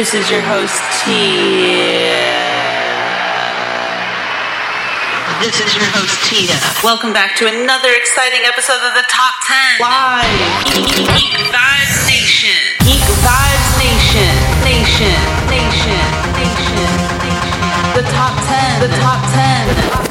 [0.00, 2.24] This is your host, Tia.
[5.44, 6.56] This is your host, Tia.
[6.82, 10.24] Welcome back to another exciting episode of the Top 10 Live
[10.88, 12.56] Geek Vibes Nation.
[12.80, 14.32] Geek Vibes Nation.
[14.64, 15.20] Nation.
[15.52, 16.00] Nation.
[16.32, 16.92] Nation.
[17.20, 17.92] Nation.
[17.92, 18.80] The Top 10.
[18.80, 19.68] The Top 10.
[19.68, 20.10] The Top 10.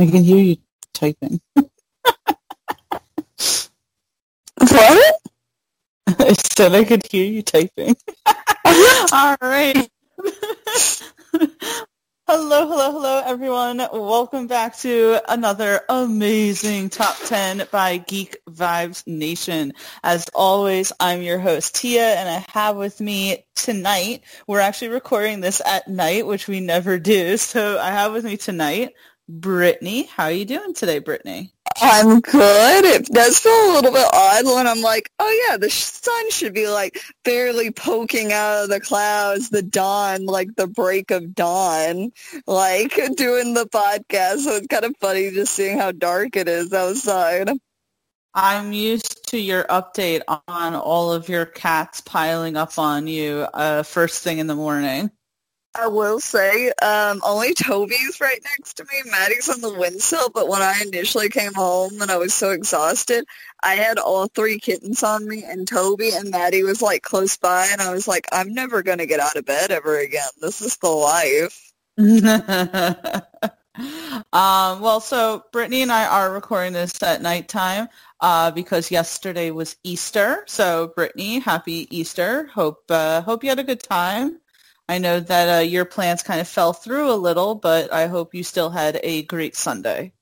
[0.00, 0.56] I can hear you
[0.94, 1.42] typing.
[4.58, 5.16] What?
[6.08, 7.94] I said I could hear you typing.
[9.12, 9.90] All right.
[12.26, 13.76] hello, hello, hello, everyone.
[13.92, 19.74] Welcome back to another amazing Top 10 by Geek Vibes Nation.
[20.02, 25.40] As always, I'm your host, Tia, and I have with me tonight, we're actually recording
[25.40, 27.36] this at night, which we never do.
[27.36, 28.94] So I have with me tonight
[29.30, 30.04] Brittany.
[30.06, 31.52] How are you doing today, Brittany?
[31.80, 32.84] I'm good.
[32.84, 36.52] It does feel a little bit odd when I'm like, oh yeah, the sun should
[36.52, 42.12] be like barely poking out of the clouds, the dawn, like the break of dawn,
[42.46, 44.40] like doing the podcast.
[44.40, 47.50] So it's kind of funny just seeing how dark it is outside.
[48.34, 53.82] I'm used to your update on all of your cats piling up on you uh,
[53.82, 55.10] first thing in the morning.
[55.74, 59.10] I will say, um, only Toby's right next to me.
[59.10, 63.24] Maddie's on the windsill, but when I initially came home and I was so exhausted,
[63.62, 67.68] I had all three kittens on me, and Toby and Maddie was like close by,
[67.70, 70.28] and I was like, I'm never gonna get out of bed ever again.
[70.40, 71.72] This is the life.
[74.32, 77.88] um, well, so Brittany and I are recording this at nighttime
[78.20, 80.42] uh, because yesterday was Easter.
[80.46, 82.46] So, Brittany, happy Easter.
[82.46, 84.40] Hope uh, hope you had a good time.
[84.90, 88.34] I know that uh, your plans kind of fell through a little, but I hope
[88.34, 90.12] you still had a great Sunday.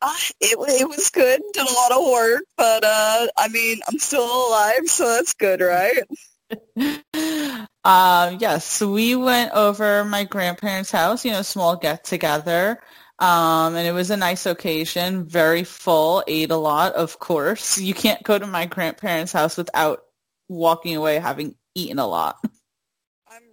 [0.00, 1.42] Uh, it, it was good.
[1.52, 5.60] Did a lot of work, but uh, I mean, I'm still alive, so that's good,
[5.60, 6.02] right?
[7.84, 12.80] um, yes, we went over my grandparents' house, you know, small get together.
[13.18, 17.76] Um, and it was a nice occasion, very full, ate a lot, of course.
[17.76, 20.04] You can't go to my grandparents' house without
[20.48, 22.38] walking away having eaten a lot.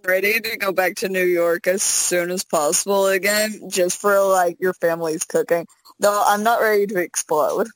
[0.06, 4.58] Ready to go back to New York as soon as possible again, just for like
[4.60, 5.66] your family's cooking.
[5.98, 7.68] Though I'm not ready to explode.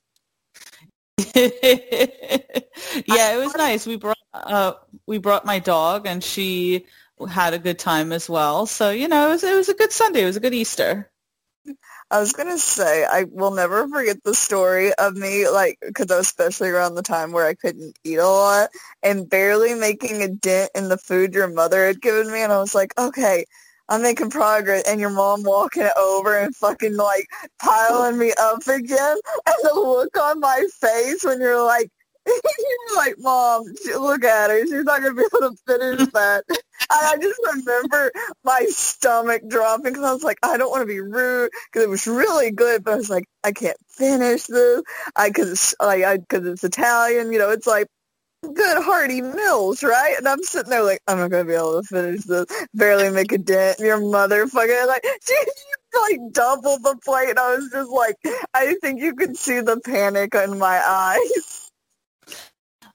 [1.34, 1.54] yeah,
[3.34, 3.86] it was nice.
[3.86, 4.74] We brought uh,
[5.06, 6.86] we brought my dog, and she
[7.30, 8.66] had a good time as well.
[8.66, 10.22] So you know, it was it was a good Sunday.
[10.22, 11.10] It was a good Easter.
[12.10, 16.16] I was gonna say I will never forget the story of me, like, because I
[16.16, 18.70] was especially around the time where I couldn't eat a lot
[19.02, 22.58] and barely making a dent in the food your mother had given me, and I
[22.60, 23.44] was like, okay,
[23.90, 27.26] I'm making progress, and your mom walking over and fucking like
[27.60, 31.90] piling me up again, and the look on my face when you're like.
[32.28, 33.64] You're like, Mom,
[33.98, 34.62] look at her.
[34.66, 36.44] She's not going to be able to finish that.
[36.48, 36.58] And
[36.90, 38.12] I just remember
[38.44, 41.90] my stomach dropping because I was like, I don't want to be rude because it
[41.90, 44.82] was really good, but I was like, I can't finish this.
[45.16, 47.50] I because it's like I because it's Italian, you know.
[47.50, 47.88] It's like
[48.42, 50.14] good hearty meals, right?
[50.18, 52.46] And I'm sitting there like, I'm not gonna be able to finish this.
[52.74, 53.80] Barely make a dent.
[53.80, 57.30] Your mother fucking like she, she like doubled the plate.
[57.30, 58.16] And I was just like,
[58.54, 61.67] I think you could see the panic in my eyes.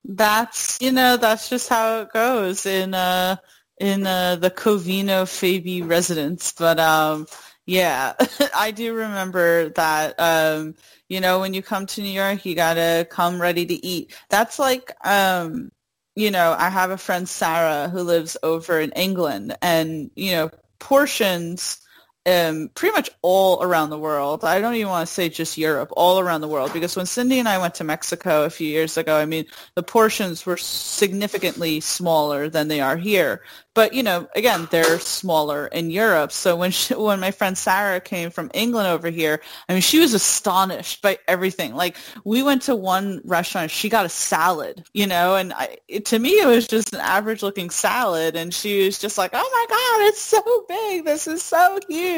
[0.05, 3.37] That's you know that's just how it goes in uh
[3.79, 6.51] in uh, the Covino Fabi residence.
[6.53, 7.27] But um
[7.65, 8.13] yeah,
[8.55, 10.75] I do remember that um
[11.07, 14.13] you know when you come to New York you gotta come ready to eat.
[14.29, 15.71] That's like um
[16.15, 20.51] you know I have a friend Sarah who lives over in England and you know
[20.79, 21.79] portions
[22.25, 24.43] um, pretty much all around the world.
[24.43, 26.71] I don't even want to say just Europe, all around the world.
[26.71, 29.45] Because when Cindy and I went to Mexico a few years ago, I mean,
[29.75, 33.41] the portions were significantly smaller than they are here.
[33.75, 36.31] But you know, again, they're smaller in Europe.
[36.31, 39.99] So when she, when my friend Sarah came from England over here, I mean, she
[39.99, 41.75] was astonished by everything.
[41.75, 46.05] Like we went to one restaurant, she got a salad, you know, and I, it,
[46.07, 49.37] to me it was just an average looking salad, and she was just like, "Oh
[49.37, 51.05] my god, it's so big!
[51.05, 52.12] This is so huge!"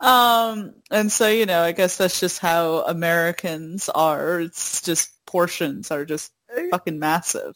[0.00, 4.40] Um, and so you know, I guess that's just how Americans are.
[4.40, 6.32] It's just portions are just
[6.70, 7.54] fucking massive.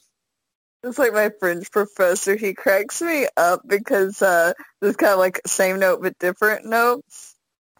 [0.82, 2.36] It's like my French professor.
[2.36, 7.04] He cracks me up because uh, this kind of like same note but different note.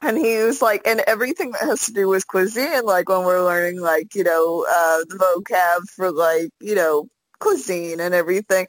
[0.02, 3.44] And he was like, and everything that has to do with cuisine, like when we're
[3.44, 8.66] learning, like you know, uh, the vocab for like you know cuisine and everything.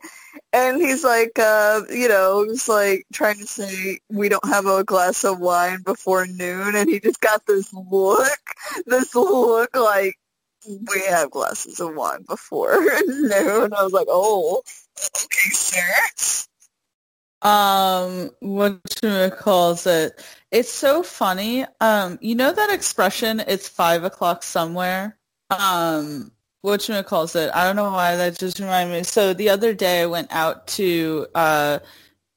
[0.54, 4.84] And he's like, uh, you know, he's like trying to say we don't have a
[4.84, 8.40] glass of wine before noon, and he just got this look,
[8.86, 10.16] this look like
[10.68, 13.74] we have glasses of wine before noon.
[13.74, 14.64] I was like, oh,
[14.98, 15.82] okay, sir.
[17.42, 18.82] Um, what
[19.38, 20.24] calls it?
[20.52, 21.66] It's so funny.
[21.80, 23.40] Um, you know that expression?
[23.40, 25.18] It's five o'clock somewhere.
[25.50, 26.32] Um,
[26.68, 27.50] what you calls it?
[27.54, 29.04] I don't know why that just reminded me.
[29.04, 31.80] So the other day I went out to uh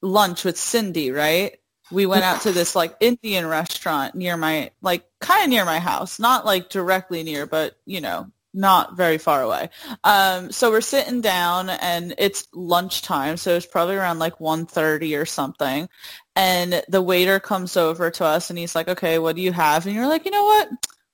[0.03, 1.56] lunch with Cindy, right?
[1.93, 5.79] We went out to this like Indian restaurant near my like kind of near my
[5.81, 9.71] house, not like directly near, but you know, not very far away.
[10.05, 15.26] Um, so we're sitting down and it's lunchtime, so it's probably around like 1.30 or
[15.26, 15.88] something.
[16.35, 19.87] And the waiter comes over to us and he's like, okay, what do you have?
[19.87, 20.69] And you're like, you know what?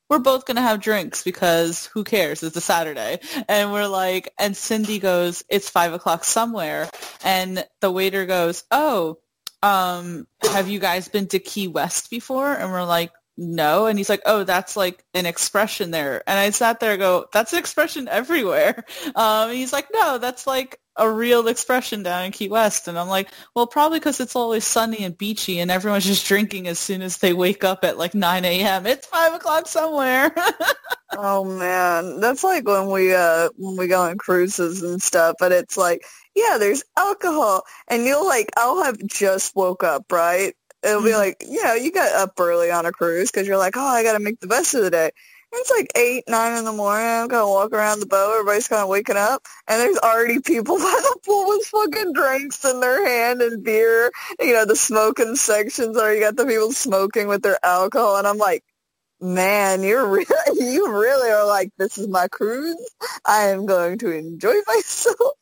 [0.09, 2.43] We're both going to have drinks because who cares?
[2.43, 3.19] It's a Saturday.
[3.49, 6.89] And we're like, and Cindy goes, it's five o'clock somewhere.
[7.25, 9.19] And the waiter goes, oh,
[9.63, 12.53] um, have you guys been to Key West before?
[12.53, 13.87] And we're like, no.
[13.87, 16.23] And he's like, oh, that's like an expression there.
[16.27, 18.85] And I sat there and go, that's an expression everywhere.
[19.15, 22.89] Um, he's like, no, that's like a real expression down in Key West.
[22.89, 26.69] And I'm like, well, probably because it's always sunny and beachy and everyone's just drinking
[26.69, 28.87] as soon as they wake up at like 9 a.m.
[28.87, 30.35] It's 5 o'clock somewhere.
[31.17, 32.21] oh, man.
[32.21, 36.03] That's like when we, uh, when we go on cruises and stuff, but it's like,
[36.35, 37.63] yeah, there's alcohol.
[37.89, 40.55] And you'll like, I'll have just woke up, right?
[40.83, 41.19] It'll be mm-hmm.
[41.19, 44.03] like, you know, you got up early on a cruise because you're like, oh, I
[44.03, 45.11] got to make the best of the day.
[45.53, 47.07] It's like 8, 9 in the morning.
[47.07, 48.35] I'm going to walk around the boat.
[48.35, 49.43] Everybody's kind of waking up.
[49.69, 54.11] And there's already people by the pool with fucking drinks in their hand and beer.
[54.41, 58.17] You know, the smoking sections are, you got the people smoking with their alcohol.
[58.17, 58.65] And I'm like,
[59.21, 62.91] man, you're really, you really are like, this is my cruise.
[63.25, 65.33] I am going to enjoy myself.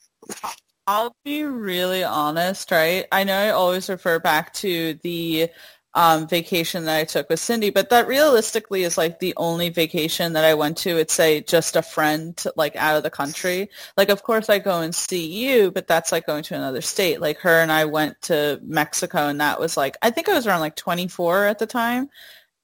[0.86, 3.06] I'll be really honest, right?
[3.10, 5.48] I know I always refer back to the
[5.94, 10.32] um, vacation that I took with Cindy, but that realistically is like the only vacation
[10.32, 10.98] that I went to.
[10.98, 13.70] It's say just a friend like out of the country.
[13.96, 17.20] Like, of course I go and see you, but that's like going to another state.
[17.20, 20.46] Like her and I went to Mexico and that was like, I think I was
[20.46, 22.10] around like 24 at the time.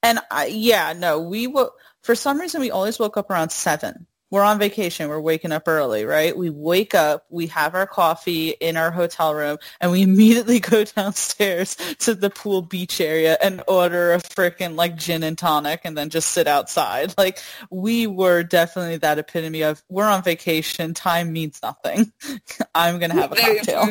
[0.02, 1.72] And I, yeah, no, we will,
[2.02, 5.08] for some reason we always woke up around seven we're on vacation.
[5.08, 6.36] We're waking up early, right?
[6.36, 10.84] We wake up, we have our coffee in our hotel room, and we immediately go
[10.84, 15.96] downstairs to the pool beach area and order a freaking like gin and tonic and
[15.96, 17.14] then just sit outside.
[17.20, 17.40] Like
[17.70, 20.94] we were definitely that epitome of we're on vacation.
[20.94, 22.10] Time means nothing.
[22.74, 23.86] I'm going to have a cocktail.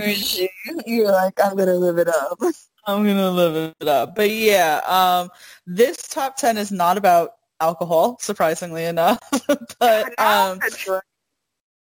[0.88, 2.40] You're like, I'm going to live it up.
[2.88, 4.16] I'm going to live it up.
[4.16, 5.30] But yeah, um,
[5.68, 9.20] this top 10 is not about alcohol, surprisingly enough.
[9.80, 10.60] but um,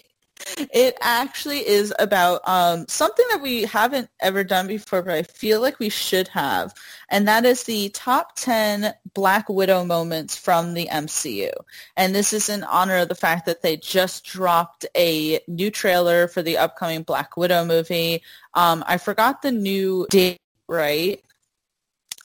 [0.74, 5.62] it actually is about um, something that we haven't ever done before, but I feel
[5.62, 6.74] like we should have,
[7.10, 11.52] and that is the top 10 Black Widow moments from the MCU.
[11.96, 16.28] And this is in honor of the fact that they just dropped a new trailer
[16.28, 18.22] for the upcoming Black Widow movie.
[18.54, 21.22] Um, I forgot the new date, right?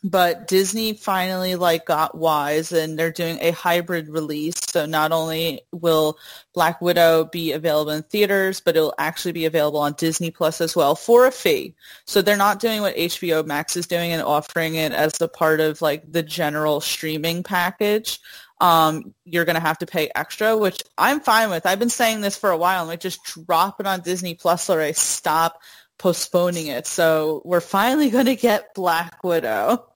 [0.02, 4.54] But Disney finally like got wise and they're doing a hybrid release.
[4.68, 6.18] So not only will
[6.54, 10.74] Black Widow be available in theaters, but it'll actually be available on Disney Plus as
[10.74, 11.74] well for a fee.
[12.06, 15.60] So they're not doing what HBO Max is doing and offering it as a part
[15.60, 18.20] of like the general streaming package.
[18.60, 21.66] Um, you're going to have to pay extra, which I'm fine with.
[21.66, 22.82] I've been saying this for a while.
[22.82, 25.60] I'm like, just drop it on Disney Plus, or I stop
[26.00, 26.86] postponing it.
[26.86, 29.86] So we're finally going to get Black Widow.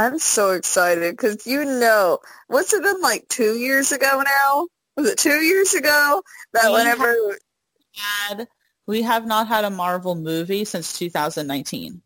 [0.00, 4.68] I'm so excited because you know, what's it been like two years ago now?
[4.96, 7.38] Was it two years ago that we whenever
[7.94, 8.48] had
[8.86, 12.02] we have not had a Marvel movie since 2019.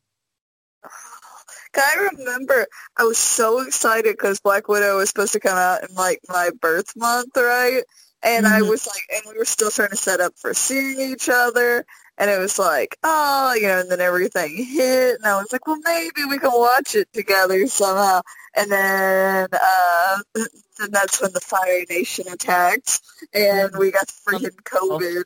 [1.76, 5.94] I remember I was so excited because Black Widow was supposed to come out in
[5.94, 7.82] like my birth month, right?
[8.22, 8.54] And mm-hmm.
[8.54, 11.84] I was like, and we were still trying to set up for seeing each other.
[12.16, 15.16] And it was like, oh, you know, and then everything hit.
[15.16, 18.20] And I was like, well, maybe we can watch it together somehow.
[18.56, 20.18] And then, uh,
[20.80, 23.00] and that's when the Fire Nation attacked.
[23.32, 25.24] And we got freaking COVID.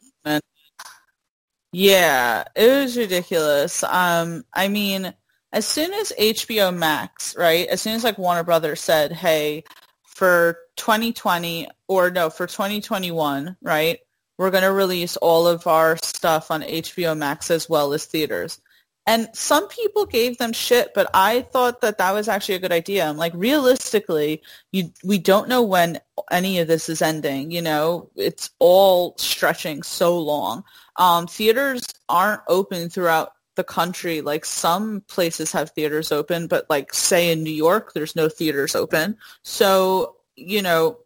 [1.72, 3.84] Yeah, it was ridiculous.
[3.84, 5.12] Um, I mean,
[5.52, 9.64] as soon as HBO Max, right, as soon as like Warner Brothers said, hey,
[10.04, 13.98] for 2020 or no, for 2021, right?
[14.38, 18.60] We're going to release all of our stuff on HBO Max as well as theaters.
[19.08, 22.72] And some people gave them shit, but I thought that that was actually a good
[22.72, 23.06] idea.
[23.06, 25.98] I'm like, realistically, you, we don't know when
[26.30, 27.50] any of this is ending.
[27.50, 30.62] You know, it's all stretching so long.
[30.96, 34.20] Um, theaters aren't open throughout the country.
[34.20, 38.76] Like some places have theaters open, but like say in New York, there's no theaters
[38.76, 39.16] open.
[39.42, 40.98] So, you know,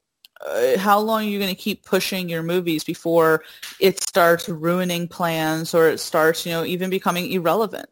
[0.46, 3.42] uh, how long are you going to keep pushing your movies before
[3.80, 7.86] it starts ruining plans or it starts, you know, even becoming irrelevant?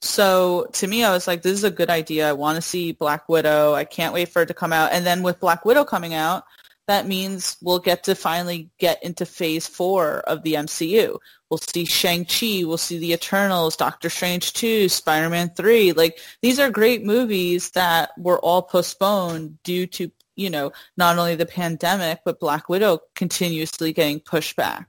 [0.00, 2.28] So to me, I was like, this is a good idea.
[2.28, 3.74] I want to see Black Widow.
[3.74, 4.92] I can't wait for it to come out.
[4.92, 6.44] And then with Black Widow coming out,
[6.86, 11.18] that means we'll get to finally get into phase four of the MCU.
[11.50, 15.92] We'll see Shang-Chi, we'll see The Eternals, Doctor Strange 2, Spider-Man 3.
[15.92, 21.34] Like, these are great movies that were all postponed due to you know, not only
[21.34, 24.88] the pandemic, but Black Widow continuously getting pushed back.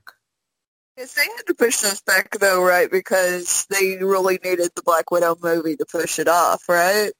[0.96, 2.90] Yes, they had to push this back though, right?
[2.90, 7.10] Because they really needed the Black Widow movie to push it off, right?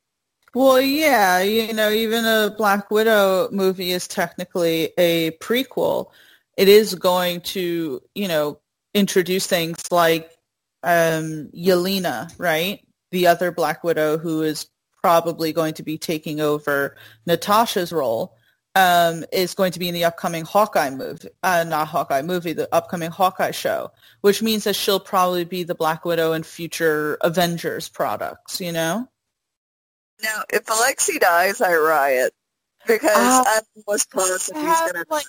[0.54, 6.06] Well, yeah, you know, even a Black Widow movie is technically a prequel.
[6.56, 8.60] It is going to, you know,
[8.92, 10.30] introduce things like
[10.82, 12.84] um, Yelena, right?
[13.12, 14.68] The other Black Widow who is
[15.02, 18.36] probably going to be taking over Natasha's role,
[18.74, 22.72] um, is going to be in the upcoming Hawkeye movie, uh, not Hawkeye movie, the
[22.72, 23.90] upcoming Hawkeye show,
[24.20, 29.08] which means that she'll probably be the Black Widow in future Avengers products, you know?
[30.22, 32.32] Now, if Alexei dies, I riot
[32.86, 35.24] because uh, I'm almost positive he's going to like,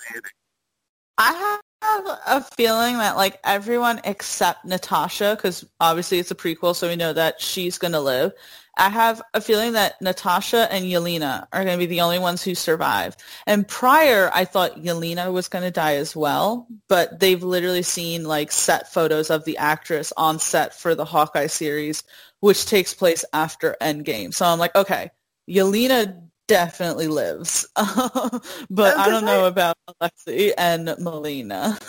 [1.18, 6.88] I have a feeling that like everyone except Natasha, because obviously it's a prequel, so
[6.88, 8.32] we know that she's going to live.
[8.76, 12.42] I have a feeling that Natasha and Yelena are going to be the only ones
[12.42, 13.16] who survive.
[13.46, 18.24] And prior, I thought Yelena was going to die as well, but they've literally seen
[18.24, 22.02] like set photos of the actress on set for the Hawkeye series,
[22.40, 24.32] which takes place after Endgame.
[24.32, 25.10] So I'm like, okay,
[25.48, 31.78] Yelena definitely lives, but I don't know about Alexei and Melina.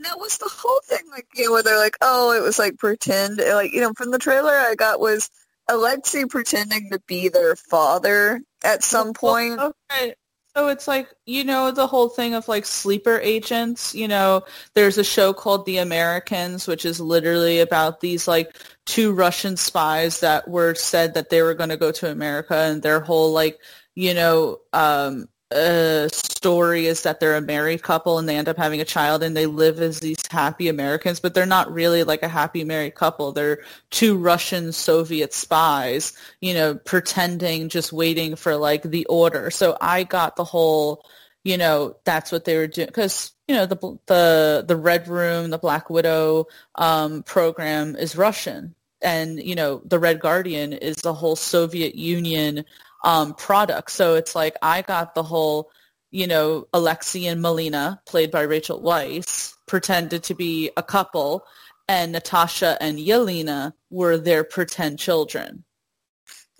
[0.00, 2.78] Now, was the whole thing like, you know, where they're like, oh, it was like
[2.78, 5.28] pretend, like, you know, from the trailer I got was
[5.68, 9.60] Alexei pretending to be their father at some point.
[9.60, 10.14] Okay.
[10.56, 14.42] So it's like, you know, the whole thing of like sleeper agents, you know,
[14.74, 20.20] there's a show called The Americans, which is literally about these like two Russian spies
[20.20, 23.60] that were said that they were going to go to America and their whole like,
[23.94, 28.80] you know, um, story is that they're a married couple and they end up having
[28.80, 32.28] a child and they live as these happy Americans, but they're not really like a
[32.28, 33.32] happy married couple.
[33.32, 39.50] They're two Russian Soviet spies, you know, pretending, just waiting for like the order.
[39.50, 41.04] So I got the whole,
[41.44, 45.48] you know, that's what they were doing because you know the the the Red Room,
[45.48, 51.14] the Black Widow um, program is Russian, and you know the Red Guardian is the
[51.14, 52.66] whole Soviet Union
[53.04, 53.90] um, product.
[53.90, 55.70] So it's like I got the whole
[56.10, 61.44] you know, Alexei and Melina, played by Rachel Weisz, pretended to be a couple,
[61.86, 65.64] and Natasha and Yelena were their pretend children.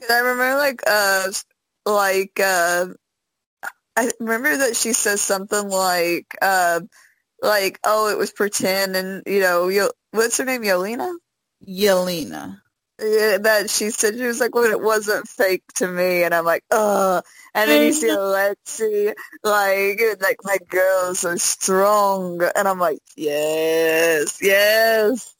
[0.09, 1.33] I remember, like, uh,
[1.87, 2.87] like, uh,
[3.97, 6.81] I remember that she says something like, uh,
[7.43, 11.15] like, oh, it was pretend, and you know, what's her name, Yelena?
[11.67, 12.61] Yelena.
[13.01, 16.45] Yeah, that she said she was like, "Well, it wasn't fake to me," and I'm
[16.45, 17.25] like, "Ugh."
[17.55, 19.15] And then you see Alexei,
[19.45, 25.33] like, like my girl's so strong, and I'm like, "Yes, yes."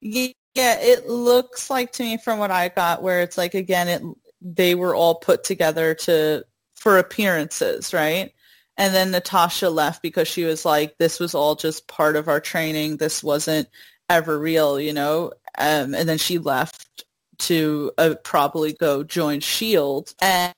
[0.00, 4.02] Yeah, it looks like to me from what I got, where it's like again, it
[4.40, 6.44] they were all put together to
[6.76, 8.32] for appearances, right?
[8.76, 12.40] And then Natasha left because she was like, "This was all just part of our
[12.40, 12.98] training.
[12.98, 13.68] This wasn't
[14.08, 17.04] ever real," you know um, and then she left
[17.38, 20.14] to uh, probably go join Shield.
[20.20, 20.54] And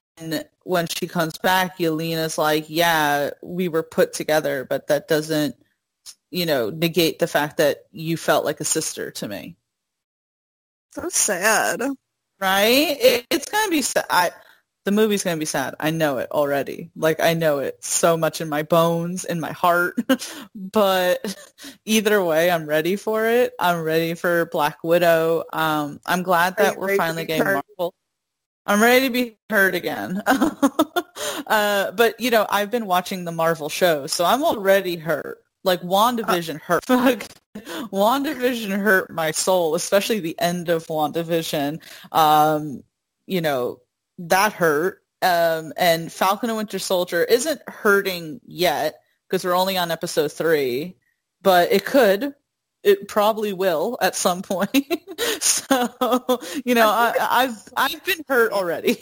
[0.64, 5.56] when she comes back, Yelena's like, "Yeah, we were put together, but that doesn't,
[6.30, 9.56] you know, negate the fact that you felt like a sister to me."
[10.94, 11.82] So sad,
[12.40, 12.96] right?
[13.00, 14.06] It, it's gonna be sad.
[14.10, 14.30] I,
[14.86, 15.74] the movie's going to be sad.
[15.80, 16.90] I know it already.
[16.94, 19.98] Like I know it so much in my bones, in my heart.
[20.54, 21.36] but
[21.84, 23.52] either way, I'm ready for it.
[23.58, 25.42] I'm ready for Black Widow.
[25.52, 27.44] Um, I'm glad that we're finally getting?
[27.44, 27.94] Marvel.
[28.64, 30.22] I'm ready to be heard again.
[30.26, 35.38] uh, but you know, I've been watching the Marvel show, so I'm already hurt.
[35.64, 36.86] Like WandaVision hurt.
[36.86, 41.80] WandaVision hurt my soul, especially the end of WandaVision.
[42.12, 42.84] Um,
[43.26, 43.80] you know,
[44.18, 45.02] that hurt.
[45.22, 48.96] Um, and Falcon and Winter Soldier isn't hurting yet
[49.28, 50.96] because we're only on episode three,
[51.42, 52.34] but it could.
[52.86, 54.70] it probably will at some point.
[55.40, 55.88] so,
[56.64, 58.96] you know, I, I've I've been hurt already.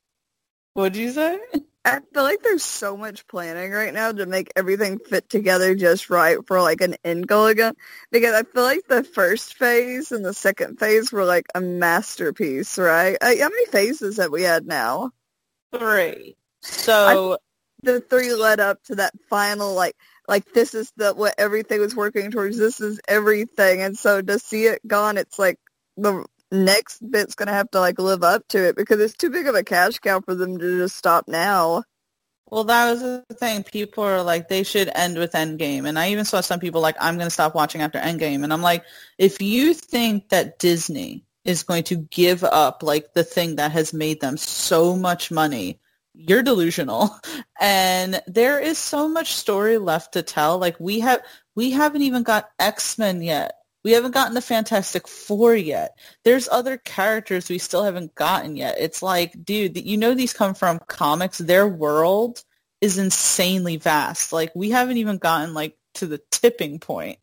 [0.74, 1.40] What'd you say?
[1.84, 6.10] I feel like there's so much planning right now to make everything fit together just
[6.10, 7.74] right for like an end goal again.
[8.10, 12.76] Because I feel like the first phase and the second phase were like a masterpiece,
[12.76, 13.16] right?
[13.22, 15.12] How many phases have we had now?
[15.76, 16.36] Three.
[16.60, 17.38] So I,
[17.82, 19.96] the three led up to that final like
[20.28, 22.58] like this is the what everything was working towards.
[22.58, 25.58] This is everything, and so to see it gone, it's like
[25.96, 29.46] the next bit's gonna have to like live up to it because it's too big
[29.46, 31.84] of a cash cow for them to just stop now.
[32.50, 33.62] Well, that was the thing.
[33.62, 35.88] People are like, they should end with Endgame.
[35.88, 38.42] And I even saw some people like, I'm going to stop watching after Endgame.
[38.42, 38.84] And I'm like,
[39.18, 43.92] if you think that Disney is going to give up like the thing that has
[43.92, 45.78] made them so much money,
[46.12, 47.10] you're delusional.
[47.62, 50.56] And there is so much story left to tell.
[50.56, 51.20] Like we have,
[51.54, 53.59] we haven't even got X-Men yet.
[53.84, 55.96] We haven't gotten the Fantastic Four yet.
[56.24, 58.76] There's other characters we still haven't gotten yet.
[58.78, 61.38] It's like, dude, you know these come from comics.
[61.38, 62.42] Their world
[62.80, 64.32] is insanely vast.
[64.32, 67.18] Like we haven't even gotten like to the tipping point.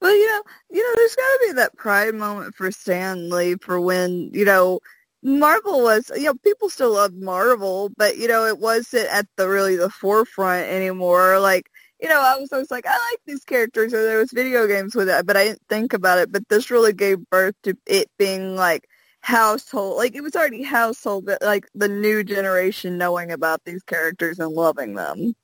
[0.00, 3.56] well, you know, you know, there's got to be that pride moment for Stan Lee
[3.56, 4.80] for when you know
[5.22, 9.48] Marvel was, you know, people still love Marvel, but you know, it wasn't at the
[9.48, 11.40] really the forefront anymore.
[11.40, 11.70] Like
[12.00, 14.94] you know, I was always like, I like these characters, or there was video games
[14.94, 16.30] with it, but I didn't think about it.
[16.30, 18.86] But this really gave birth to it being like
[19.20, 24.38] household, like it was already household, but like the new generation knowing about these characters
[24.38, 25.34] and loving them.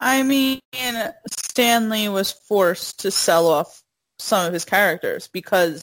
[0.00, 0.60] I mean,
[1.30, 3.82] Stan Lee was forced to sell off
[4.18, 5.82] some of his characters because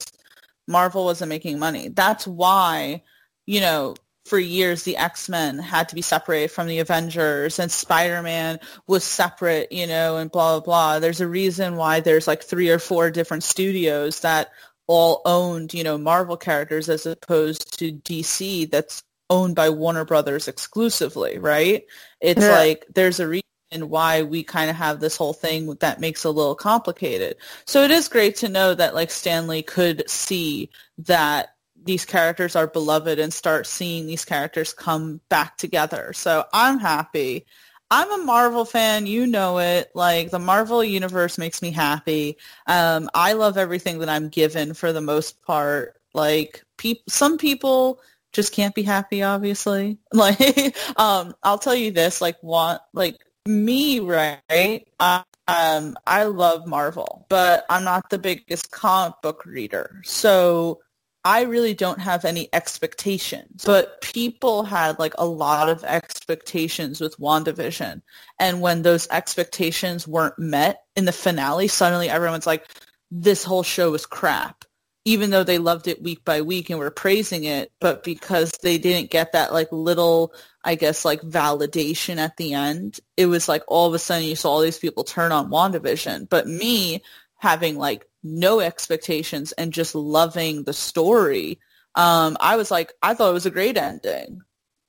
[0.67, 1.89] Marvel wasn't making money.
[1.89, 3.03] That's why,
[3.45, 8.59] you know, for years the X-Men had to be separated from the Avengers and Spider-Man
[8.87, 10.99] was separate, you know, and blah, blah, blah.
[10.99, 14.49] There's a reason why there's like three or four different studios that
[14.87, 20.47] all owned, you know, Marvel characters as opposed to DC that's owned by Warner Brothers
[20.47, 21.85] exclusively, right?
[22.19, 22.51] It's yeah.
[22.51, 26.29] like there's a reason why we kind of have this whole thing that makes it
[26.29, 27.37] a little complicated.
[27.65, 31.54] So it is great to know that like Stan Lee could see that
[31.85, 36.11] these characters are beloved and start seeing these characters come back together.
[36.13, 37.45] So I'm happy.
[37.91, 39.91] I'm a Marvel fan, you know it.
[39.93, 42.37] Like the Marvel universe makes me happy.
[42.65, 46.01] Um, I love everything that I'm given for the most part.
[46.13, 48.01] Like pe- some people
[48.33, 49.99] just can't be happy, obviously.
[50.13, 54.87] Like um, I'll tell you this, like want like me, right?
[54.99, 60.01] I, um, I love Marvel, but I'm not the biggest comic book reader.
[60.03, 60.81] So
[61.25, 67.17] I really don't have any expectations, but people had like a lot of expectations with
[67.17, 68.03] WandaVision.
[68.39, 72.67] And when those expectations weren't met in the finale, suddenly everyone's like,
[73.09, 74.65] this whole show was crap.
[75.03, 78.77] Even though they loved it week by week and were praising it, but because they
[78.77, 80.31] didn't get that like little,
[80.63, 84.35] I guess, like validation at the end, it was like all of a sudden you
[84.35, 86.29] saw all these people turn on WandaVision.
[86.29, 87.01] But me
[87.37, 91.59] having like no expectations and just loving the story.
[91.95, 94.41] Um, I was like, I thought it was a great ending.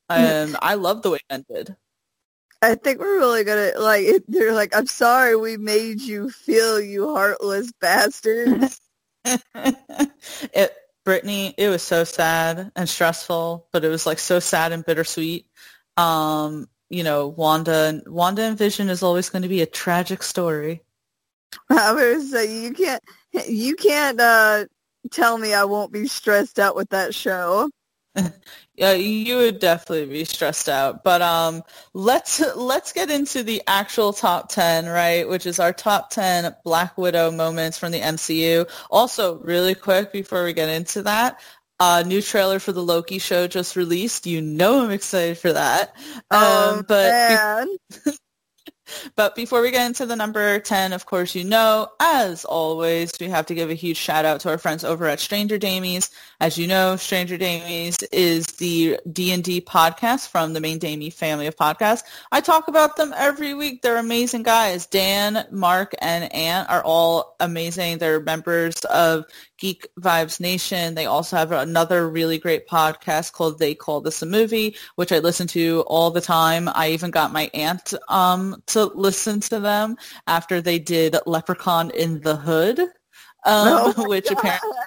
[0.09, 1.77] and I love the way it ended.
[2.63, 4.07] I think we're really gonna like.
[4.27, 8.81] They're like, I'm sorry we made you feel you heartless bastards.
[9.25, 14.85] it, Brittany, it was so sad and stressful, but it was like so sad and
[14.85, 15.47] bittersweet.
[15.97, 20.83] Um, you know, Wanda, Wanda and Vision is always going to be a tragic story.
[21.71, 23.03] I was say you can't
[23.49, 24.67] you can't uh,
[25.11, 27.71] tell me I won't be stressed out with that show.
[28.75, 31.05] yeah, you would definitely be stressed out.
[31.05, 35.29] But um, let's let's get into the actual top ten, right?
[35.29, 38.69] Which is our top ten Black Widow moments from the MCU.
[38.91, 41.41] Also, really quick before we get into that,
[41.79, 44.27] a uh, new trailer for the Loki show just released.
[44.27, 45.95] You know I'm excited for that.
[46.31, 47.69] Oh, um, but
[49.15, 53.29] But before we get into the number 10, of course, you know, as always, we
[53.29, 56.11] have to give a huge shout out to our friends over at Stranger Damies.
[56.41, 61.57] As you know, Stranger Damies is the D&D podcast from the main Damie family of
[61.57, 62.03] podcasts.
[62.33, 63.83] I talk about them every week.
[63.83, 64.87] They're amazing guys.
[64.87, 67.99] Dan, Mark, and Ant are all amazing.
[67.99, 69.25] They're members of
[69.59, 70.95] Geek Vibes Nation.
[70.95, 75.19] They also have another really great podcast called They Call This a Movie, which I
[75.19, 76.69] listen to all the time.
[76.75, 82.21] I even got my aunt um, to listen to them after they did Leprechaun in
[82.21, 82.89] the Hood, um,
[83.45, 84.39] oh which God.
[84.39, 84.79] apparently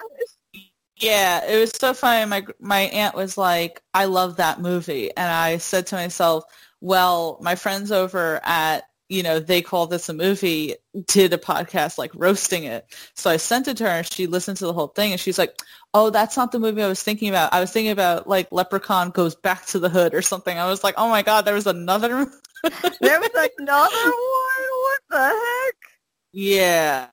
[1.00, 2.28] yeah, it was so funny.
[2.28, 6.44] My my aunt was like, "I love that movie," and I said to myself,
[6.80, 10.76] "Well, my friends over at you know, they call this a movie,
[11.08, 12.86] did a podcast like roasting it.
[13.14, 15.36] So I sent it to her and she listened to the whole thing and she's
[15.38, 15.60] like,
[15.92, 17.52] oh, that's not the movie I was thinking about.
[17.52, 20.56] I was thinking about like Leprechaun goes back to the hood or something.
[20.56, 22.08] I was like, oh my God, there was another.
[23.00, 24.70] there was another one?
[24.84, 25.89] What the heck?
[26.32, 27.08] Yeah.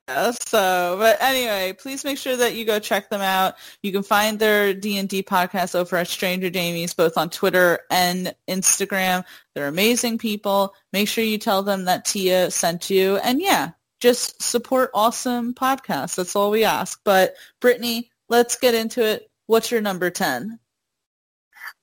[0.48, 3.56] So, but anyway, please make sure that you go check them out.
[3.82, 9.26] You can find their D&D podcast over at Stranger Damies, both on Twitter and Instagram.
[9.56, 10.76] They're amazing people.
[10.94, 13.18] Make sure you tell them that Tia sent you.
[13.18, 16.16] And yeah, just support awesome podcasts.
[16.16, 17.02] That's all we ask.
[17.04, 19.32] But Brittany, let's get into it.
[19.48, 20.60] What's your number 10?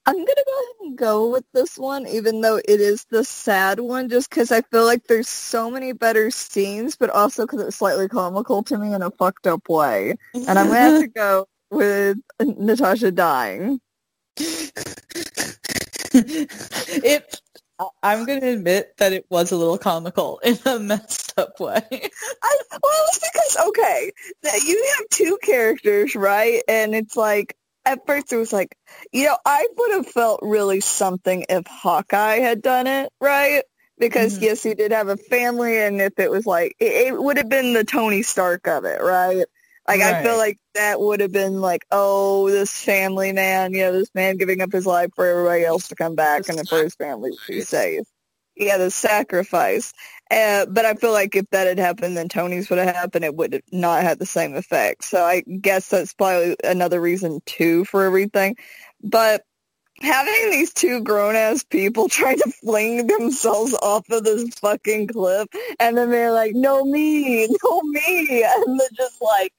[0.06, 3.24] I'm going to go ahead and go with this one, even though it is the
[3.24, 7.62] sad one, just because I feel like there's so many better scenes, but also because
[7.62, 10.14] it's slightly comical to me in a fucked up way.
[10.34, 13.80] And I'm going to have to go with Natasha dying.
[16.12, 17.40] it
[18.02, 21.82] I'm going to admit that it was a little comical in a messed up way.
[21.90, 24.12] I, well, it's because, okay,
[24.64, 26.62] you have two characters, right?
[26.68, 28.76] And it's like, at first it was like,
[29.12, 33.62] you know, I would have felt really something if Hawkeye had done it, right?
[33.98, 34.44] Because mm-hmm.
[34.44, 37.48] yes, he did have a family, and if it was like, it, it would have
[37.48, 39.44] been the Tony Stark of it, right?
[39.86, 40.14] Like right.
[40.14, 44.14] I feel like that would have been like, oh, this family man, you know, this
[44.14, 47.32] man giving up his life for everybody else to come back and for his family
[47.32, 48.06] to be safe.
[48.56, 49.92] Yeah, the sacrifice.
[50.30, 53.24] Uh, but I feel like if that had happened, then Tony's would have happened.
[53.24, 55.04] It would have not had the same effect.
[55.04, 58.56] So I guess that's probably another reason too for everything.
[59.02, 59.42] But
[60.02, 65.48] having these two grown ass people trying to fling themselves off of this fucking cliff,
[65.80, 69.52] and then they're like, "No me, no me," and they're just like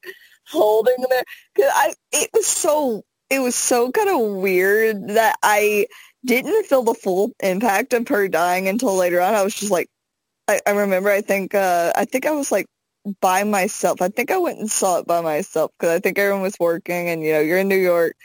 [0.47, 1.23] holding them there.
[1.57, 5.87] Cause I, it was so, it was so kind of weird that I
[6.25, 9.33] didn't feel the full impact of her dying until later on.
[9.33, 9.89] I was just like,
[10.47, 11.09] I, I remember.
[11.09, 12.67] I think uh, I think I was like
[13.21, 14.01] by myself.
[14.01, 17.09] I think I went and saw it by myself because I think everyone was working,
[17.09, 18.15] and you know, you're in New York.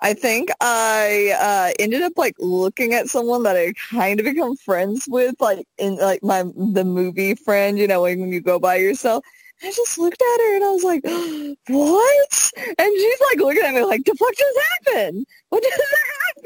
[0.00, 4.56] I think I uh, ended up like looking at someone that I kind of become
[4.56, 7.78] friends with, like in like my the movie friend.
[7.78, 9.24] You know, when you go by yourself.
[9.62, 11.04] I just looked at her and I was like,
[11.68, 15.26] "What?" And she's like looking at me like, "The fuck just happened?
[15.48, 15.82] What just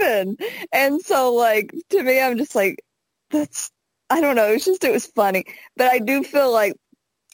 [0.01, 0.40] happened?"
[0.73, 2.83] And so, like to me, I'm just like,
[3.31, 3.70] "That's
[4.11, 4.46] I don't know.
[4.46, 5.44] It's just it was funny,
[5.77, 6.75] but I do feel like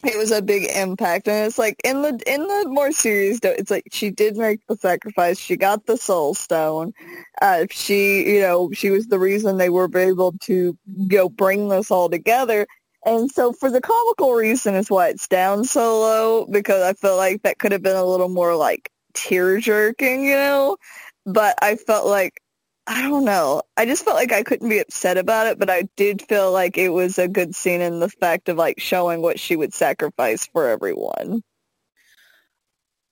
[0.05, 3.71] it was a big impact, and it's like in the in the more serious it's
[3.71, 5.39] like she did make the sacrifice.
[5.39, 6.93] She got the soul stone.
[7.41, 11.91] Uh, she, you know, she was the reason they were able to know bring this
[11.91, 12.67] all together.
[13.07, 17.16] And so for the comical reason is why it's down so low because I feel
[17.16, 20.77] like that could have been a little more like tear jerking, you know.
[21.25, 22.42] But I felt like
[22.88, 23.62] I don't know.
[23.77, 26.79] I just felt like I couldn't be upset about it, but I did feel like
[26.79, 30.47] it was a good scene in the fact of like showing what she would sacrifice
[30.49, 31.42] for everyone.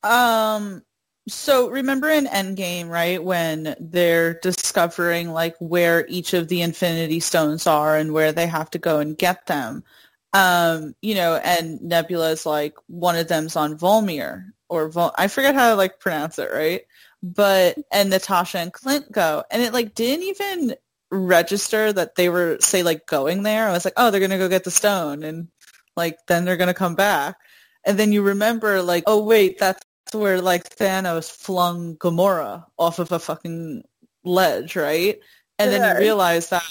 [0.02, 0.82] Um
[1.28, 7.66] so remember in Endgame, right, when they're discovering like where each of the Infinity Stones
[7.66, 9.84] are and where they have to go and get them.
[10.32, 15.54] Um, you know, and Nebula's like one of them's on Volmir or Vol- I forget
[15.54, 16.82] how to like pronounce it, right?
[17.24, 20.76] but and Natasha and Clint go, and it like didn't even
[21.10, 23.68] register that they were say like going there.
[23.68, 25.48] I was like, oh, they're gonna go get the stone, and
[25.96, 27.36] like then they're gonna come back,
[27.84, 29.82] and then you remember like, oh wait, that's
[30.14, 33.82] where like Thanos flung Gamora off of a fucking
[34.24, 35.20] ledge, right?
[35.58, 36.64] And then you realize that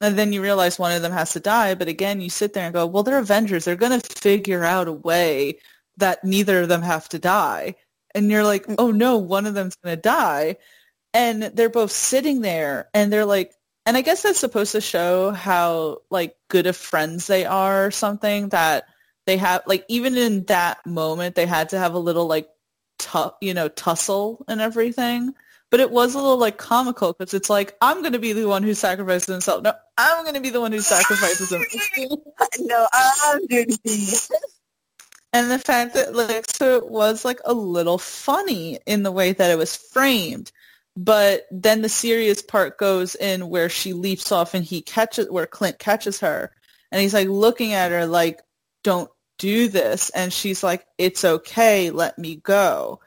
[0.00, 2.64] and then you realize one of them has to die, but again, you sit there
[2.64, 3.64] and go, well, they're Avengers.
[3.64, 5.58] They're going to figure out a way
[5.98, 7.76] that neither of them have to die
[8.14, 10.56] and you're like, oh no, one of them's going to die.
[11.14, 13.52] And they're both sitting there and they're like,
[13.84, 17.90] and I guess that's supposed to show how like good of friends they are or
[17.90, 18.84] something that
[19.26, 22.48] they have like even in that moment they had to have a little like
[23.02, 25.34] tu- you know tussle and everything
[25.70, 28.46] but it was a little like comical because it's like I'm going to be the
[28.46, 29.62] one who sacrifices himself.
[29.62, 31.88] No, I'm going to be the one who sacrifices himself.
[32.60, 33.68] no, I'm doing
[35.32, 39.32] and the fact that like so it was like a little funny in the way
[39.32, 40.52] that it was framed
[40.94, 45.46] but then the serious part goes in where she leaps off and he catches where
[45.46, 46.52] clint catches her
[46.90, 48.40] and he's like looking at her like
[48.84, 49.10] don't
[49.42, 53.00] do this and she's like it's okay let me go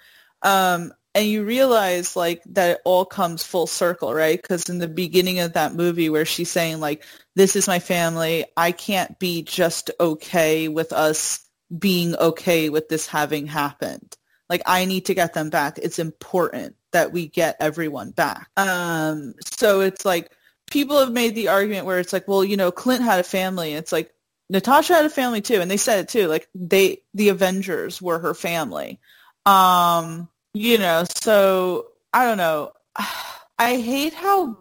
[0.43, 4.88] um, and you realize like that it all comes full circle right because in the
[4.88, 7.04] beginning of that movie where she's saying like
[7.36, 11.45] this is my family i can't be just okay with us
[11.78, 14.15] being okay with this having happened.
[14.50, 15.78] Like I need to get them back.
[15.80, 18.50] It's important that we get everyone back.
[18.58, 20.32] Um, so it's like
[20.69, 23.74] people have made the argument where it's like, well, you know, Clint had a family.
[23.74, 24.13] It's like,
[24.49, 26.27] Natasha had a family too, and they said it too.
[26.27, 28.99] Like they, the Avengers were her family.
[29.45, 32.71] Um, you know, so I don't know.
[33.58, 34.58] I hate how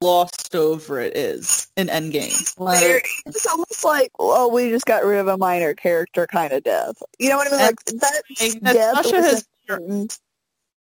[0.00, 2.58] glossed over it is in Endgame.
[2.58, 6.62] Like, it's almost like, oh, we just got rid of a minor character kind of
[6.62, 7.02] death.
[7.18, 7.60] You know what I mean?
[7.60, 8.22] Like that
[8.62, 10.18] Natasha has, important.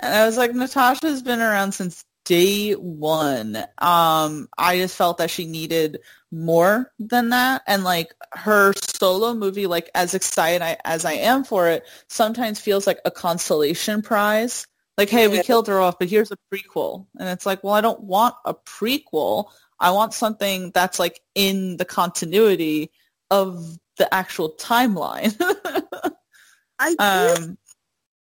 [0.01, 3.57] and I was like, Natasha's been around since day one.
[3.79, 9.67] Um, I just felt that she needed more than that, and like her solo movie,
[9.67, 14.67] like as excited I, as I am for it, sometimes feels like a consolation prize.
[14.97, 17.81] Like, hey, we killed her off, but here's a prequel, and it's like, well, I
[17.81, 19.47] don't want a prequel.
[19.81, 22.91] I want something that's like in the continuity
[23.31, 25.37] of the actual timeline.
[26.79, 27.59] I um,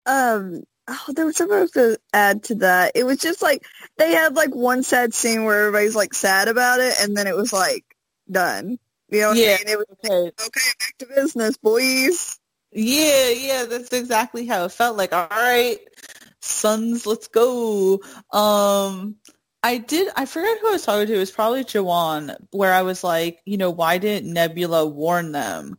[0.05, 2.91] um oh there was something to add to that.
[2.95, 3.63] It was just like
[3.97, 7.35] they had like one sad scene where everybody's like sad about it and then it
[7.35, 7.85] was like
[8.31, 8.79] done.
[9.09, 9.57] You know what Yeah.
[9.59, 9.73] I mean?
[9.73, 12.39] It was okay, okay, back to business, boys.
[12.71, 14.95] Yeah, yeah, that's exactly how it felt.
[14.97, 15.79] Like, all right,
[16.41, 18.01] sons, let's go.
[18.31, 19.15] Um,
[19.63, 20.09] I did.
[20.15, 21.15] I forgot who I was talking to.
[21.15, 25.77] It was probably Jawan, where I was like, you know, why didn't Nebula warn them?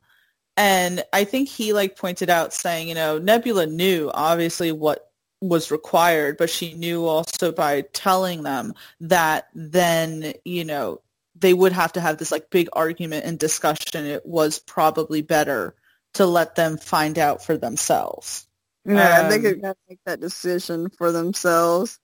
[0.56, 5.10] And I think he like pointed out saying, you know, Nebula knew obviously what
[5.40, 11.00] was required, but she knew also by telling them that then, you know,
[11.40, 14.06] they would have to have this like big argument and discussion.
[14.06, 15.74] It was probably better
[16.14, 18.46] to let them find out for themselves.
[18.84, 21.98] Yeah, they Um, could kind of make that decision for themselves.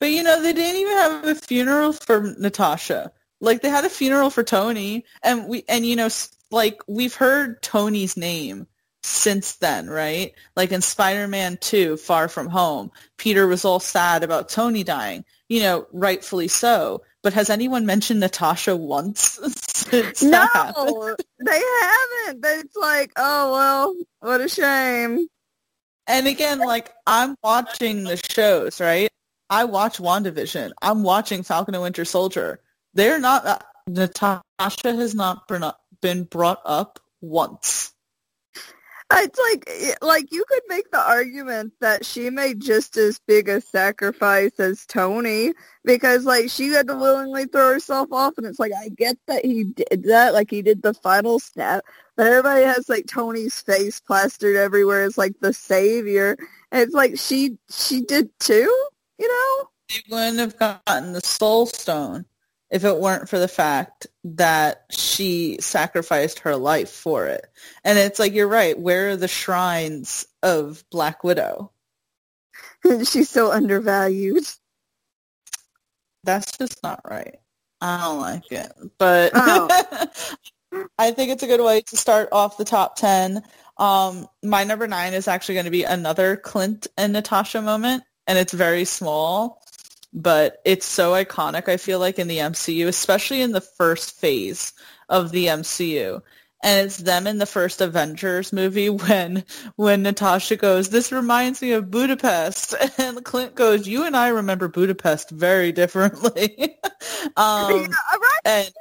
[0.00, 3.12] But you know, they didn't even have a funeral for Natasha.
[3.40, 7.14] Like they had a funeral for Tony, and we and you know, s- like we've
[7.14, 8.66] heard Tony's name
[9.04, 10.32] since then, right?
[10.56, 15.24] Like in Spider-Man 2, Far From Home, Peter was all sad about Tony dying.
[15.48, 17.02] You know, rightfully so.
[17.22, 19.38] But has anyone mentioned Natasha once
[19.74, 20.86] since that happened?
[20.86, 22.44] No, they haven't.
[22.44, 25.28] It's like, oh well, what a shame.
[26.06, 29.08] And again, like I'm watching the shows, right?
[29.48, 30.72] I watch WandaVision.
[30.80, 32.60] I'm watching Falcon and Winter Soldier.
[32.94, 33.46] They're not.
[33.46, 34.42] Uh, Natasha
[34.84, 35.48] has not
[36.00, 37.92] been brought up once.
[39.14, 43.48] It's like, eh, like you could make the argument that she made just as big
[43.48, 45.52] a sacrifice as Tony
[45.84, 49.44] because, like, she had to willingly throw herself off, and it's like I get that
[49.44, 51.84] he did that, like he did the final snap,
[52.16, 56.36] but everybody has like Tony's face plastered everywhere as like the savior,
[56.70, 58.72] and it's like she she did too,
[59.18, 59.68] you know?
[59.90, 62.24] They wouldn't have gotten the Soul Stone
[62.72, 67.46] if it weren't for the fact that she sacrificed her life for it.
[67.84, 68.78] And it's like you're right.
[68.78, 71.70] Where are the shrines of Black Widow?
[73.04, 74.44] She's so undervalued.
[76.24, 77.38] That's just not right.
[77.80, 78.72] I don't like it.
[78.98, 79.68] But Oh.
[80.98, 83.42] I think it's a good way to start off the top 10.
[83.76, 88.38] Um, my number nine is actually going to be another Clint and Natasha moment, and
[88.38, 89.61] it's very small,
[90.12, 94.72] but it's so iconic, I feel like, in the MCU, especially in the first phase
[95.08, 96.22] of the MCU.
[96.64, 99.44] And it's them in the first Avengers movie when
[99.76, 104.68] when Natasha goes, "This reminds me of Budapest," and Clint goes, "You and I remember
[104.68, 106.78] Budapest very differently."
[107.36, 108.40] um, yeah, right.
[108.44, 108.72] and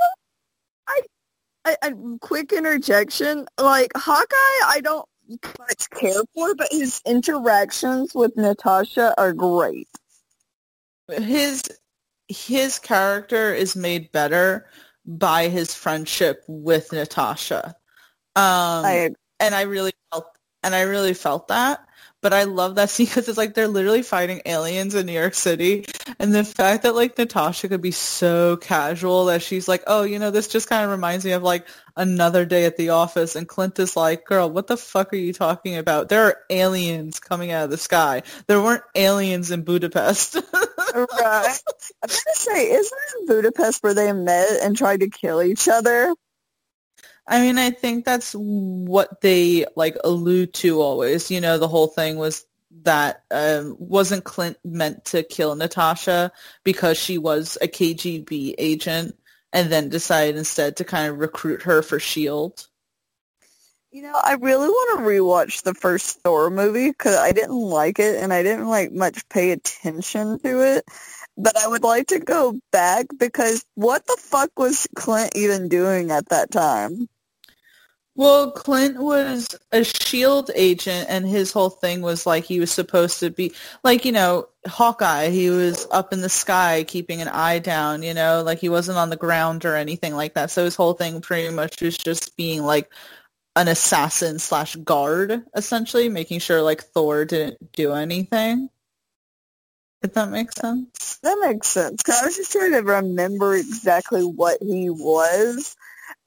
[1.65, 3.48] a, a quick interjection.
[3.58, 5.06] Like Hawkeye, I don't
[5.60, 9.88] much care for, but his interactions with Natasha are great.
[11.13, 11.63] His
[12.28, 14.67] his character is made better
[15.06, 17.76] by his friendship with Natasha.
[18.36, 20.26] Um, I and I really felt
[20.63, 21.86] and I really felt that.
[22.22, 25.34] But I love that scene because it's like they're literally fighting aliens in New York
[25.34, 25.86] City,
[26.20, 30.20] and the fact that like Natasha could be so casual that she's like, oh, you
[30.20, 33.48] know, this just kind of reminds me of like another day at the office, and
[33.48, 36.10] Clint is like, girl, what the fuck are you talking about?
[36.10, 38.24] There are aliens coming out of the sky.
[38.48, 40.36] There weren't aliens in Budapest.
[40.96, 41.60] right.
[42.04, 45.68] I'm gonna say, isn't it in Budapest where they met and tried to kill each
[45.68, 46.14] other?
[47.28, 51.32] I mean, I think that's what they like allude to always.
[51.32, 52.46] You know, the whole thing was
[52.84, 56.32] that um, wasn't Clint meant to kill Natasha
[56.64, 59.16] because she was a KGB agent
[59.54, 62.64] and then decided instead to kind of recruit her for S.H.I.E.L.D.
[63.92, 68.00] You know, I really want to rewatch the first Thor movie because I didn't like
[68.00, 70.86] it and I didn't like much pay attention to it.
[71.42, 76.12] But I would like to go back because what the fuck was Clint even doing
[76.12, 77.08] at that time?
[78.14, 83.22] Well, Clint was a shield agent and his whole thing was like he was supposed
[83.22, 87.58] to be like, you know, Hawkeye, he was up in the sky keeping an eye
[87.58, 90.52] down, you know, like he wasn't on the ground or anything like that.
[90.52, 92.92] So his whole thing pretty much was just being like
[93.56, 98.70] an assassin slash guard, essentially, making sure like Thor didn't do anything.
[100.04, 101.20] If that makes sense.
[101.22, 102.02] That makes sense.
[102.02, 105.76] 'Cause I was just trying to remember exactly what he was.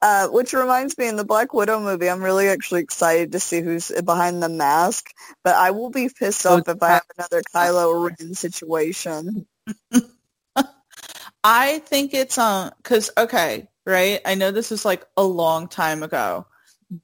[0.01, 3.61] Uh, which reminds me, in the Black Widow movie, I'm really actually excited to see
[3.61, 5.11] who's behind the mask.
[5.43, 9.47] But I will be pissed off if I have another Kylo Ren situation.
[11.43, 14.21] I think it's um because okay, right?
[14.25, 16.47] I know this is like a long time ago,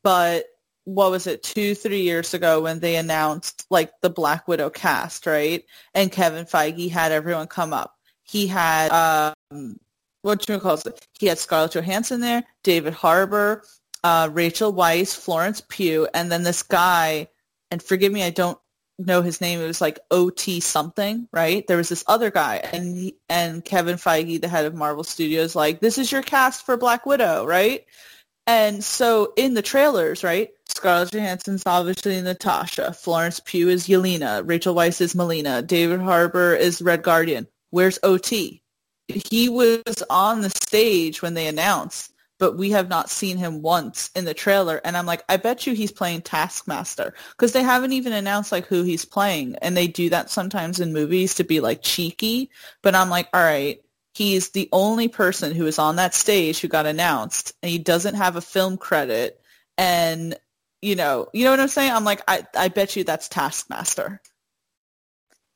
[0.03, 0.45] but
[0.85, 5.25] what was it, two, three years ago when they announced like the Black Widow cast,
[5.25, 5.63] right?
[5.93, 7.95] And Kevin Feige had everyone come up.
[8.23, 9.79] He had um
[10.21, 11.07] what you call it?
[11.19, 13.63] He had Scarlett Johansson there, David Harbour,
[14.03, 17.27] uh, Rachel Weisz, Florence Pugh, and then this guy.
[17.69, 18.59] And forgive me, I don't
[18.99, 19.59] know his name.
[19.59, 21.65] It was like OT something, right?
[21.67, 25.55] There was this other guy, and he, and Kevin Feige, the head of Marvel Studios,
[25.55, 27.85] like this is your cast for Black Widow, right?
[28.47, 34.73] And so in the trailers, right, Scarlett Johansson's obviously Natasha, Florence Pugh is Yelena, Rachel
[34.73, 37.47] Weisz is Melina, David Harbour is Red Guardian.
[37.69, 38.61] Where's OT?
[39.07, 44.09] He was on the stage when they announced, but we have not seen him once
[44.15, 44.81] in the trailer.
[44.83, 48.65] And I'm like, I bet you he's playing Taskmaster because they haven't even announced like
[48.65, 49.55] who he's playing.
[49.61, 52.49] And they do that sometimes in movies to be like cheeky.
[52.81, 53.81] But I'm like, all right,
[54.13, 58.15] he's the only person who is on that stage who got announced and he doesn't
[58.15, 59.41] have a film credit.
[59.77, 60.37] And
[60.81, 61.91] you know, you know what I'm saying?
[61.91, 64.19] I'm like, I, I bet you that's Taskmaster.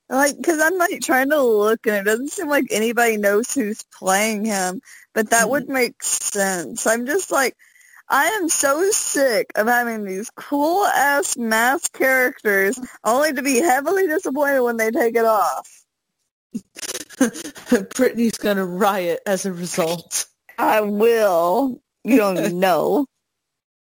[0.08, 3.84] Like, because I'm like trying to look, and it doesn't seem like anybody knows who's
[3.98, 4.82] playing him.
[5.16, 5.74] But that would mm-hmm.
[5.74, 6.86] make sense.
[6.86, 7.56] I'm just like,
[8.08, 14.06] I am so sick of having these cool ass mask characters, only to be heavily
[14.06, 15.85] disappointed when they take it off.
[17.96, 20.28] Brittany's gonna riot as a result.
[20.58, 21.82] I will.
[22.04, 23.06] You don't know.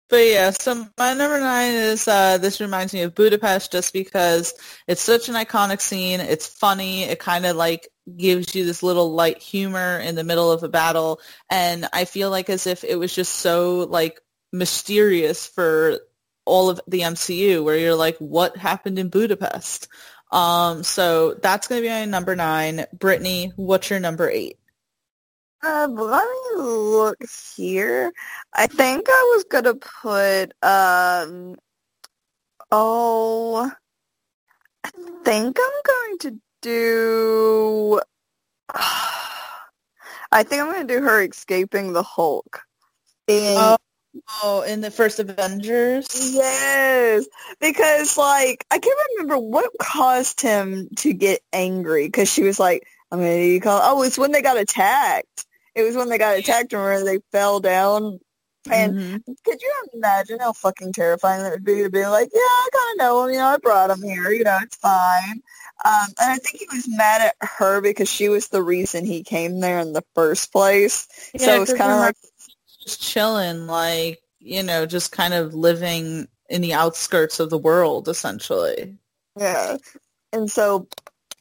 [0.08, 4.54] But yeah, so my number nine is uh, this reminds me of Budapest just because
[4.88, 6.20] it's such an iconic scene.
[6.20, 7.04] It's funny.
[7.04, 10.70] It kind of like gives you this little light humor in the middle of a
[10.70, 14.22] battle, and I feel like as if it was just so like
[14.54, 16.00] mysterious for
[16.46, 19.88] all of the MCU, where you're like, what happened in Budapest?
[20.36, 22.86] Um, so that's gonna be my number nine.
[22.94, 24.58] Brittany, what's your number eight?
[25.64, 27.18] Uh, let me look
[27.56, 28.14] here.
[28.54, 31.56] I think I was gonna put um.
[32.72, 33.72] Oh,
[34.84, 34.90] I
[35.24, 38.02] think I'm going to do.
[40.32, 42.62] I think I'm going to do her escaping the Hulk.
[43.28, 43.78] And Oh,
[44.44, 46.08] oh, in the first Avengers.
[46.34, 47.26] Yes,
[47.60, 52.88] because like I can't remember what caused him to get angry because she was like,
[53.12, 55.46] "I'm need you call." Oh, it's when they got attacked.
[55.76, 58.20] It was when they got attacked and where they fell down.
[58.72, 59.24] And Mhm.
[59.46, 62.92] could you imagine how fucking terrifying that would be to be like, "Yeah, I kind
[62.94, 63.34] of know him.
[63.34, 64.32] You know, I brought him here.
[64.32, 65.44] You know, it's fine."
[65.84, 69.24] Um, and I think he was mad at her because she was the reason he
[69.24, 71.08] came there in the first place.
[71.38, 72.16] so Yeah, it was 'cause kind of like,
[72.86, 78.08] just chilling, like you know, just kind of living in the outskirts of the world,
[78.08, 78.96] essentially.
[79.38, 79.78] Yeah.
[80.32, 80.88] And so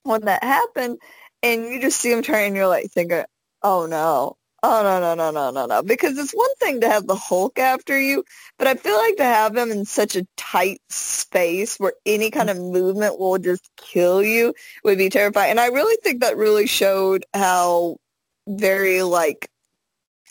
[0.04, 0.98] when that happened
[1.42, 3.24] and you just see him turn and you're like thinking,
[3.62, 5.82] oh no, oh no, no, no, no, no, no.
[5.82, 8.24] Because it's one thing to have the Hulk after you,
[8.58, 12.48] but I feel like to have him in such a tight space where any kind
[12.48, 15.50] of movement will just kill you would be terrifying.
[15.50, 17.98] And I really think that really showed how
[18.46, 19.50] very like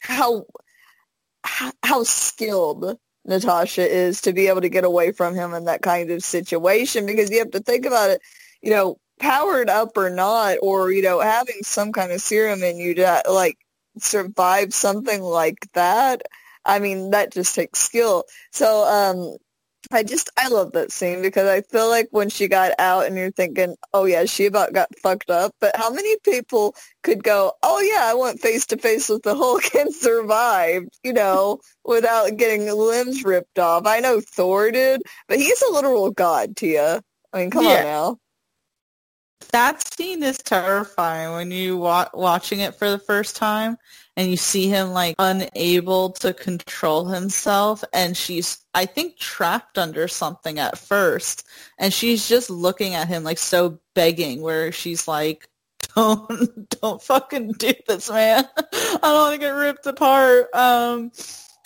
[0.01, 0.45] how
[1.43, 6.11] how, skilled Natasha is to be able to get away from him in that kind
[6.11, 8.21] of situation because you have to think about it,
[8.61, 12.77] you know, powered up or not, or, you know, having some kind of serum in
[12.77, 13.57] you to like
[13.97, 16.23] survive something like that.
[16.65, 18.23] I mean, that just takes skill.
[18.51, 19.37] So, um,
[19.91, 23.17] I just, I love that scene because I feel like when she got out and
[23.17, 25.53] you're thinking, oh yeah, she about got fucked up.
[25.59, 29.35] But how many people could go, oh yeah, I went face to face with the
[29.35, 33.85] Hulk and survived, you know, without getting limbs ripped off.
[33.85, 37.01] I know Thor did, but he's a literal god, Tia.
[37.33, 37.77] I mean, come Yeah.
[37.77, 38.17] on now.
[39.51, 43.77] That scene is terrifying when you wa- watching it for the first time
[44.15, 50.07] and you see him like unable to control himself and she's I think trapped under
[50.07, 51.47] something at first
[51.77, 55.47] and she's just looking at him like so begging where she's like
[55.95, 58.45] don't don't fucking do this man.
[58.57, 60.53] I don't want to get ripped apart.
[60.53, 61.11] Um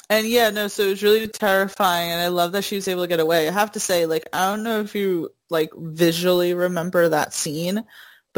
[0.09, 3.03] And yeah, no, so it was really terrifying and I love that she was able
[3.03, 3.47] to get away.
[3.47, 7.83] I have to say, like, I don't know if you like visually remember that scene,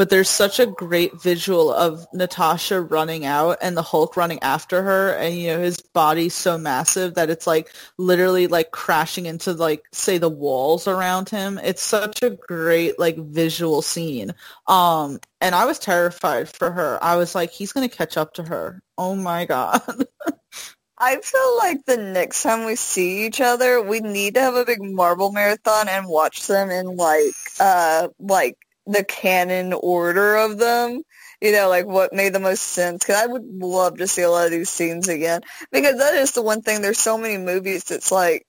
[0.00, 4.82] but there's such a great visual of Natasha running out and the Hulk running after
[4.82, 9.52] her and you know his body's so massive that it's like literally like crashing into
[9.52, 11.60] like say the walls around him.
[11.62, 14.32] It's such a great like visual scene.
[14.66, 16.98] Um and I was terrified for her.
[17.02, 18.82] I was like he's going to catch up to her.
[18.96, 19.82] Oh my god.
[20.96, 24.64] I feel like the next time we see each other, we need to have a
[24.64, 31.02] big Marvel marathon and watch them in like uh like the canon order of them.
[31.40, 33.04] You know, like what made the most sense.
[33.04, 35.40] Because I would love to see a lot of these scenes again.
[35.72, 36.82] Because that is the one thing.
[36.82, 38.46] There's so many movies that's like,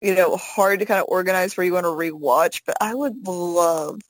[0.00, 2.62] you know, hard to kind of organize where you want to rewatch.
[2.64, 4.00] But I would love,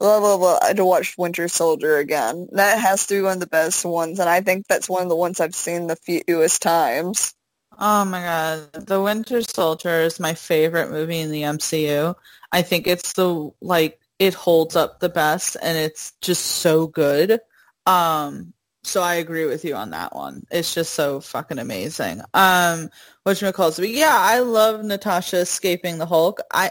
[0.00, 2.48] love, love, love uh, to watch Winter Soldier again.
[2.52, 4.18] That has to be one of the best ones.
[4.18, 7.34] And I think that's one of the ones I've seen the fewest times.
[7.78, 12.14] Oh my god, The Winter Soldier is my favorite movie in the MCU.
[12.52, 17.40] I think it's the like it holds up the best and it's just so good.
[17.86, 18.52] Um,
[18.84, 20.46] so I agree with you on that one.
[20.50, 22.20] It's just so fucking amazing.
[22.34, 22.90] Um,
[23.24, 26.40] which calls but yeah, I love Natasha escaping the Hulk.
[26.52, 26.70] I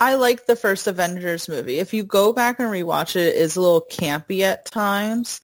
[0.00, 1.78] I like the first Avengers movie.
[1.78, 5.40] If you go back and rewatch it, it is a little campy at times,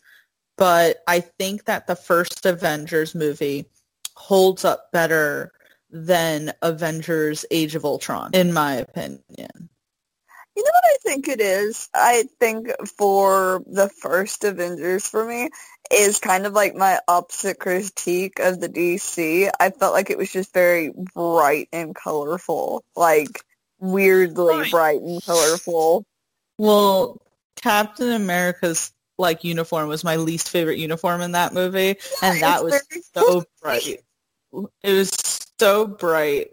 [0.56, 3.70] but I think that the first Avengers movie
[4.16, 5.52] holds up better
[5.90, 9.70] than Avengers Age of Ultron, in my opinion.
[10.58, 11.88] You know what I think it is?
[11.94, 15.50] I think for the first Avengers for me
[15.92, 19.48] is kind of like my opposite critique of the DC.
[19.60, 23.44] I felt like it was just very bright and colorful, like
[23.78, 24.70] weirdly right.
[24.72, 26.04] bright and colorful.
[26.58, 27.22] Well,
[27.62, 32.64] Captain America's like uniform was my least favorite uniform in that movie, yeah, and that
[32.64, 32.82] was
[33.14, 34.00] so bright.
[34.82, 35.12] It was
[35.60, 36.48] so bright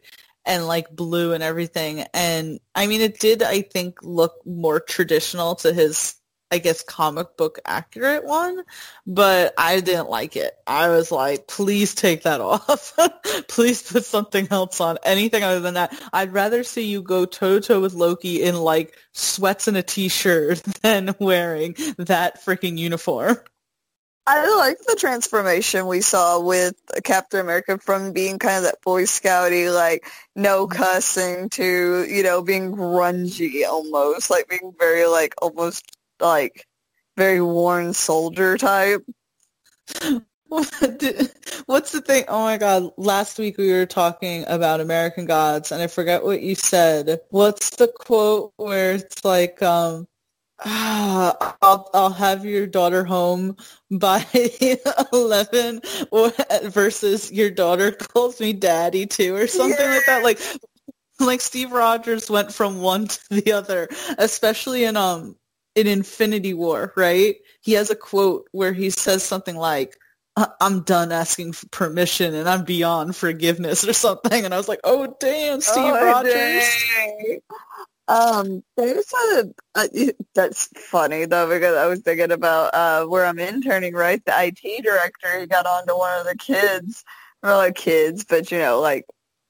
[0.45, 2.05] and like blue and everything.
[2.13, 6.15] And I mean, it did, I think, look more traditional to his,
[6.51, 8.63] I guess, comic book accurate one,
[9.07, 10.53] but I didn't like it.
[10.67, 12.93] I was like, please take that off.
[13.47, 14.97] please put something else on.
[15.03, 15.99] Anything other than that.
[16.13, 19.83] I'd rather see you go toe to toe with Loki in like sweats and a
[19.83, 23.37] t-shirt than wearing that freaking uniform.
[24.27, 29.03] I like the transformation we saw with Captain America from being kind of that Boy
[29.03, 30.05] Scouty, like
[30.35, 30.77] no mm-hmm.
[30.77, 36.65] cussing to, you know, being grungy almost, like being very like almost like
[37.15, 39.03] very worn soldier type.
[40.47, 42.25] What's the thing?
[42.27, 46.41] Oh my god, last week we were talking about American Gods and I forget what
[46.41, 47.19] you said.
[47.29, 50.07] What's the quote where it's like, um,
[50.63, 53.57] Ah, I'll I'll have your daughter home
[53.91, 54.25] by
[55.13, 55.81] eleven,
[56.63, 59.95] versus your daughter calls me daddy too, or something yeah.
[59.95, 60.23] like that.
[60.23, 60.39] Like
[61.19, 65.35] like Steve Rogers went from one to the other, especially in um
[65.75, 67.35] in Infinity War, right?
[67.61, 69.97] He has a quote where he says something like,
[70.59, 74.45] I'm done asking for permission and I'm beyond forgiveness or something.
[74.45, 76.33] And I was like, oh, damn, Steve oh, Rogers.
[76.33, 77.39] Dang.
[78.07, 79.87] Um, there's a, uh,
[80.35, 84.23] that's funny though because I was thinking about uh where I'm interning, right?
[84.25, 87.03] The IT director he got onto one of the kids,
[87.41, 89.05] well, like kids, but you know, like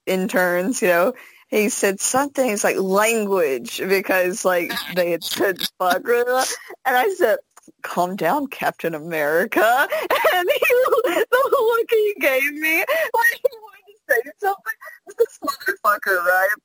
[0.05, 1.13] interns, you know.
[1.47, 6.45] He said something, it's like language because like they had said fuck, and
[6.85, 7.37] I said,
[7.83, 9.87] "Calm down, Captain America,"
[10.33, 10.65] and he,
[11.03, 14.73] the look he gave me, like he wanted to say something.
[15.17, 16.55] This motherfucker, right?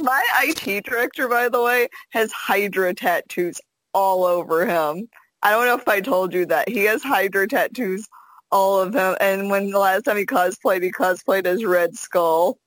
[0.00, 3.60] My IT director, by the way, has Hydra tattoos
[3.94, 5.08] all over him.
[5.42, 6.68] I don't know if I told you that.
[6.68, 8.06] He has Hydra tattoos
[8.50, 9.16] all of him.
[9.20, 12.58] And when the last time he cosplayed, he cosplayed as Red Skull.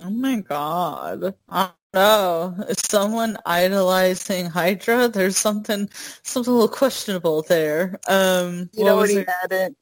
[0.00, 1.34] Oh my god.
[1.48, 2.64] I don't know.
[2.68, 5.08] Is someone idolizing Hydra?
[5.08, 5.88] There's something
[6.22, 7.98] something a little questionable there.
[8.08, 9.76] Um You know what he had in,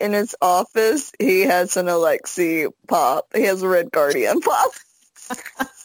[0.00, 1.12] in his office?
[1.18, 3.26] He has an Alexi pop.
[3.34, 4.70] He has a Red Guardian pop.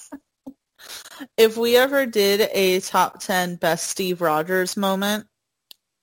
[1.38, 5.26] if we ever did a top 10 best Steve Rogers moment,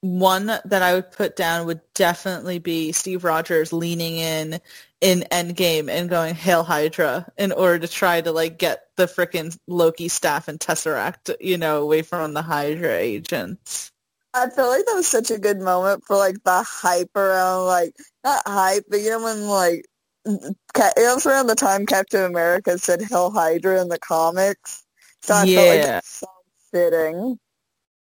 [0.00, 4.60] one that I would put down would definitely be Steve Rogers leaning in
[5.00, 9.56] in Endgame and going Hail Hydra in order to try to like get the frickin'
[9.66, 13.90] Loki staff and Tesseract, you know, away from the Hydra agents.
[14.32, 17.94] I feel like that was such a good moment for like the hype around like
[18.24, 19.84] not hype, but you know when like
[20.26, 20.54] it
[20.96, 24.84] was around the time Captain America said Hail Hydra in the comics.
[25.30, 26.00] So I yeah.
[26.02, 27.38] felt like fitting.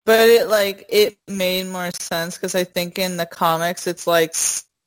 [0.04, 4.34] But it like it made more sense because I think in the comics it's like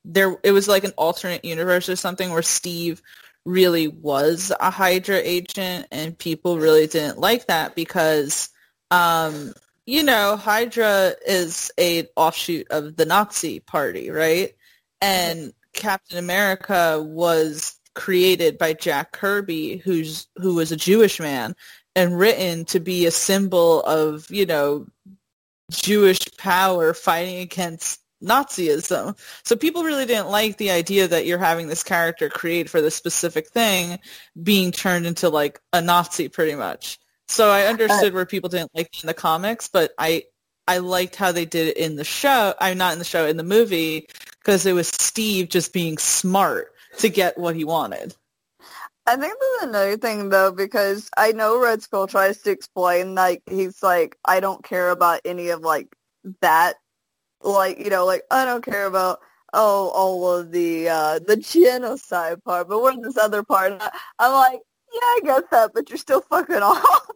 [0.04, 3.00] there it was like an alternate universe or something where Steve
[3.46, 8.50] really was a Hydra agent, and people really didn't like that because,
[8.90, 9.54] um,
[9.86, 14.54] you know, Hydra is a offshoot of the Nazi Party, right?
[15.00, 21.56] And Captain America was created by Jack Kirby, who's who was a Jewish man,
[21.96, 24.86] and written to be a symbol of you know
[25.72, 29.18] Jewish power fighting against Nazism.
[29.44, 32.94] So people really didn't like the idea that you're having this character create for this
[32.94, 33.98] specific thing
[34.42, 36.98] being turned into like a Nazi pretty much.
[37.28, 40.24] So I understood where people didn't like in the comics, but I
[40.68, 42.54] I liked how they did it in the show.
[42.60, 44.08] I'm not in the show, in the movie,
[44.40, 48.14] because it was Steve just being smart to get what he wanted.
[49.06, 53.42] I think there's another thing though, because I know Red Skull tries to explain like
[53.48, 55.94] he's like, I don't care about any of like
[56.40, 56.74] that
[57.42, 59.20] like you know like I don't care about
[59.52, 63.72] oh all of the uh the genocide part, but where's this other part?
[64.18, 64.60] I'm like,
[64.92, 67.14] yeah, I guess that, but you're still fucking awful.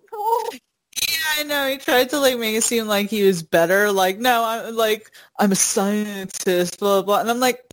[1.09, 1.69] Yeah, I know.
[1.69, 3.91] He tried to like make it seem like he was better.
[3.93, 7.03] Like, no, I'm like I'm a scientist, blah blah.
[7.03, 7.21] blah.
[7.21, 7.65] And I'm like,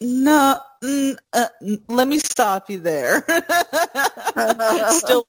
[0.00, 1.48] no, mm, uh,
[1.88, 3.24] let me stop you there.
[4.90, 5.26] still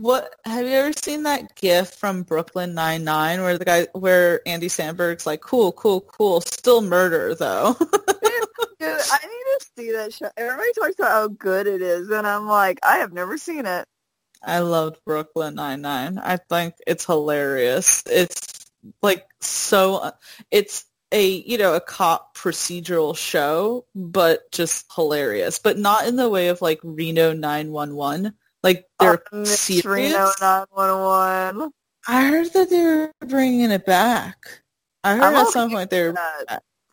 [0.00, 4.40] what have you ever seen that GIF from Brooklyn Nine Nine where the guy where
[4.46, 7.76] Andy Samberg's like, cool, cool, cool, still murder though.
[7.78, 7.90] Dude,
[8.80, 10.30] I need to see that show.
[10.38, 13.86] Everybody talks about how good it is, and I'm like, I have never seen it.
[14.42, 16.18] I loved Brooklyn Nine Nine.
[16.18, 18.02] I think it's hilarious.
[18.06, 18.70] It's
[19.02, 20.12] like so.
[20.50, 25.58] It's a you know a cop procedural show, but just hilarious.
[25.58, 30.12] But not in the way of like Reno Nine One One like they're oh, serious.
[30.12, 31.72] Reno 911.
[32.08, 34.62] I heard that they were bringing it back.
[35.04, 36.14] I heard I'm at some point they were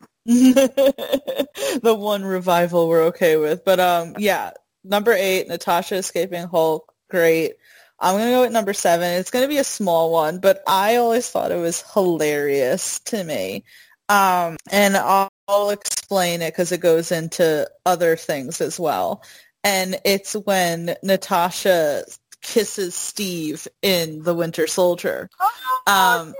[0.26, 3.64] the one revival we're okay with.
[3.64, 4.52] But um, yeah,
[4.84, 7.54] number eight, Natasha escaping Hulk, great.
[8.00, 9.14] I'm gonna go with number seven.
[9.14, 13.64] It's gonna be a small one, but I always thought it was hilarious to me.
[14.08, 19.22] Um, and I'll, I'll explain it because it goes into other things as well
[19.64, 22.04] and it's when Natasha
[22.40, 25.28] kisses Steve in The Winter Soldier.
[25.40, 26.34] Oh, um,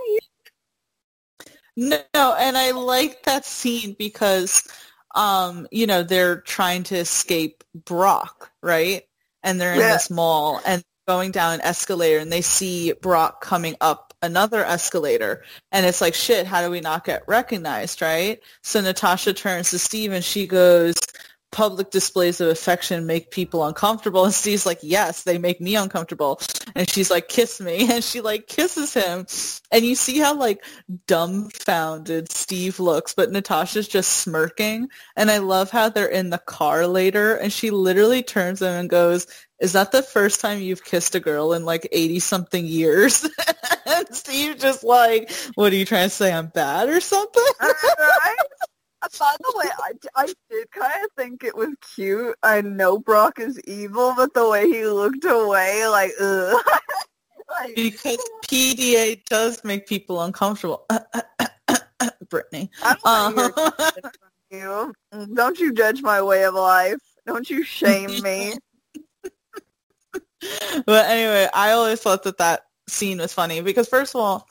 [1.75, 4.67] no, and I like that scene because,
[5.15, 9.03] um, you know, they're trying to escape Brock, right?
[9.43, 9.93] And they're in yeah.
[9.93, 15.43] this mall and going down an escalator and they see Brock coming up another escalator.
[15.71, 18.41] And it's like shit how do we not get recognized right?
[18.61, 20.95] So natasha turns to steve and she goes
[21.51, 26.39] public displays of affection make people uncomfortable and Steve's like yes they make me uncomfortable.
[26.75, 27.89] And she's like kiss me.
[27.99, 29.25] And she like kisses him.
[29.71, 30.63] And you see how like
[31.07, 34.89] dumbfounded Steve looks but Natasha's just smirking.
[35.15, 38.89] And I love how they're in the car later and she literally turns him and
[38.89, 39.27] goes
[39.59, 43.27] is that the first time you've kissed a girl in like 80 something years?
[43.85, 47.43] And Steve just like what are you trying to say I'm bad or something
[49.01, 52.35] by the way, I, I did kind of think it was cute.
[52.43, 56.61] I know Brock is evil, but the way he looked away, like, ugh.
[57.49, 60.85] like, because PDA does make people uncomfortable.
[62.29, 62.69] Brittany.
[62.83, 63.49] Uh,
[64.51, 64.93] you.
[65.33, 67.01] Don't you judge my way of life.
[67.25, 68.53] Don't you shame me.
[70.85, 74.47] but anyway, I always thought that that scene was funny because first of all,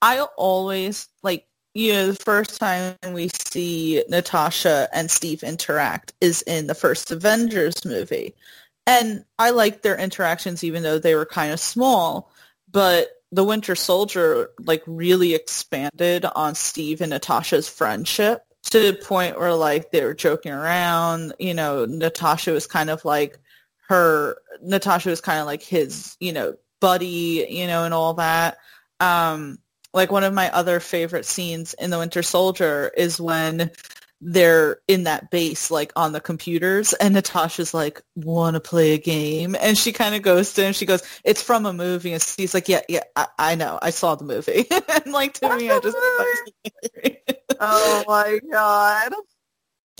[0.00, 6.42] I always like you know, the first time we see Natasha and Steve interact is
[6.42, 8.34] in the first Avengers movie.
[8.86, 12.32] And I liked their interactions even though they were kind of small,
[12.70, 19.38] but the Winter Soldier like really expanded on Steve and Natasha's friendship to the point
[19.38, 23.38] where like they were joking around, you know, Natasha was kind of like
[23.88, 28.58] her Natasha was kind of like his, you know, buddy, you know, and all that.
[29.00, 29.58] Um
[29.94, 33.70] like one of my other favorite scenes in the Winter Soldier is when
[34.24, 38.98] they're in that base like on the computers and Natasha's like want to play a
[38.98, 39.56] game?
[39.60, 42.54] And she kind of goes to him she goes it's from a movie and he's
[42.54, 44.66] like yeah yeah I, I know I saw the movie.
[45.04, 45.96] And like to me I just
[47.60, 49.12] oh my god.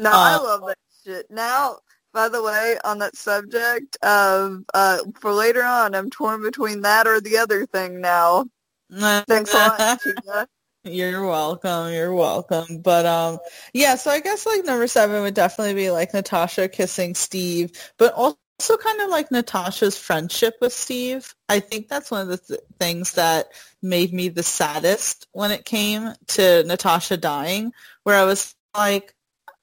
[0.00, 1.26] No uh, I love that shit.
[1.30, 1.78] Now
[2.12, 7.08] by the way on that subject of uh for later on I'm torn between that
[7.08, 8.46] or the other thing now
[9.26, 10.48] Thanks a lot, Tina.
[10.84, 11.92] You're welcome.
[11.92, 12.78] You're welcome.
[12.82, 13.38] But um,
[13.72, 13.94] yeah.
[13.96, 18.76] So I guess like number seven would definitely be like Natasha kissing Steve, but also
[18.82, 21.34] kind of like Natasha's friendship with Steve.
[21.48, 23.46] I think that's one of the th- things that
[23.80, 27.72] made me the saddest when it came to Natasha dying,
[28.02, 29.14] where I was like,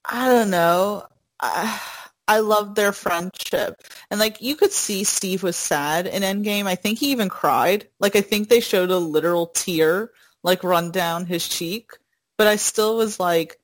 [0.06, 1.06] I don't know.
[1.40, 1.82] I,
[2.30, 3.82] I loved their friendship.
[4.12, 6.68] And like you could see Steve was sad in Endgame.
[6.68, 7.88] I think he even cried.
[8.00, 10.12] Like I think they showed a literal tear
[10.44, 11.90] like run down his cheek.
[12.38, 13.60] But I still was like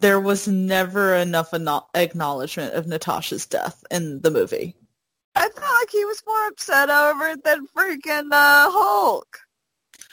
[0.00, 1.54] there was never enough
[1.94, 4.74] acknowledgement of Natasha's death in the movie.
[5.36, 9.38] I felt like he was more upset over it than freaking uh, Hulk.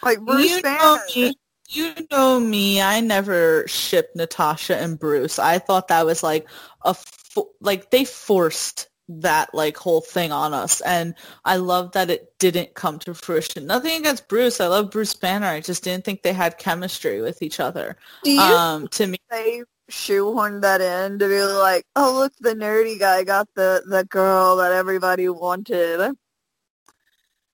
[0.03, 0.79] Like Bruce you Banner.
[0.79, 1.35] Know me,
[1.69, 2.83] you know me.
[2.83, 5.39] I never shipped Natasha and Bruce.
[5.39, 6.47] I thought that was like
[6.85, 6.95] a
[7.29, 12.33] fo- like they forced that like whole thing on us and I love that it
[12.37, 13.65] didn't come to fruition.
[13.65, 14.61] Nothing against Bruce.
[14.61, 15.47] I love Bruce Banner.
[15.47, 17.97] I just didn't think they had chemistry with each other.
[18.23, 22.53] Do you um to me they shoehorned that in to be like, oh look, the
[22.53, 26.15] nerdy guy got the the girl that everybody wanted.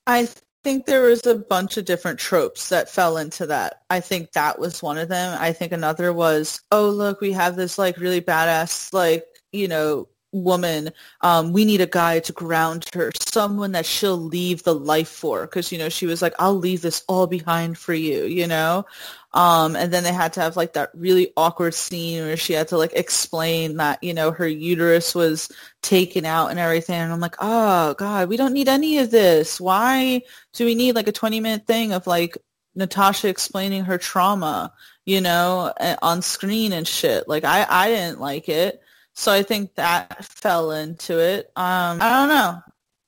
[0.06, 0.28] I
[0.64, 3.84] think there was a bunch of different tropes that fell into that.
[3.90, 5.38] I think that was one of them.
[5.40, 9.26] I think another was, oh look, we have this like really badass like,
[9.56, 10.92] you know, woman,
[11.22, 15.42] um, we need a guy to ground her, someone that she'll leave the life for.
[15.42, 18.86] Because, you know, she was like, I'll leave this all behind for you, you know?
[19.34, 22.70] Um, and then they had to have like that really awkward scene where she had
[22.70, 25.52] to like explain that, you know, her uterus was
[25.82, 27.00] taken out and everything.
[27.00, 29.60] And I'm like, oh God, we don't need any of this.
[29.60, 30.22] Why
[30.54, 32.38] do we need like a 20 minute thing of like
[32.76, 34.74] Natasha explaining her trauma,
[35.06, 37.28] you know, on screen and shit?
[37.28, 38.82] Like I, I didn't like it.
[39.16, 41.46] So I think that fell into it.
[41.56, 42.60] Um, I don't know.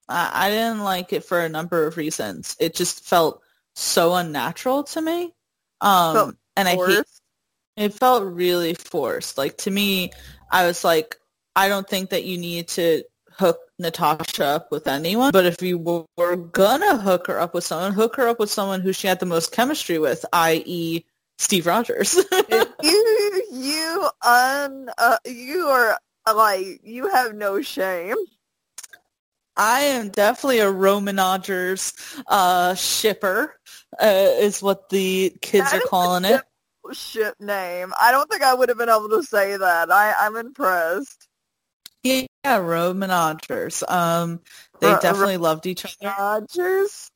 [0.09, 2.55] I, I didn't like it for a number of reasons.
[2.59, 3.41] It just felt
[3.75, 5.33] so unnatural to me.
[5.81, 6.91] Um, and forced.
[6.91, 7.05] I hate
[7.77, 9.37] it felt really forced.
[9.37, 10.11] Like to me,
[10.51, 11.15] I was like,
[11.55, 15.31] I don't think that you need to hook Natasha up with anyone.
[15.31, 15.77] But if you
[16.17, 19.19] were gonna hook her up with someone, hook her up with someone who she had
[19.19, 21.05] the most chemistry with, i.e.
[21.37, 22.15] Steve Rogers.
[22.49, 25.97] you you un uh, you are
[26.33, 28.15] like you have no shame.
[29.55, 31.93] I am definitely a Romanogers
[32.27, 33.55] uh, shipper,
[33.99, 36.43] uh, is what the kids that are calling it.
[36.93, 37.91] Ship name.
[37.99, 39.91] I don't think I would have been able to say that.
[39.91, 41.27] I, I'm impressed.
[42.03, 43.83] Yeah, Romanogers.
[43.91, 44.39] Um,
[44.79, 46.13] they R- definitely R- loved each other.
[46.17, 47.09] Rogers.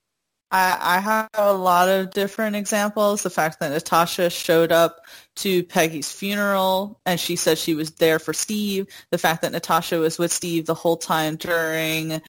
[0.52, 3.24] I, I have a lot of different examples.
[3.24, 5.06] The fact that Natasha showed up
[5.38, 8.88] to Peggy's funeral and she said she was there for Steve.
[9.12, 12.22] The fact that Natasha was with Steve the whole time during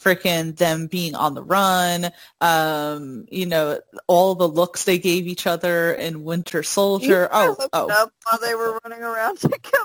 [0.00, 2.10] freaking them being on the run.
[2.40, 7.28] Um, you know, all the looks they gave each other in Winter Soldier.
[7.32, 7.90] Oh, oh.
[7.90, 9.84] Up while they were running around together.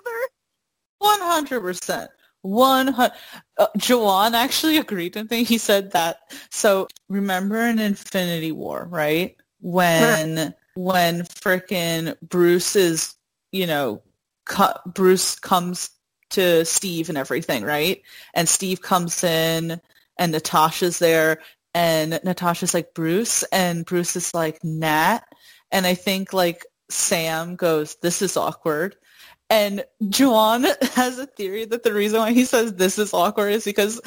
[0.99, 2.09] One hundred percent.
[2.43, 2.89] One.
[2.89, 3.09] Uh,
[3.77, 5.43] Jawan actually agreed with me.
[5.43, 6.17] He said that.
[6.51, 9.35] So remember in Infinity War, right?
[9.61, 13.15] When when frickin' Bruce is,
[13.51, 14.01] you know,
[14.45, 15.89] cu- Bruce comes
[16.31, 18.01] to Steve and everything, right?
[18.33, 19.79] And Steve comes in,
[20.17, 21.39] and Natasha's there,
[21.73, 25.21] and Natasha's like Bruce, and Bruce is like Nat,
[25.71, 28.95] and I think like Sam goes, "This is awkward."
[29.49, 33.65] And Juan has a theory that the reason why he says this is awkward is
[33.65, 34.01] because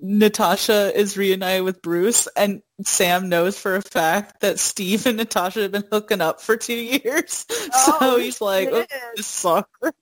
[0.00, 5.62] Natasha is reunited with Bruce and Sam knows for a fact that Steve and Natasha
[5.62, 7.46] have been hooking up for two years.
[7.74, 8.84] Oh, so he's like, oh,
[9.16, 9.94] this is awkward.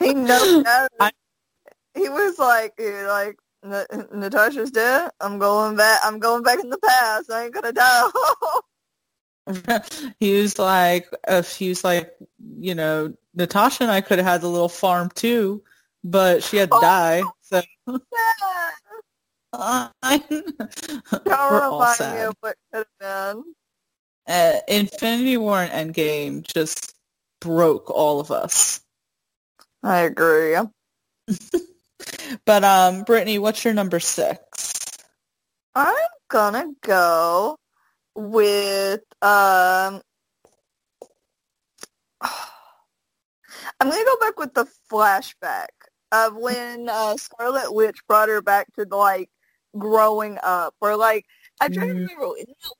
[0.00, 0.64] he knows.
[1.00, 1.12] I,
[1.94, 3.36] he was like, he like,
[4.12, 5.10] Natasha's dead.
[5.20, 6.00] I'm going back.
[6.02, 7.30] I'm going back in the past.
[7.30, 8.10] I ain't gonna die.
[10.20, 12.12] he was like, if he was like,
[12.58, 15.62] you know, Natasha and I could have had the little farm too,
[16.04, 17.22] but she had to oh, die.
[17.42, 17.62] So
[21.26, 22.34] we're all sad.
[22.40, 23.44] what could have been.
[24.26, 26.94] Uh, Infinity War and Endgame just
[27.40, 28.80] broke all of us.
[29.82, 30.56] I agree.
[32.44, 34.74] but um, Brittany, what's your number six?
[35.74, 35.94] I'm
[36.28, 37.56] gonna go
[38.14, 40.02] with um
[43.80, 45.68] I'm gonna go back with the flashback
[46.10, 49.30] of when uh, Scarlet Witch brought her back to the, like
[49.76, 51.24] growing up, or like
[51.60, 52.08] I'm trying mm.
[52.08, 52.28] to remember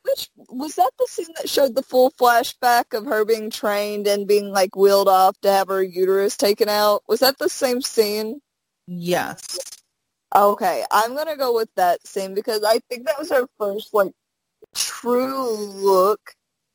[0.02, 4.26] which was that the scene that showed the full flashback of her being trained and
[4.26, 7.02] being like wheeled off to have her uterus taken out.
[7.08, 8.40] Was that the same scene?
[8.86, 9.58] Yes.
[10.34, 14.12] Okay, I'm gonna go with that scene because I think that was her first like
[14.74, 16.20] true look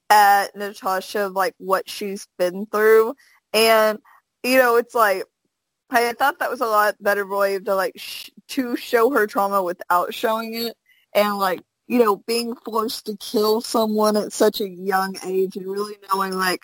[0.09, 3.15] at Natasha, of like what she's been through.
[3.53, 3.99] And,
[4.43, 5.23] you know, it's like,
[5.89, 9.63] I thought that was a lot better way to like, sh- to show her trauma
[9.63, 10.75] without showing it.
[11.13, 15.67] And like, you know, being forced to kill someone at such a young age and
[15.67, 16.61] really knowing like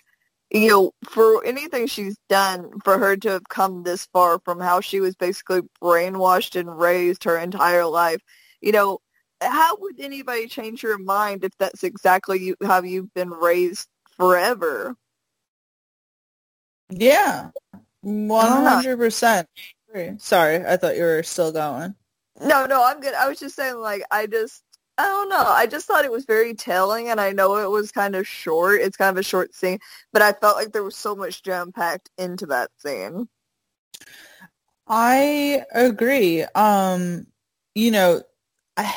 [0.50, 4.80] you know, for anything she's done, for her to have come this far from how
[4.80, 8.20] she was basically brainwashed and raised her entire life,
[8.60, 8.98] you know,
[9.40, 14.96] how would anybody change your mind if that's exactly you, how you've been raised forever?
[16.90, 17.50] Yeah,
[18.02, 19.48] one hundred percent.
[20.18, 21.94] Sorry, I thought you were still going.
[22.40, 23.14] No, no, I'm good.
[23.14, 24.62] I was just saying, like, I just,
[24.96, 25.44] I don't know.
[25.46, 28.80] I just thought it was very telling, and I know it was kind of short.
[28.80, 29.78] It's kind of a short scene,
[30.12, 33.28] but I felt like there was so much jam packed into that scene.
[34.86, 36.44] I agree.
[36.54, 37.26] Um,
[37.74, 38.22] you know,
[38.76, 38.94] I,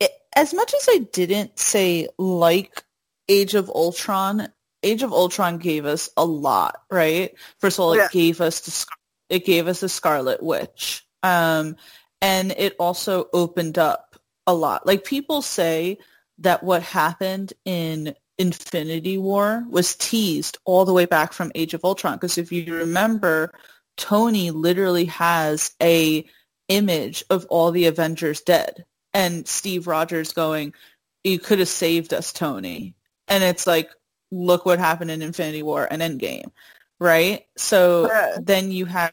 [0.00, 2.82] it, as much as I didn't say like
[3.28, 4.48] Age of Ultron,
[4.84, 7.34] Age of Ultron gave us a lot, right?
[7.58, 8.08] First of all, it Yeah.
[8.12, 8.86] gave us the
[9.30, 11.76] it gave us a Scarlet Witch, um,
[12.20, 14.16] and it also opened up
[14.46, 14.86] a lot.
[14.86, 15.98] Like people say
[16.38, 21.84] that what happened in Infinity War was teased all the way back from Age of
[21.84, 22.16] Ultron.
[22.16, 23.52] Because if you remember,
[23.96, 26.24] Tony literally has a
[26.68, 30.74] image of all the Avengers dead, and Steve Rogers going,
[31.22, 32.94] "You could have saved us, Tony."
[33.28, 33.90] And it's like,
[34.34, 36.50] look what happened in Infinity War and Endgame,
[36.98, 37.46] right?
[37.56, 38.38] So Yeah.
[38.42, 39.12] then you have,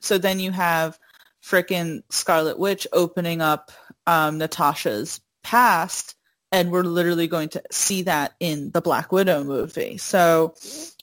[0.00, 0.98] so then you have
[1.44, 3.72] frickin' Scarlet Witch opening up
[4.06, 6.14] um, Natasha's past,
[6.50, 9.98] and we're literally going to see that in the Black Widow movie.
[9.98, 10.54] So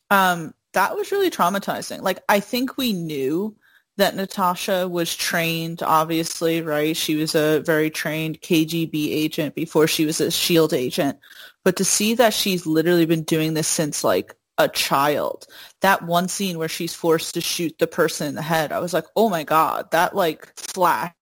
[0.10, 2.02] um, that was really traumatizing.
[2.02, 3.56] Like I think we knew
[4.00, 6.98] that Natasha was trained, obviously, right?
[6.98, 11.20] She was a very trained KGB agent before she was a SHIELD agent.
[11.64, 15.48] But to see that she's literally been doing this since like a child,
[15.82, 18.94] that one scene where she's forced to shoot the person in the head, I was
[18.94, 21.14] like, oh my God, that like flashed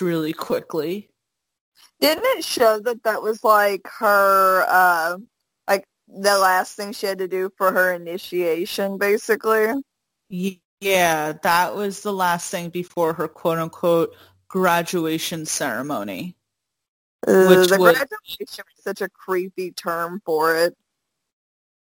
[0.00, 1.10] really quickly.
[2.00, 5.18] Didn't it show that that was like her, uh,
[5.68, 9.72] like the last thing she had to do for her initiation, basically?
[10.28, 14.14] Ye- Yeah, that was the last thing before her quote unquote
[14.48, 16.36] graduation ceremony.
[17.26, 20.76] Uh, Which the would- graduation is such a creepy term for it.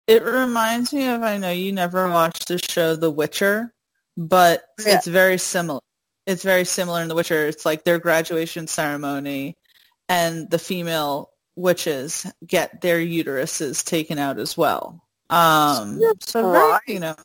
[0.07, 3.75] It reminds me of I know you never watched the show The Witcher,
[4.17, 4.97] but Yeah.
[4.97, 5.81] it's very similar.
[6.27, 7.47] It's very similar in The Witcher.
[7.49, 9.57] It's like their graduation ceremony
[10.09, 15.03] and the female witches get their uteruses taken out as well.
[15.29, 16.81] Um so very, right.
[16.87, 17.17] you know,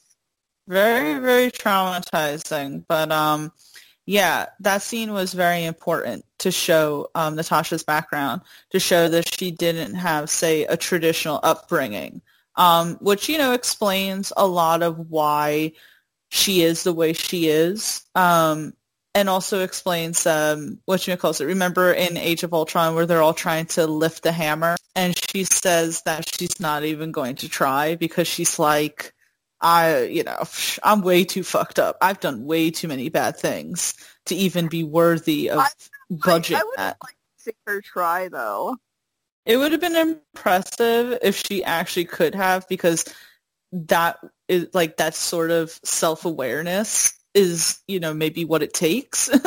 [0.67, 3.51] very very traumatizing, but um
[4.05, 8.41] yeah, that scene was very important to show um, Natasha's background,
[8.71, 12.21] to show that she didn't have, say, a traditional upbringing,
[12.55, 15.71] um, which, you know, explains a lot of why
[16.29, 18.73] she is the way she is, um,
[19.13, 21.39] and also explains um, what you call it.
[21.41, 25.43] Remember in Age of Ultron where they're all trying to lift the hammer, and she
[25.43, 29.13] says that she's not even going to try because she's like,
[29.61, 30.43] I, you know,
[30.83, 31.97] I'm way too fucked up.
[32.01, 33.93] I've done way too many bad things
[34.25, 35.67] to even be worthy of I-
[36.09, 36.97] budget I would that.
[37.03, 38.77] like to see her try, though.
[39.45, 43.05] It would have been impressive if she actually could have because
[43.71, 49.29] that is like that sort of self-awareness is, you know, maybe what it takes.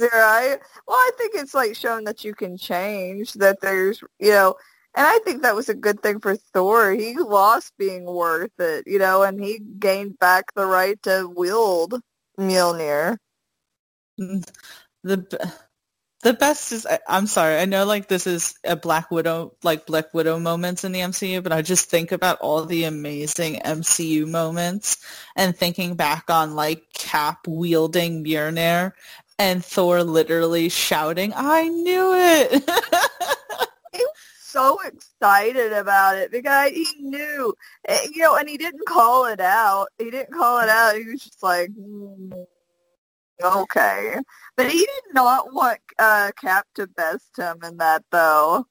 [0.00, 0.56] Right?
[0.88, 4.54] Well, I think it's like showing that you can change, that there's, you know,
[4.94, 6.92] and I think that was a good thing for Thor.
[6.92, 12.00] He lost being worth it, you know, and he gained back the right to wield
[12.38, 13.16] Mjolnir.
[15.02, 15.52] the
[16.22, 19.86] the best is I, I'm sorry I know like this is a Black Widow like
[19.86, 24.26] Black Widow moments in the MCU but I just think about all the amazing MCU
[24.26, 24.98] moments
[25.36, 28.92] and thinking back on like Cap wielding Mjolnir
[29.38, 32.70] and Thor literally shouting I knew it
[34.50, 37.54] So excited about it because he knew,
[37.86, 39.86] eh, you know, and he didn't call it out.
[39.98, 40.96] He didn't call it out.
[40.96, 42.32] He was just like, "Hmm,
[43.42, 44.16] okay.
[44.56, 48.66] But he did not want uh, Cap to best him in that, though.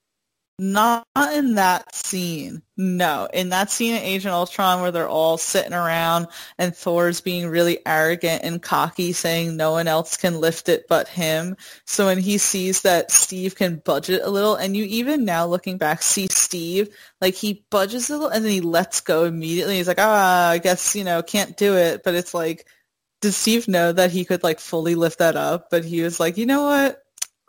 [0.62, 2.62] Not in that scene.
[2.76, 3.30] No.
[3.34, 7.48] In that scene in Age of Ultron where they're all sitting around and Thor's being
[7.48, 11.56] really arrogant and cocky saying no one else can lift it but him.
[11.86, 15.78] So when he sees that Steve can budget a little and you even now looking
[15.78, 16.90] back see Steve
[17.22, 19.78] like he budges a little and then he lets go immediately.
[19.78, 22.04] He's like, ah, I guess, you know, can't do it.
[22.04, 22.68] But it's like,
[23.22, 25.70] does Steve know that he could like fully lift that up?
[25.72, 27.02] But he was like, you know what?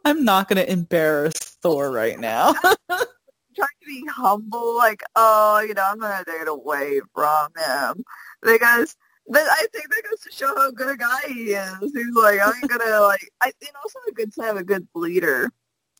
[0.04, 1.32] I'm not going to embarrass
[1.62, 2.52] Thor right now.
[2.88, 7.48] Trying to be humble, like, oh, you know, I'm going to take it away from
[7.56, 8.04] him.
[8.42, 8.96] Because,
[9.26, 11.76] but I think that goes to show how good a guy he is.
[11.80, 14.86] He's like, I'm going to, like, I, and also a good to have a good
[14.94, 15.50] leader.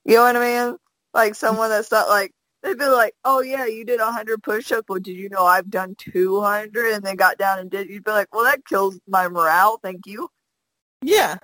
[0.05, 0.76] You know what I mean?
[1.12, 2.32] Like someone that's not like,
[2.62, 4.86] they'd be like, "Oh yeah, you did a hundred push-ups.
[4.88, 6.92] Well, did you know I've done two hundred?
[6.94, 7.88] And they got down and did.
[7.88, 9.78] You'd be like, "Well, that kills my morale.
[9.82, 10.28] Thank you."
[11.03, 11.36] Yeah.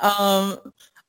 [0.00, 0.58] Um,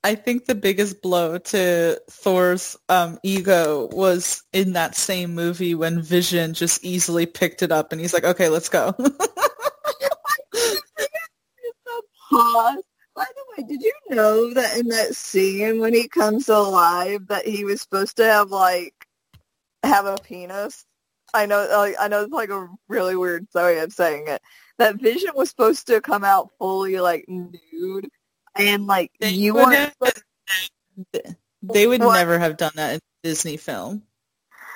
[0.06, 6.00] I think the biggest blow to Thor's um, ego was in that same movie when
[6.00, 9.08] Vision just easily picked it up and he's like, "Okay, let's go." By
[12.30, 17.66] the way, did you know that in that scene when he comes alive, that he
[17.66, 18.94] was supposed to have like
[19.82, 20.86] have a penis?
[21.34, 24.44] I know, like, I know it's like a really weird way of saying it.
[24.78, 28.08] That Vision was supposed to come out fully like nude,
[28.58, 29.74] and like They you would weren't.
[29.74, 29.96] have-
[31.62, 32.14] they would What?
[32.14, 34.04] never have done that in a Disney film.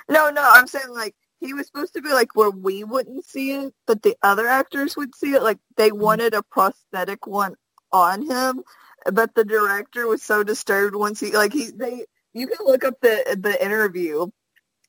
[0.09, 3.51] No, no, I'm saying like he was supposed to be like where we wouldn't see
[3.53, 5.41] it, but the other actors would see it.
[5.43, 7.55] Like they wanted a prosthetic one
[7.91, 8.63] on him,
[9.11, 12.95] but the director was so disturbed once he like he they you can look up
[13.01, 14.27] the the interview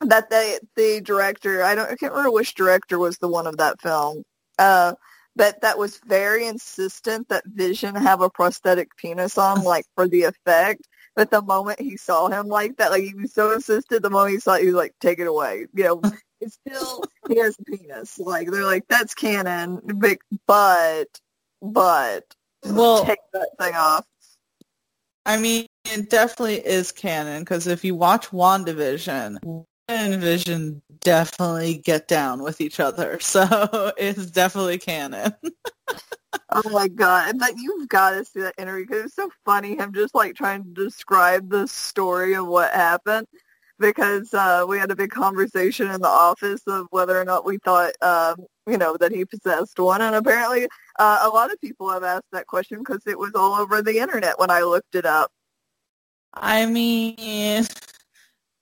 [0.03, 3.59] that they the director I don't I can't remember which director was the one of
[3.59, 4.25] that film.
[4.59, 4.95] Uh
[5.37, 10.25] but that was very insistent that Vision have a prosthetic penis on, like for the
[10.25, 10.87] effect.
[11.17, 14.03] But the moment he saw him like that, like he was so insistent.
[14.03, 16.03] The moment he saw, it, he was like, "Take it away." You know,
[16.41, 18.19] it's still he has a penis.
[18.19, 21.09] Like they're like, "That's canon," but but
[21.63, 22.25] but
[22.65, 24.07] Well, take that thing off.
[25.27, 31.79] I mean, it definitely is canon because if you watch WandaVision, Wanda and Vision definitely
[31.79, 33.19] get down with each other.
[33.31, 35.35] So it's definitely canon.
[36.53, 37.39] Oh my god!
[37.39, 39.77] But you've got to see that interview because it's so funny.
[39.77, 43.27] Him just like trying to describe the story of what happened
[43.81, 47.59] because uh, we had a big conversation in the office of whether or not we
[47.59, 48.37] thought, um,
[48.69, 50.69] you know, that he possessed one, and apparently
[50.99, 53.99] uh, a lot of people have asked that question because it was all over the
[53.99, 55.31] internet when I looked it up.
[56.35, 57.67] I mean,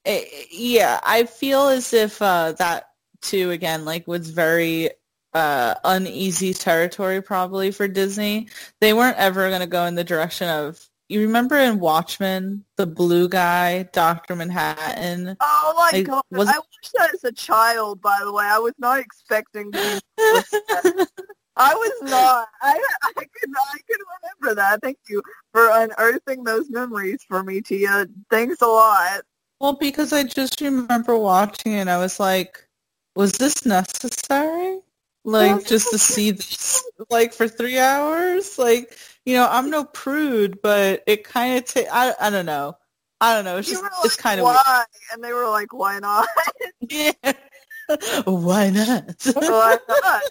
[0.05, 2.89] eh, yeah, I feel as if uh, that
[3.21, 4.91] too again like was very
[5.33, 8.47] uh, uneasy territory probably for Disney.
[8.81, 12.85] They weren't ever going to go in the direction of you remember in Watchmen, the
[12.85, 15.35] blue guy, Doctor Manhattan.
[15.39, 16.23] Oh my Like, god!
[16.31, 18.01] was- I watched that as a child.
[18.01, 19.71] By the way, I was not expecting.
[19.71, 20.01] To
[21.57, 22.47] I was not.
[22.61, 24.81] I I could I could remember that.
[24.81, 25.21] Thank you
[25.51, 28.07] for unearthing those memories for me, Tia.
[28.29, 29.21] Thanks a lot.
[29.59, 32.67] Well, because I just remember watching it, I was like,
[33.15, 34.79] was this necessary?
[35.25, 38.57] Like just to see this like for three hours?
[38.57, 42.77] Like, you know, I'm no prude, but it kind of ta- I I don't know.
[43.21, 43.57] I don't know.
[43.57, 44.85] It's just were it's kind of why?
[45.13, 46.27] And they were like, why not?
[46.89, 47.11] yeah.
[48.25, 49.15] Why not?
[49.33, 50.21] why not?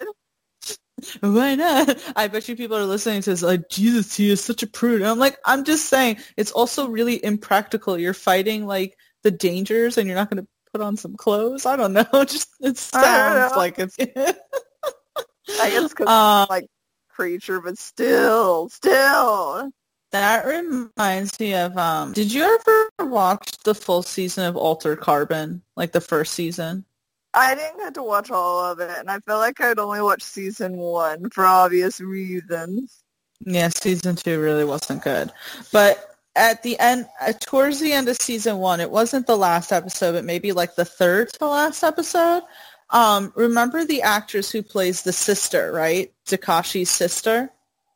[1.19, 2.13] Why not?
[2.15, 5.01] I bet you people are listening to this like, Jesus, he is such a prude.
[5.01, 7.99] And I'm like, I'm just saying, it's also really impractical.
[7.99, 11.65] You're fighting like the dangers and you're not going to put on some clothes.
[11.65, 12.05] I don't know.
[12.13, 13.97] Just it sounds like it's.
[15.59, 16.67] I guess because um, like
[17.09, 19.71] creature, but still, still.
[20.11, 21.75] that reminds me of.
[21.77, 26.85] Um, did you ever watch the full season of Altered Carbon, like the first season?
[27.33, 30.23] I didn't get to watch all of it, and I feel like I'd only watched
[30.23, 33.03] season one for obvious reasons.
[33.41, 35.31] Yeah, season two really wasn't good.
[35.71, 36.08] But
[36.39, 40.13] at the end, uh, towards the end of season one, it wasn't the last episode,
[40.13, 42.43] but maybe like the third to last episode.
[42.89, 46.11] Um, remember the actress who plays the sister, right?
[46.25, 47.51] Takeshi's sister?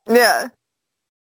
[0.07, 0.49] Yeah.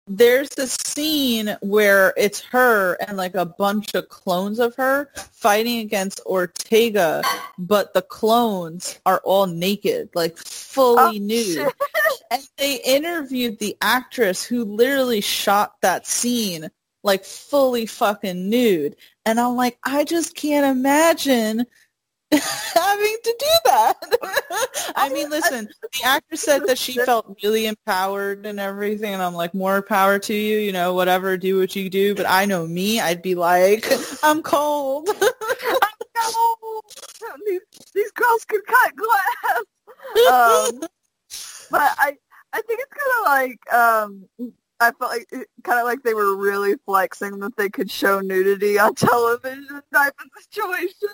[0.08, 5.80] There's a scene where it's her and like a bunch of clones of her fighting
[5.80, 7.24] against Ortega,
[7.58, 11.46] but the clones are all naked, like fully Oh, nude.
[11.46, 11.74] shit.
[12.32, 16.70] And they interviewed the actress who literally shot that scene
[17.04, 18.95] like fully fucking nude.
[19.26, 21.66] And I'm like, I just can't imagine
[22.32, 23.95] having to do that.
[24.95, 29.14] I mean, listen, the actress said that she felt really empowered and everything.
[29.14, 32.16] And I'm like, more power to you, you know, whatever, do what you do.
[32.16, 33.86] But I know me, I'd be like,
[34.24, 35.10] I'm cold.
[35.20, 36.56] no,
[37.45, 37.62] these,
[37.93, 39.64] these girls could cut glass.
[40.32, 40.80] Um,
[41.70, 42.16] but I,
[42.54, 44.30] I think it's kind of like, um,
[44.82, 45.28] I felt like
[45.64, 50.14] kind of like they were really flexing that they could show nudity on television type
[50.20, 51.10] of situation.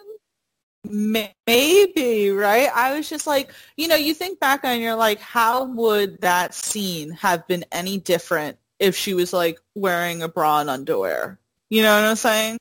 [0.89, 2.69] Maybe, right?
[2.73, 6.53] I was just like, you know, you think back and you're like, how would that
[6.53, 11.37] scene have been any different if she was like wearing a bra and underwear?
[11.69, 12.57] You know what I'm saying?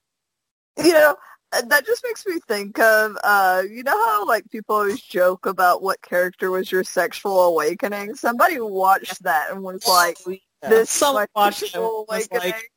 [0.76, 1.16] You know,
[1.52, 5.46] uh, that just makes me think of, uh, you know how like people always joke
[5.46, 8.16] about what character was your sexual awakening?
[8.16, 10.18] Somebody watched that and was like,
[10.62, 12.70] this someone my watched it sexual was like,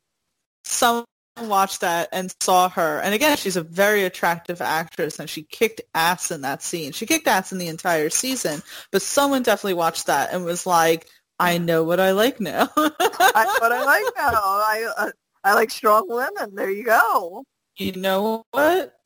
[0.64, 1.06] someone
[1.38, 5.82] watched that and saw her, and again, she's a very attractive actress, and she kicked
[5.94, 6.92] ass in that scene.
[6.92, 8.62] She kicked ass in the entire season,
[8.92, 11.08] but someone definitely watched that and was like,
[11.40, 15.12] "I know what I like now." I, what I like now, I uh,
[15.44, 16.56] I like strong women.
[16.56, 17.44] There you go.
[17.78, 18.99] You know what?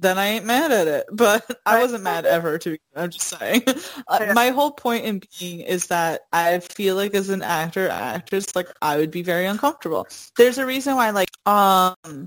[0.00, 1.06] Then I ain't mad at it.
[1.12, 2.58] But I wasn't mad ever.
[2.58, 3.62] To be, I'm just saying.
[4.08, 8.54] Uh, my whole point in being is that I feel like as an actor, actress,
[8.56, 10.06] like I would be very uncomfortable.
[10.36, 12.26] There's a reason why, like, um,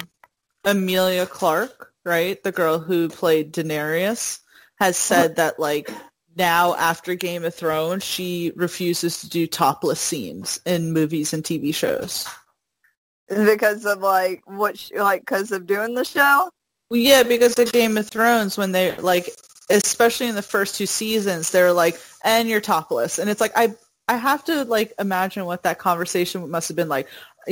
[0.64, 4.40] Emilia Clarke, right, the girl who played Daenerys,
[4.80, 5.90] has said that like
[6.36, 11.74] now after Game of Thrones, she refuses to do topless scenes in movies and TV
[11.74, 12.28] shows
[13.28, 16.50] because of like what, she, like, because of doing the show.
[16.90, 19.30] Well, yeah, because of Game of Thrones, when they like,
[19.70, 23.74] especially in the first two seasons, they're like, "And you're topless," and it's like I
[24.08, 27.08] I have to like imagine what that conversation must have been like.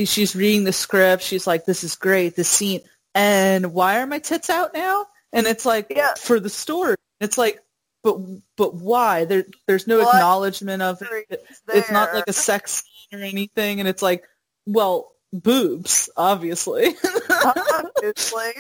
[0.05, 1.23] She's reading the script.
[1.23, 2.81] She's like, "This is great, This scene,"
[3.15, 5.07] and why are my tits out now?
[5.31, 6.13] And it's like, yeah.
[6.13, 6.95] for the story.
[7.19, 7.59] It's like,
[8.03, 8.17] but
[8.55, 9.25] but why?
[9.25, 10.15] There there's no what?
[10.15, 11.43] acknowledgement of it.
[11.69, 14.23] It's not like a sex scene or anything, and it's like,
[14.65, 16.95] well, boobs, obviously.
[17.73, 18.51] obviously.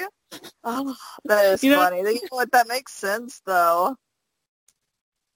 [0.63, 2.01] Oh, that is you funny.
[2.01, 2.51] Know, you know what?
[2.51, 3.95] That makes sense, though.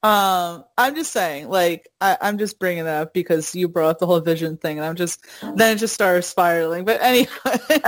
[0.03, 3.99] Um, I'm just saying, like, I, am just bringing it up because you brought up
[3.99, 5.25] the whole vision thing, and I'm just
[5.55, 6.85] then it just started spiraling.
[6.85, 7.81] But anyway, the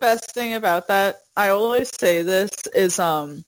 [0.00, 3.44] best thing about that, I always say this is, um,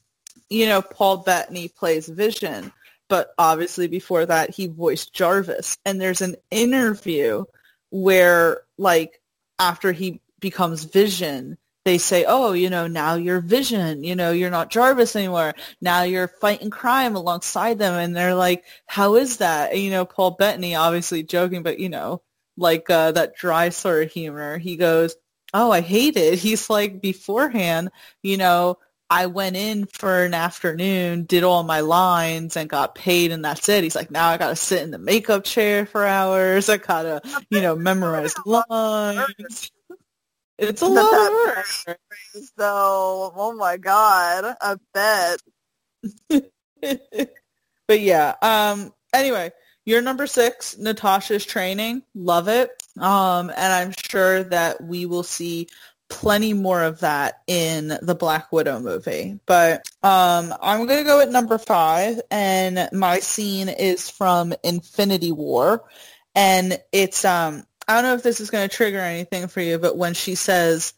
[0.49, 2.73] you know, Paul Bettany plays Vision,
[3.09, 7.45] but obviously before that he voiced Jarvis, and there's an interview
[7.91, 9.21] where, like,
[9.59, 14.51] after he becomes Vision, they say, oh, you know, now you're Vision, you know, you're
[14.51, 15.55] not Jarvis anymore.
[15.81, 17.95] Now you're fighting crime alongside them.
[17.95, 19.73] And they're like, how is that?
[19.73, 22.23] And, you know, Paul Bettany, obviously joking, but, you know,
[22.57, 24.59] like uh, that dry sort of humor.
[24.59, 25.17] He goes,
[25.55, 26.39] oh, I hate it.
[26.39, 27.91] He's like, beforehand,
[28.23, 28.79] you know,
[29.13, 33.69] I went in for an afternoon, did all my lines, and got paid, and that's
[33.69, 33.83] it.
[33.83, 36.69] He's like, now I got to sit in the makeup chair for hours.
[36.69, 37.21] I got to,
[37.51, 39.73] you know, memorize lines.
[40.61, 41.99] It's a lot of work.
[42.57, 45.41] So, oh my god, I bet.
[47.89, 48.35] but yeah.
[48.43, 48.93] Um.
[49.13, 49.53] Anyway,
[49.85, 52.03] you're number six, Natasha's training.
[52.15, 52.71] Love it.
[52.99, 53.51] Um.
[53.51, 55.69] And I'm sure that we will see
[56.11, 59.39] plenty more of that in the Black Widow movie.
[59.47, 65.33] But um, I'm going to go at number five, and my scene is from Infinity
[65.33, 65.85] War,
[66.35, 69.77] and it's um I don't know if this is going to trigger anything for you,
[69.77, 70.95] but when she says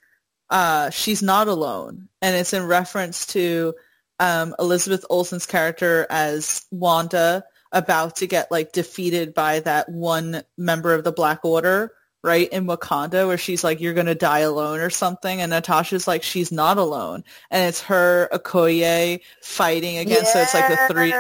[0.51, 3.73] uh, she's not alone, and it's in reference to
[4.19, 10.93] um, Elizabeth Olsen's character as Wanda about to get like defeated by that one member
[10.93, 14.91] of the Black Order, right in Wakanda, where she's like, "You're gonna die alone" or
[14.91, 20.35] something, and Natasha's like, "She's not alone," and it's her Okoye fighting against.
[20.35, 20.45] Yeah.
[20.45, 21.15] So it's like the three.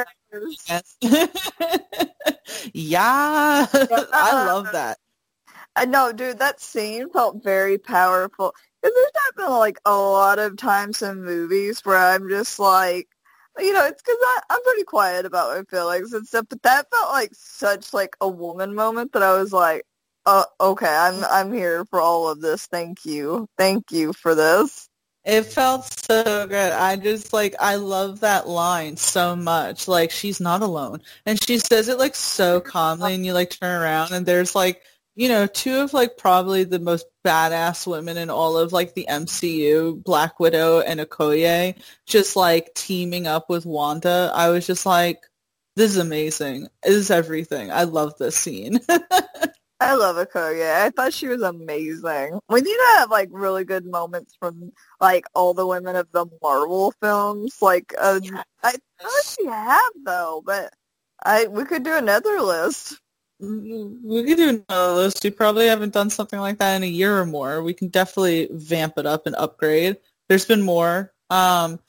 [2.74, 4.98] yeah, I love that.
[5.74, 8.54] I know, dude, that scene felt very powerful.
[8.82, 13.08] Because there's not been like a lot of times in movies where I'm just like,
[13.58, 14.18] you know, it's because
[14.50, 16.46] I'm pretty quiet about my feelings and stuff.
[16.48, 19.84] But that felt like such like a woman moment that I was like,
[20.26, 22.66] uh, okay, I'm I'm here for all of this.
[22.66, 24.88] Thank you, thank you for this.
[25.24, 26.72] It felt so good.
[26.72, 29.86] I just like I love that line so much.
[29.86, 33.82] Like she's not alone, and she says it like so calmly, and you like turn
[33.82, 34.82] around and there's like
[35.14, 39.06] you know, two of like probably the most badass women in all of like the
[39.08, 44.30] MCU, Black Widow and Okoye, just like teaming up with Wanda.
[44.34, 45.20] I was just like,
[45.76, 46.68] this is amazing.
[46.82, 47.70] This is everything.
[47.70, 48.80] I love this scene.
[49.80, 50.76] I love Okoye.
[50.76, 52.38] I thought she was amazing.
[52.48, 56.26] We need to have like really good moments from like all the women of the
[56.40, 57.56] Marvel films.
[57.60, 58.20] Like, uh,
[58.62, 60.72] I thought she have though, but
[61.24, 63.01] I we could do another list.
[63.42, 65.24] We could do another list.
[65.24, 67.60] We probably haven't done something like that in a year or more.
[67.62, 69.96] We can definitely vamp it up and upgrade.
[70.28, 71.12] There's been more.
[71.28, 71.80] Um,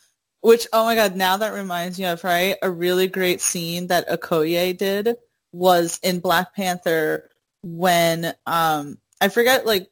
[0.41, 2.55] which, oh my god, now that reminds me of, right?
[2.63, 5.15] A really great scene that Okoye did
[5.51, 7.29] was in Black Panther
[7.61, 9.91] when, um, I forget, like,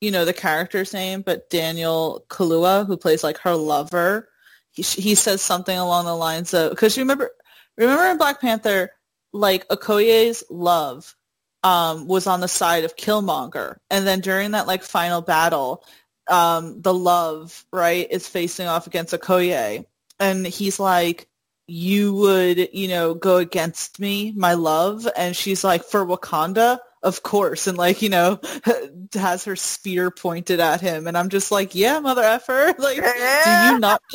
[0.00, 4.30] you know, the character's name, but Daniel Kaluuya, who plays, like, her lover,
[4.70, 7.30] he, he says something along the lines of, because remember,
[7.76, 8.90] remember in Black Panther,
[9.32, 11.14] like Okoye's love
[11.62, 15.84] um, was on the side of Killmonger, and then during that like final battle,
[16.28, 19.84] um, the love right is facing off against Okoye,
[20.18, 21.28] and he's like,
[21.66, 27.22] "You would, you know, go against me, my love," and she's like, "For Wakanda." of
[27.22, 28.40] course, and like you know,
[29.14, 33.42] has her spear pointed at him, and I'm just like, yeah, mother effer, like, Yeah.
[33.44, 34.00] do you not?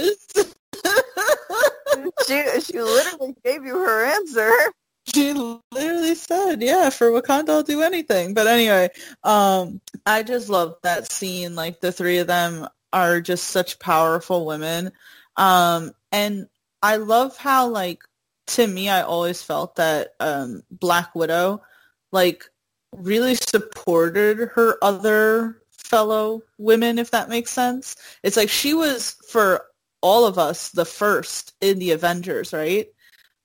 [2.28, 4.52] she she literally gave you her answer.
[5.14, 5.34] She
[5.72, 8.34] literally said, yeah, for Wakanda, I'll do anything.
[8.34, 8.90] But anyway,
[9.24, 11.56] um, I just love that scene.
[11.56, 14.92] Like the three of them are just such powerful women.
[15.36, 16.48] Um, and
[16.82, 18.02] I love how like
[18.48, 21.62] to me, I always felt that um, Black Widow
[22.12, 22.46] like
[22.96, 27.96] really supported her other fellow women, if that makes sense.
[28.24, 29.66] It's like she was for
[30.02, 32.88] all of us the first in the Avengers, right?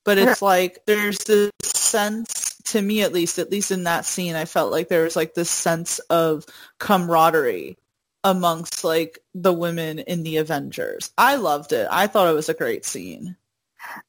[0.05, 4.35] But it's like there's this sense to me at least, at least in that scene,
[4.35, 6.47] I felt like there was like this sense of
[6.79, 7.77] camaraderie
[8.25, 11.11] amongst like the women in the Avengers.
[11.19, 11.89] I loved it.
[11.91, 13.37] I thought it was a great scene.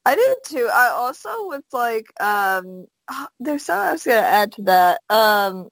[0.06, 0.70] I did too.
[0.72, 2.86] I also was like, um,
[3.40, 5.00] there's something I was gonna add to that.
[5.10, 5.68] Um,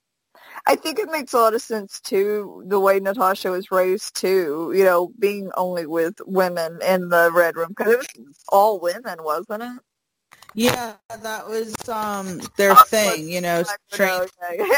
[0.66, 4.72] I think it makes a lot of sense too, the way Natasha was raised too.
[4.74, 9.16] You know, being only with women in the red room because it was all women,
[9.20, 9.82] wasn't it?
[10.54, 14.76] Yeah, that was um their thing, you know, train yeah.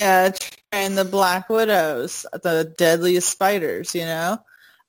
[0.00, 0.30] Yeah,
[0.72, 4.38] train the Black Widows, the deadliest spiders, you know?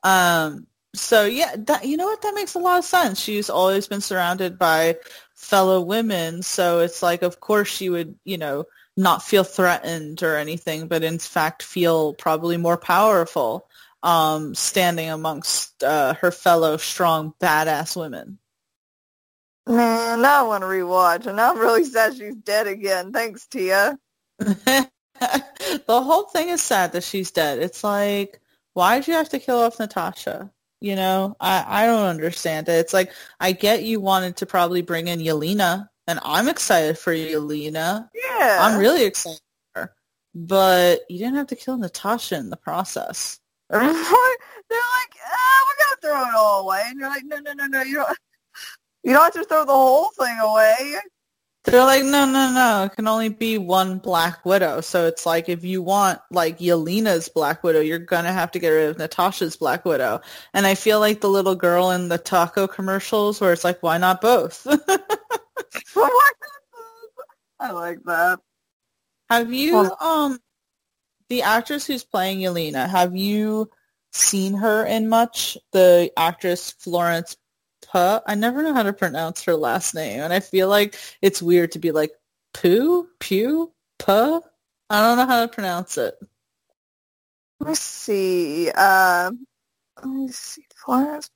[0.03, 2.21] Um, so yeah, that, you know what?
[2.23, 3.19] That makes a lot of sense.
[3.19, 4.97] She's always been surrounded by
[5.35, 6.41] fellow women.
[6.41, 8.65] So it's like, of course she would, you know,
[8.97, 13.67] not feel threatened or anything, but in fact feel probably more powerful,
[14.01, 18.39] um, standing amongst, uh, her fellow strong, badass women.
[19.67, 23.11] Man, now I want to rewatch, and I'm really sad she's dead again.
[23.11, 23.99] Thanks, Tia.
[24.39, 24.89] the
[25.87, 27.59] whole thing is sad that she's dead.
[27.59, 28.39] It's like,
[28.73, 30.51] why'd you have to kill off Natasha?
[30.79, 32.73] You know, I, I don't understand it.
[32.73, 37.13] It's like, I get you wanted to probably bring in Yelena, and I'm excited for
[37.13, 38.09] Yelena.
[38.13, 38.59] Yeah.
[38.61, 39.41] I'm really excited
[39.73, 39.95] for her.
[40.33, 43.39] But you didn't have to kill Natasha in the process.
[43.69, 47.67] They're like, ah, we're gonna throw it all away, and you're like, no, no, no,
[47.67, 48.17] no, you don't.
[49.07, 50.97] You don't have to throw the whole thing away.
[51.63, 52.83] They're like, no, no, no.
[52.83, 54.81] It can only be one Black Widow.
[54.81, 58.67] So it's like, if you want like Yelena's Black Widow, you're gonna have to get
[58.67, 60.19] rid of Natasha's Black Widow.
[60.53, 63.97] And I feel like the little girl in the taco commercials, where it's like, why
[63.97, 64.67] not both?
[67.61, 68.39] I like that.
[69.29, 70.37] have you, um,
[71.29, 73.69] the actress who's playing Yelena, have you
[74.11, 75.57] seen her in much?
[75.71, 77.37] The actress Florence
[77.91, 78.21] Puh.
[78.25, 81.71] I never know how to pronounce her last name, and I feel like it's weird
[81.73, 82.11] to be like
[82.53, 84.41] Pooh, Pew, Puh.
[84.89, 86.15] I don't know how to pronounce it.
[87.59, 88.71] Let me see.
[88.75, 89.31] Uh,
[89.97, 90.65] let me see.
[90.75, 91.29] Florence.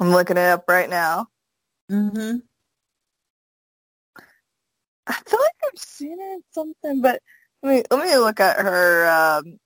[0.00, 1.26] I'm looking it up right now.
[1.90, 2.38] Mm-hmm.
[5.06, 7.20] I feel like I've seen her in something, but
[7.62, 9.08] let me let me look at her.
[9.08, 9.58] Um,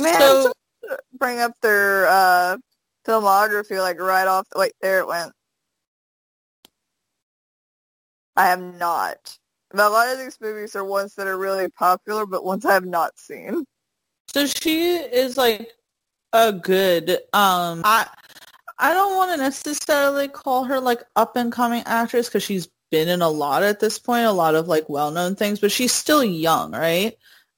[0.00, 0.52] man, so,
[1.18, 2.56] bring up their uh,
[3.06, 4.46] filmography like right off.
[4.50, 5.32] The, Wait, there it went.
[8.36, 9.38] I have not.
[9.70, 12.74] But a lot of these movies are ones that are really popular, but ones I
[12.74, 13.64] have not seen.
[14.32, 15.72] So she is like
[16.32, 18.08] a good um I
[18.78, 23.08] I don't want to necessarily call her like up and coming actress because she's been
[23.08, 25.92] in a lot at this point, a lot of like well known things, but she's
[25.92, 27.16] still young, right?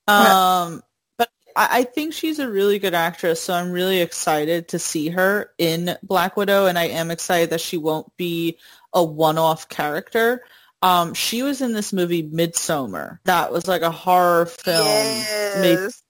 [0.09, 0.83] Um
[1.57, 5.51] I, I think she's a really good actress, so I'm really excited to see her
[5.59, 8.59] in Black Widow and I am excited that she won't be
[8.93, 10.45] a one off character.
[10.83, 13.19] Um, she was in this movie Midsommar.
[13.25, 16.03] That was like a horror film made yes.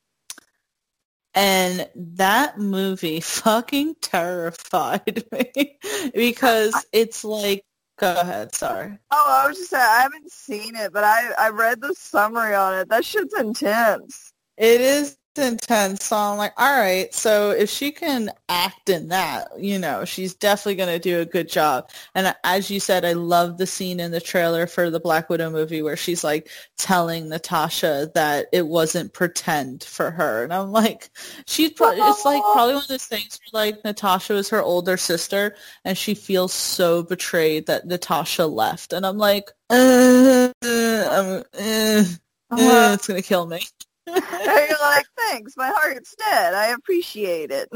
[1.34, 5.78] and that movie fucking terrified me
[6.14, 7.64] because it's like,
[7.99, 8.99] go ahead, sorry.
[9.12, 12.55] Oh, I was just saying I haven't seen it, but I I read the summary
[12.55, 12.88] on it.
[12.88, 14.32] That shit's intense.
[14.57, 16.05] It is intense.
[16.05, 20.34] So I'm like, all right, so if she can act in that, you know, she's
[20.34, 21.91] definitely going to do a good job.
[22.14, 25.50] And as you said, I love the scene in the trailer for the Black Widow
[25.50, 26.49] movie where she's like
[26.79, 30.45] telling Natasha that it wasn't pretend for her.
[30.45, 31.11] And I'm like,
[31.46, 34.96] she's probably, it's like probably one of those things where like Natasha was her older
[34.96, 38.92] sister and she feels so betrayed that Natasha left.
[38.92, 42.04] And I'm like, uh, I'm, uh,
[42.50, 43.61] uh, it's going to kill me.
[44.07, 46.54] And you're like, thanks, my heart's dead.
[46.54, 47.68] I appreciate it.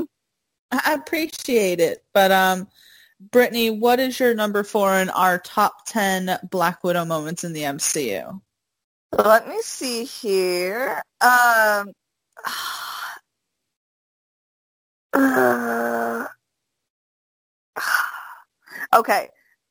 [0.70, 2.04] I appreciate it.
[2.14, 2.68] But um
[3.32, 7.62] Brittany, what is your number four in our top ten Black Widow moments in the
[7.62, 8.40] MCU?
[9.12, 11.02] Let me see here.
[11.20, 11.92] Um,
[15.12, 16.26] uh,
[18.94, 19.28] okay.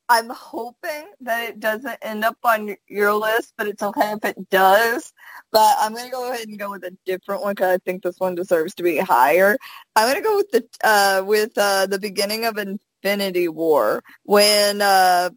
[0.10, 4.49] I'm hoping that it doesn't end up on your list, but it's okay if it
[4.49, 5.14] does.
[5.52, 8.19] But I'm gonna go ahead and go with a different one because I think this
[8.19, 9.56] one deserves to be higher.
[9.95, 15.30] I'm gonna go with the uh, with uh, the beginning of Infinity War when uh,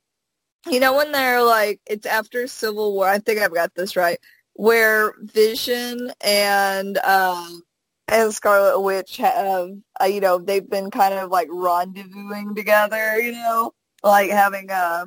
[0.71, 3.07] you know when they're like it's after Civil War.
[3.07, 4.19] I think I've got this right.
[4.55, 7.63] Where Vision and um,
[8.09, 9.71] and Scarlet Witch have,
[10.01, 13.73] uh, you know, they've been kind of like rendezvousing together, you know,
[14.03, 15.07] like having a,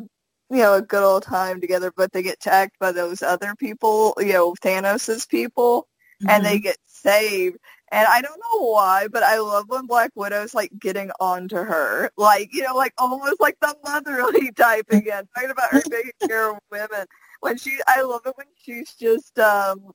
[0.49, 4.13] you know, a good old time together, but they get attacked by those other people,
[4.19, 5.87] you know, Thanos's people,
[6.21, 6.29] mm-hmm.
[6.29, 6.63] and they mm-hmm.
[6.63, 7.57] get saved.
[7.91, 12.09] And I don't know why, but I love when Black Widow's like getting onto her,
[12.17, 16.51] like you know, like almost like the motherly type again, talking about her taking care
[16.51, 17.05] of women.
[17.41, 19.91] When she, I love it when she's just um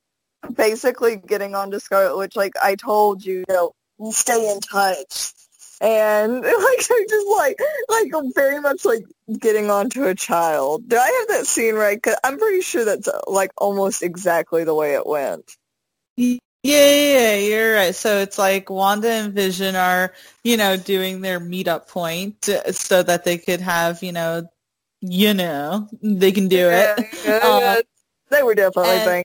[0.54, 3.72] basically getting onto Scarlet Witch, like I told you, you know,
[4.10, 5.32] stay in touch.
[5.80, 7.58] And like I'm just like
[7.88, 9.04] like very much like
[9.38, 10.88] getting onto a child.
[10.88, 12.02] Do I have that scene right?
[12.02, 15.50] Cause I'm pretty sure that's like almost exactly the way it went.
[16.16, 17.94] Yeah, yeah, you're right.
[17.94, 20.12] So it's like Wanda and Vision are,
[20.44, 24.46] you know, doing their meetup point so that they could have, you know,
[25.00, 27.06] you know, they can do yeah, it.
[27.24, 27.80] Yeah, um, yeah.
[28.28, 29.24] They were definitely and, thinking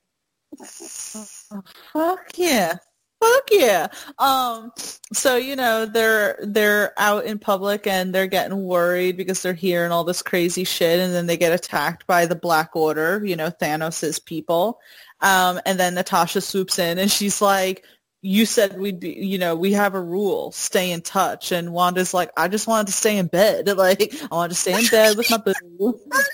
[1.93, 2.75] Fuck yeah.
[3.21, 3.87] Fuck yeah.
[4.19, 4.71] Um
[5.13, 9.91] so you know they're they're out in public and they're getting worried because they're hearing
[9.91, 13.49] all this crazy shit and then they get attacked by the Black Order, you know,
[13.49, 14.79] Thanos's people.
[15.21, 17.85] Um and then Natasha swoops in and she's like
[18.25, 21.51] you said we'd be, you know, we have a rule, stay in touch.
[21.51, 23.67] And Wanda's like, I just wanted to stay in bed.
[23.77, 25.99] Like, I wanted to stay in bed with my boo.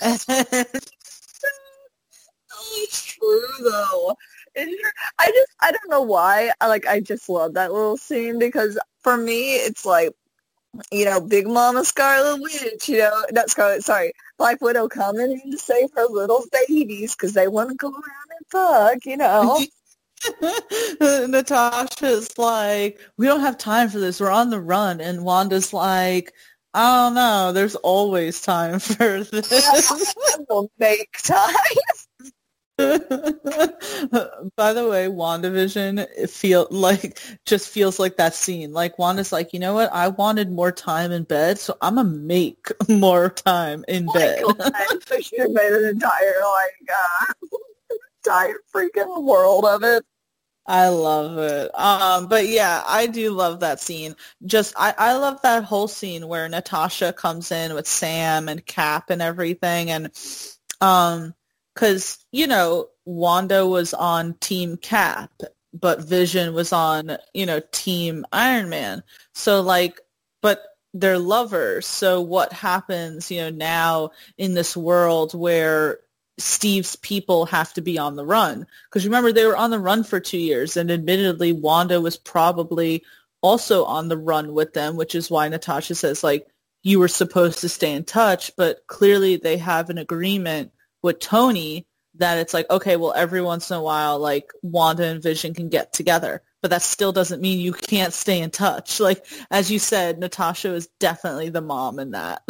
[2.76, 4.16] it's true though.
[4.56, 6.52] I just I don't know why.
[6.60, 10.12] I like I just love that little scene because for me it's like
[10.90, 15.50] you know, Big Mama Scarlet Witch, you know, not Scarlet, sorry, Black Widow coming in
[15.50, 19.60] to save her little babies because they want to go around and fuck, you know.
[21.28, 24.20] Natasha's like, we don't have time for this.
[24.20, 25.00] We're on the run.
[25.00, 26.32] And Wanda's like,
[26.74, 27.52] I don't know.
[27.52, 30.14] There's always time for this.
[30.48, 31.54] will make time.
[34.56, 38.72] By the way, WandaVision it feel like just feels like that scene.
[38.72, 39.92] Like Wanda's like, you know what?
[39.92, 44.42] I wanted more time in bed, so I'm gonna make more time in oh bed.
[44.58, 47.56] I should have made an entire like uh,
[48.24, 50.04] entire freaking world of it.
[50.66, 51.76] I love it.
[51.78, 54.14] Um, but yeah, I do love that scene.
[54.46, 59.10] Just I, I love that whole scene where Natasha comes in with Sam and Cap
[59.10, 60.10] and everything and
[60.80, 61.34] um
[61.74, 65.30] because you know Wanda was on Team Cap,
[65.72, 69.02] but Vision was on you know Team Iron Man.
[69.34, 70.00] So like,
[70.40, 70.62] but
[70.94, 71.86] they're lovers.
[71.86, 76.00] So what happens, you know, now in this world where
[76.38, 78.66] Steve's people have to be on the run?
[78.88, 83.04] Because remember, they were on the run for two years, and admittedly, Wanda was probably
[83.40, 86.46] also on the run with them, which is why Natasha says like
[86.82, 91.86] you were supposed to stay in touch, but clearly they have an agreement with Tony
[92.16, 95.68] that it's like, okay, well, every once in a while, like Wanda and Vision can
[95.68, 99.00] get together, but that still doesn't mean you can't stay in touch.
[99.00, 102.42] Like, as you said, Natasha is definitely the mom in that.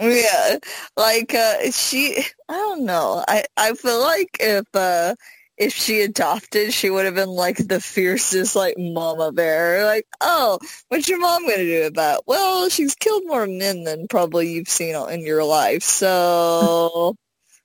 [0.00, 0.58] Yeah,
[0.96, 3.24] like uh, she, I don't know.
[3.28, 5.14] I I feel like if uh,
[5.58, 9.84] if she adopted, she would have been like the fiercest like mama bear.
[9.84, 12.24] Like, oh, what's your mom gonna do about?
[12.26, 15.82] Well, she's killed more men than probably you've seen in your life.
[15.82, 17.14] So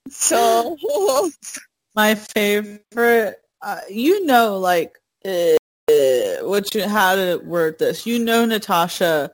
[0.10, 0.78] so
[1.96, 5.56] my favorite, uh, you know, like uh,
[6.42, 8.06] what you how to word this.
[8.06, 9.32] You know, Natasha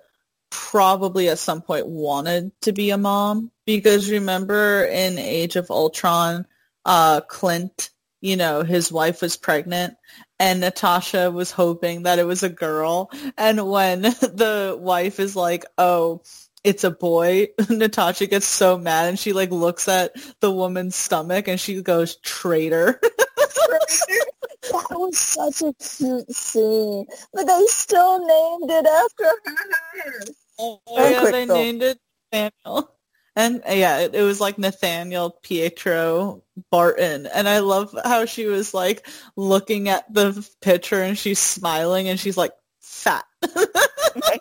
[0.49, 6.45] probably at some point wanted to be a mom because remember in Age of Ultron,
[6.85, 7.89] uh, Clint,
[8.21, 9.95] you know, his wife was pregnant
[10.39, 13.09] and Natasha was hoping that it was a girl.
[13.37, 16.21] And when the wife is like, oh,
[16.63, 17.49] it's a boy.
[17.69, 22.17] Natasha gets so mad and she like looks at the woman's stomach and she goes,
[22.17, 22.99] traitor.
[23.01, 27.05] that was such a cute scene.
[27.33, 30.23] But they still named it after her.
[30.59, 31.99] Oh, yeah, they named it
[32.31, 32.89] Nathaniel.
[33.35, 37.25] And yeah, it, it was like Nathaniel Pietro Barton.
[37.25, 42.19] And I love how she was like looking at the picture and she's smiling and
[42.19, 42.51] she's like,
[42.93, 43.25] fat.
[43.43, 44.39] I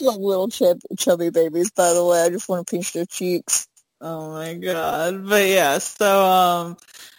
[0.00, 2.22] love little chub- chubby babies, by the way.
[2.22, 3.66] I just want to pinch their cheeks.
[4.00, 5.28] Oh my god.
[5.28, 6.76] But yeah, so um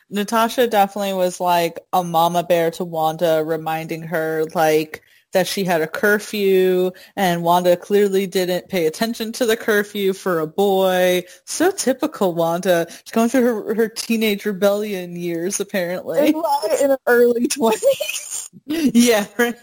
[0.09, 5.81] Natasha definitely was like a mama bear to Wanda, reminding her like that she had
[5.81, 11.23] a curfew and Wanda clearly didn't pay attention to the curfew for a boy.
[11.45, 12.87] So typical Wanda.
[12.89, 16.29] She's going through her, her teenage rebellion years apparently.
[16.29, 18.49] In her early 20s.
[18.65, 19.25] yeah.
[19.37, 19.55] Right?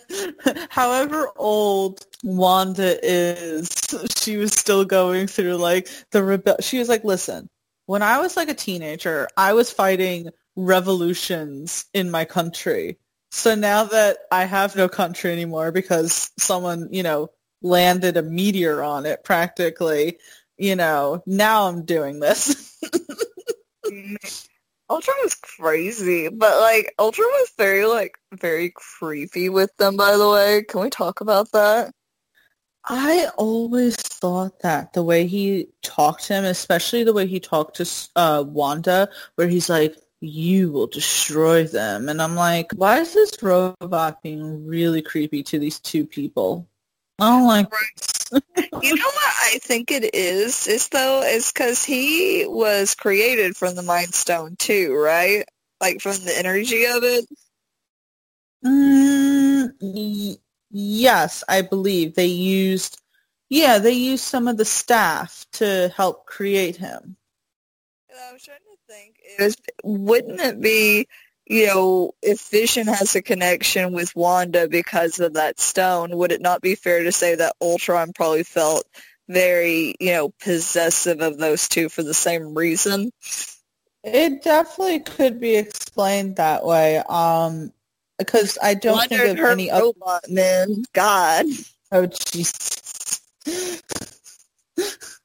[0.70, 3.70] However old Wanda is,
[4.22, 6.56] she was still going through like the rebel.
[6.60, 7.48] She was like, listen,
[7.86, 12.98] when I was like a teenager, I was fighting revolutions in my country.
[13.36, 17.28] So now that I have no country anymore because someone, you know,
[17.60, 20.18] landed a meteor on it practically,
[20.56, 22.80] you know, now I'm doing this.
[24.88, 30.30] Ultron was crazy, but like Ultron was very like very creepy with them by the
[30.30, 30.64] way.
[30.66, 31.92] Can we talk about that?
[32.86, 37.76] I always thought that the way he talked to him, especially the way he talked
[37.76, 42.08] to uh, Wanda, where he's like, you will destroy them.
[42.08, 46.68] And I'm like, why is this robot being really creepy to these two people?
[47.18, 48.42] I don't like right.
[48.82, 53.74] you know what I think it is, is though, is because he was created from
[53.74, 55.44] the Mind Stone too, right?
[55.80, 57.26] Like from the energy of it?
[58.64, 60.38] Mm,
[60.70, 63.00] Yes, I believe they used,
[63.48, 67.16] yeah, they used some of the staff to help create him.
[68.10, 68.58] I was trying
[69.38, 71.08] is, wouldn't it be,
[71.46, 76.40] you know, if Vision has a connection with Wanda because of that stone, would it
[76.40, 78.84] not be fair to say that Ultron probably felt
[79.28, 83.10] very, you know, possessive of those two for the same reason?
[84.02, 86.98] It definitely could be explained that way.
[87.08, 87.72] Um,
[88.18, 90.32] because I don't Wondered think of any robot other...
[90.32, 90.84] man.
[90.92, 91.46] God.
[91.92, 93.20] Oh Jesus.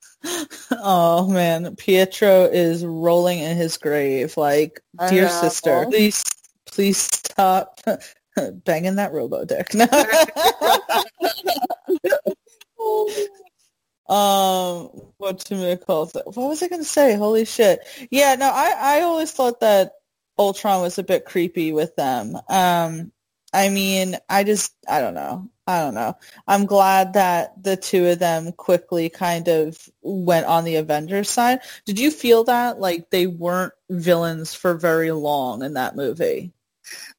[0.72, 4.38] oh man, Pietro is rolling in his grave.
[4.38, 6.23] Like, dear sister, please,
[6.65, 7.80] please stop
[8.65, 9.73] banging that robo dick.
[14.07, 16.26] um, what to call it?
[16.26, 17.15] What was I gonna say?
[17.15, 17.80] Holy shit!
[18.11, 19.93] Yeah, no, I I always thought that
[20.38, 22.38] Ultron was a bit creepy with them.
[22.49, 23.11] Um,
[23.53, 25.49] I mean, I just, I don't know.
[25.68, 26.18] I don't know.
[26.48, 31.60] I'm glad that the two of them quickly kind of went on the Avengers side.
[31.86, 36.52] Did you feel that like they weren't villains for very long in that movie?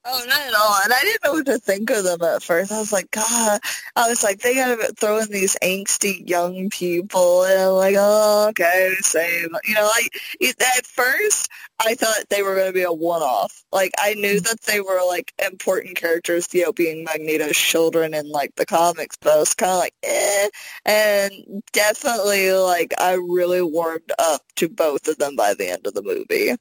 [0.05, 0.81] Oh, not at all.
[0.83, 2.73] And I didn't know what to think of them at first.
[2.73, 3.61] I was like, God,
[3.95, 7.45] I was like, they gotta throw in these angsty young people.
[7.45, 9.51] And I'm like, oh, okay, same.
[9.65, 10.13] You know, like,
[10.77, 11.49] at first,
[11.79, 13.63] I thought they were gonna be a one-off.
[13.71, 18.29] Like, I knew that they were, like, important characters, you know, being Magneto's children in,
[18.29, 20.49] like, the comics, but I was kind of like, eh.
[20.85, 25.95] And definitely, like, I really warmed up to both of them by the end of
[25.95, 26.57] the movie.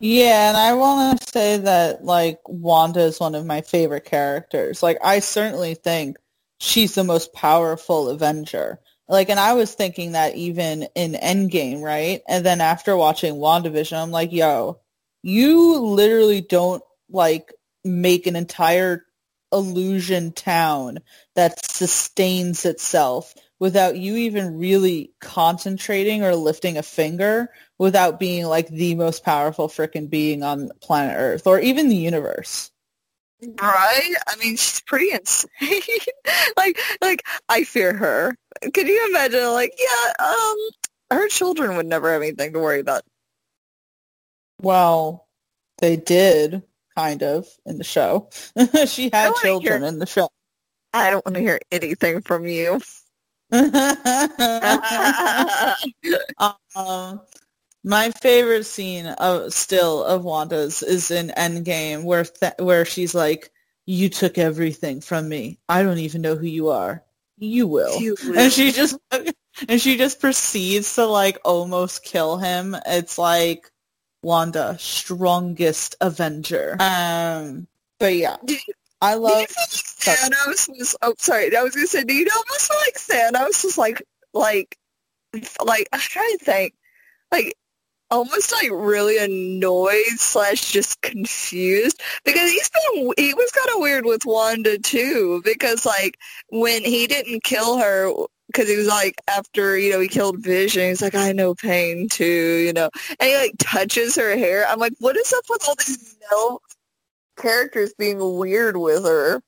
[0.00, 4.82] Yeah, and I want to say that like Wanda is one of my favorite characters.
[4.82, 6.18] Like I certainly think
[6.60, 8.78] she's the most powerful Avenger.
[9.08, 12.22] Like, and I was thinking that even in Endgame, right?
[12.28, 14.80] And then after watching WandaVision, I'm like, yo,
[15.22, 17.52] you literally don't like
[17.84, 19.06] make an entire
[19.52, 20.98] illusion town
[21.36, 27.48] that sustains itself without you even really concentrating or lifting a finger
[27.78, 32.70] without being like the most powerful freaking being on planet Earth or even the universe.
[33.42, 34.14] Right?
[34.26, 35.48] I mean, she's pretty insane.
[36.56, 38.36] like, like I fear her.
[38.72, 39.44] Can you imagine?
[39.52, 40.56] Like, yeah, um,
[41.10, 43.02] her children would never have anything to worry about.
[44.62, 45.28] Well,
[45.78, 46.62] they did
[46.96, 48.30] kind of in the show.
[48.86, 50.30] she had children hear, in the show.
[50.94, 52.80] I don't want to hear anything from you.
[56.74, 57.20] um,
[57.86, 63.52] my favorite scene of still of Wanda's is in Endgame where th- where she's like,
[63.86, 65.60] "You took everything from me.
[65.68, 67.04] I don't even know who you are.
[67.38, 68.38] You will." You will.
[68.38, 68.98] And she just
[69.68, 72.76] and she just proceeds to like almost kill him.
[72.86, 73.70] It's like
[74.20, 76.76] Wanda, strongest Avenger.
[76.80, 77.68] Um,
[78.00, 78.36] but yeah.
[79.00, 80.96] I love Thanos was.
[81.02, 81.56] Oh, sorry.
[81.56, 84.02] I was gonna say, do you know almost like Thanos was like,
[84.32, 84.76] like,
[85.64, 86.74] like I'm trying to think,
[87.30, 87.54] like
[88.10, 94.04] almost like really annoyed slash just confused because he's been he was kind of weird
[94.04, 96.18] with Wanda too because like
[96.50, 98.12] when he didn't kill her
[98.46, 102.08] because he was like after you know he killed Vision he's like I know pain
[102.08, 104.66] too you know and he like touches her hair.
[104.68, 106.60] I'm like what is up with all these male
[107.36, 109.42] characters being weird with her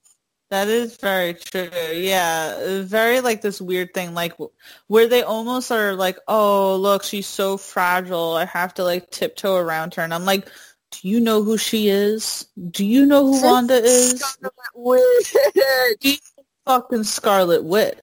[0.50, 1.68] that is very true.
[1.92, 4.34] Yeah, very like this weird thing, like
[4.86, 8.34] where they almost are like, "Oh, look, she's so fragile.
[8.34, 10.48] I have to like tiptoe around her." And I'm like,
[10.90, 12.46] Do you know who she is?
[12.70, 14.20] Do you know who Wanda is?
[14.20, 16.20] Scarlet Witch.
[16.66, 18.00] Fucking Scarlet Witch.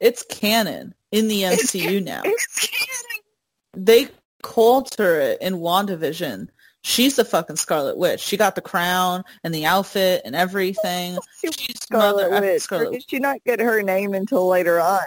[0.00, 2.22] It's canon in the MCU now.
[2.24, 3.86] It's canon.
[3.86, 4.08] They
[4.42, 6.48] called her it in WandaVision.
[6.84, 8.20] She's the fucking Scarlet Witch.
[8.20, 11.16] She got the crown and the outfit and everything.
[11.40, 12.62] She She's Scarlet mother- uh, Witch.
[12.62, 15.00] Scarlet did she not get her name until later on?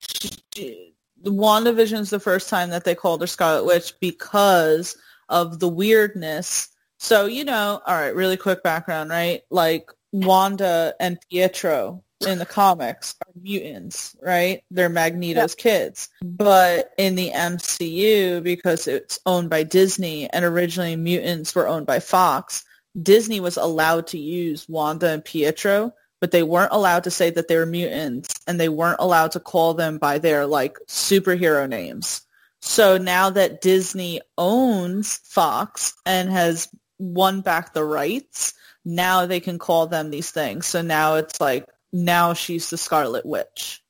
[0.00, 0.94] she,
[1.24, 4.96] WandaVision's the first time that they called her Scarlet Witch because
[5.28, 6.68] of the weirdness.
[6.98, 9.42] So, you know, all right, really quick background, right?
[9.50, 14.62] Like Wanda and Pietro in the comics are mutants, right?
[14.70, 16.08] They're Magneto's kids.
[16.22, 22.00] But in the MCU, because it's owned by Disney and originally mutants were owned by
[22.00, 22.64] Fox,
[23.00, 27.48] Disney was allowed to use Wanda and Pietro but they weren't allowed to say that
[27.48, 32.22] they were mutants and they weren't allowed to call them by their like superhero names.
[32.60, 36.68] So now that Disney owns Fox and has
[36.98, 38.52] won back the rights,
[38.84, 40.66] now they can call them these things.
[40.66, 43.82] So now it's like now she's the Scarlet Witch.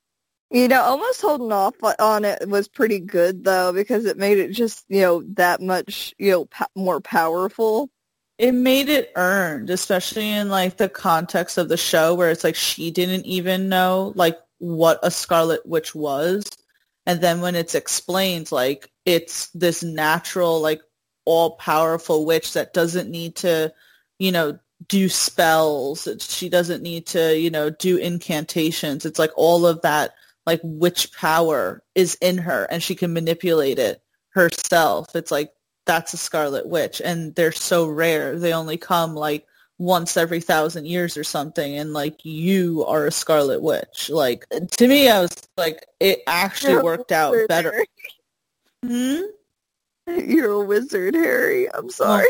[0.50, 4.50] You know, almost holding off on it was pretty good though because it made it
[4.50, 7.88] just you know that much you know po- more powerful.
[8.38, 12.56] It made it earned, especially in like the context of the show where it's like
[12.56, 16.44] she didn't even know like what a Scarlet Witch was.
[17.06, 20.80] And then when it's explained, like it's this natural, like
[21.24, 23.72] all powerful witch that doesn't need to,
[24.18, 24.58] you know,
[24.88, 26.08] do spells.
[26.20, 29.04] She doesn't need to, you know, do incantations.
[29.04, 30.12] It's like all of that
[30.46, 35.14] like witch power is in her and she can manipulate it herself.
[35.14, 35.52] It's like
[35.86, 38.38] that's a Scarlet Witch, and they're so rare.
[38.38, 39.46] They only come like
[39.78, 44.10] once every thousand years or something, and like you are a Scarlet Witch.
[44.10, 47.86] Like to me, I was like, it actually You're worked out wizard, better.
[48.84, 49.20] Hmm?
[50.06, 51.72] You're a wizard, Harry.
[51.72, 52.26] I'm sorry.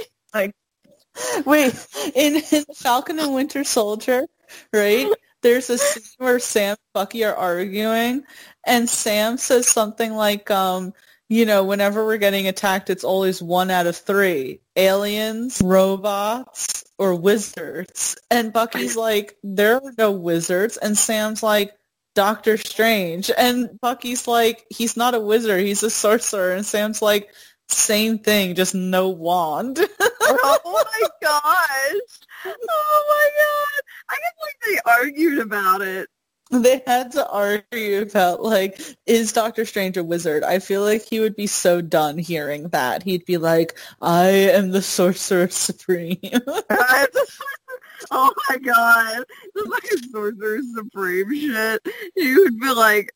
[1.45, 1.75] Wait,
[2.15, 4.27] in, in Falcon and Winter Soldier,
[4.73, 5.11] right?
[5.43, 8.25] There's a scene where Sam and Bucky are arguing,
[8.67, 10.93] and Sam says something like, um,
[11.29, 14.61] you know, whenever we're getting attacked, it's always one out of three.
[14.77, 18.19] Aliens, robots, or wizards.
[18.31, 20.77] And Bucky's like, there are no wizards.
[20.77, 21.73] And Sam's like,
[22.15, 23.31] Doctor Strange.
[23.39, 26.53] And Bucky's like, he's not a wizard, he's a sorcerer.
[26.53, 27.31] And Sam's like,
[27.73, 29.79] same thing, just no wand.
[30.01, 32.19] oh my gosh!
[32.47, 33.83] Oh my god!
[34.09, 36.09] I guess like they argued about it.
[36.51, 40.43] they had to argue about like is Doctor Strange a wizard?
[40.43, 43.03] I feel like he would be so done hearing that.
[43.03, 46.19] He'd be like, "I am the sorcerer supreme."
[48.11, 49.25] oh my god!
[49.55, 51.87] This is like a sorcerer supreme shit.
[52.17, 53.13] You would be like,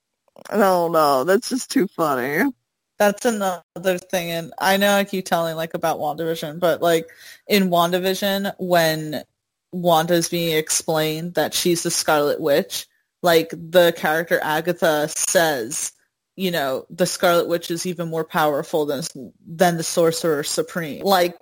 [0.52, 2.50] no, no, that's just too funny.
[2.98, 7.08] That's another thing, and I know I keep telling like about WandaVision, but like
[7.48, 9.24] in WandaVision, when
[9.72, 12.86] Wanda's being explained that she's the Scarlet Witch,
[13.22, 15.92] like the character Agatha says,
[16.36, 19.02] you know, the Scarlet Witch is even more powerful than
[19.44, 21.02] than the Sorcerer Supreme.
[21.02, 21.36] Like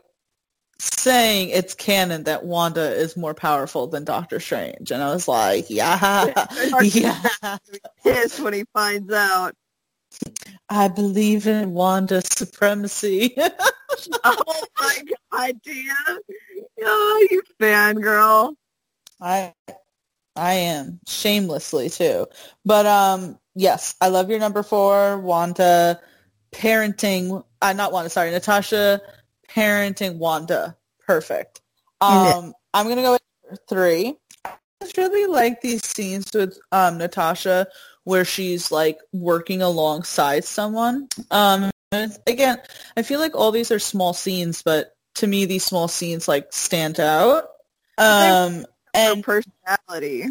[0.78, 5.66] saying it's canon that Wanda is more powerful than Doctor Strange, and I was like,
[5.68, 6.32] yeah,
[6.82, 7.58] yeah,
[8.02, 9.54] Pissed when he finds out.
[10.68, 13.36] I believe in Wanda's supremacy.
[14.24, 16.18] Oh my god, Dan!
[16.82, 18.54] Oh, you fangirl.
[19.20, 19.54] I
[20.36, 22.26] I am shamelessly too.
[22.64, 26.00] But um yes, I love your number 4 Wanda
[26.52, 29.00] parenting uh, not Wanda, sorry, Natasha
[29.48, 30.76] parenting Wanda.
[31.06, 31.60] Perfect.
[32.00, 33.12] Um I'm going to go
[33.50, 34.16] with 3.
[34.46, 37.66] I just really like these scenes with um Natasha
[38.04, 41.08] where she's like working alongside someone.
[41.30, 41.70] Um
[42.26, 42.58] again,
[42.96, 46.52] I feel like all these are small scenes, but to me these small scenes like
[46.52, 47.48] stand out.
[47.98, 50.26] Um and personality.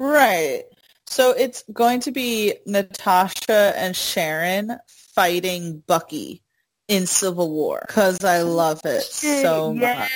[0.00, 0.64] Right.
[1.06, 6.42] So it's going to be Natasha and Sharon fighting Bucky
[6.86, 10.10] in Civil War because I love it so much.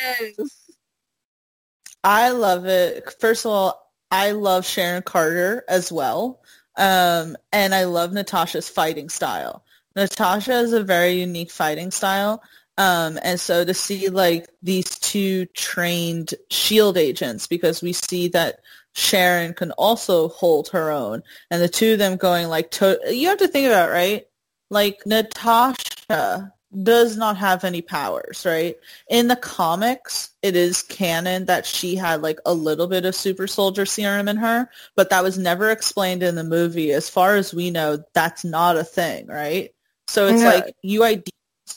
[2.04, 3.14] I love it.
[3.20, 6.42] First of all, I love Sharon Carter as well.
[6.76, 9.64] Um, and I love Natasha's fighting style.
[9.94, 12.42] Natasha has a very unique fighting style.
[12.78, 18.60] Um, and so to see like these two trained shield agents, because we see that
[18.94, 23.28] Sharon can also hold her own, and the two of them going like to- you
[23.28, 24.26] have to think about it, right?
[24.70, 28.76] Like Natasha does not have any powers, right?
[29.08, 33.46] In the comics, it is canon that she had like a little bit of super
[33.46, 36.92] soldier serum in her, but that was never explained in the movie.
[36.92, 39.74] As far as we know, that's not a thing, right?
[40.08, 41.32] So it's like you ideally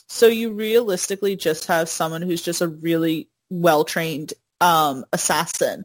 [0.08, 5.84] So you realistically just have someone who's just a really well-trained um, assassin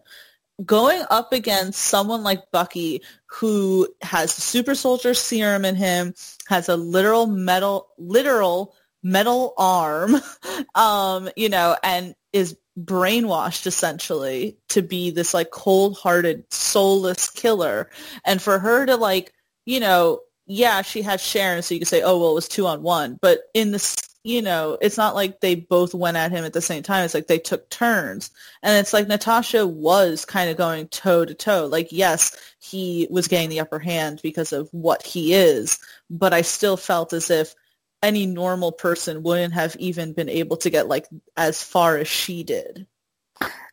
[0.65, 6.13] going up against someone like Bucky who has super soldier serum in him,
[6.47, 10.15] has a literal metal literal metal arm,
[10.75, 17.89] um, you know, and is brainwashed essentially to be this like cold-hearted, soulless killer.
[18.25, 19.33] And for her to like,
[19.65, 22.67] you know, yeah, she has Sharon, so you could say, oh, well, it was two
[22.67, 23.17] on one.
[23.21, 26.61] But in this you know, it's not like they both went at him at the
[26.61, 27.03] same time.
[27.03, 28.29] It's like they took turns.
[28.61, 31.65] And it's like Natasha was kind of going toe to toe.
[31.65, 35.79] Like, yes, he was getting the upper hand because of what he is,
[36.09, 37.55] but I still felt as if
[38.03, 41.07] any normal person wouldn't have even been able to get like
[41.37, 42.87] as far as she did.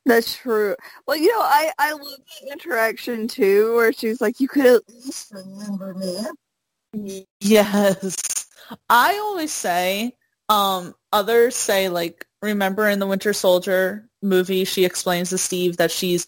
[0.06, 0.74] That's true.
[1.06, 4.82] Well, you know, I I love that interaction too, where she's like, "You could at
[4.88, 8.46] least remember me." Yes,
[8.88, 10.14] I always say
[10.48, 15.90] um, others say like, remember in the Winter Soldier movie, she explains to Steve that
[15.90, 16.26] she's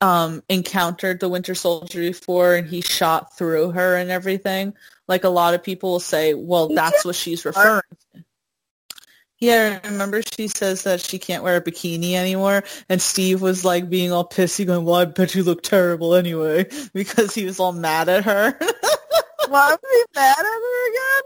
[0.00, 4.74] um, encountered the Winter Soldier before and he shot through her and everything.
[5.12, 7.82] Like a lot of people will say, well, that's what she's referring
[8.14, 8.24] to.
[9.40, 13.90] Yeah, remember she says that she can't wear a bikini anymore, and Steve was like
[13.90, 17.72] being all pissy, going, "Well, I bet you look terrible anyway," because he was all
[17.72, 18.56] mad at her.
[19.48, 21.22] Why was he mad at her again?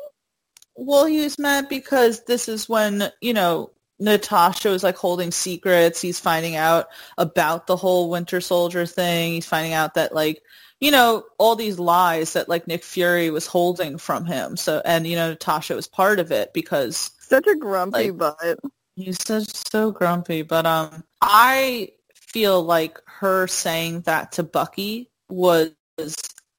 [0.74, 6.00] Well, he was mad because this is when, you know, Natasha was like holding secrets.
[6.00, 6.88] He's finding out
[7.18, 9.34] about the whole Winter Soldier thing.
[9.34, 10.42] He's finding out that like,
[10.80, 14.56] you know, all these lies that like Nick Fury was holding from him.
[14.56, 18.58] So, and you know, Natasha was part of it because such a grumpy like, butt.
[18.94, 25.72] He's such so grumpy, but um, I feel like her saying that to Bucky was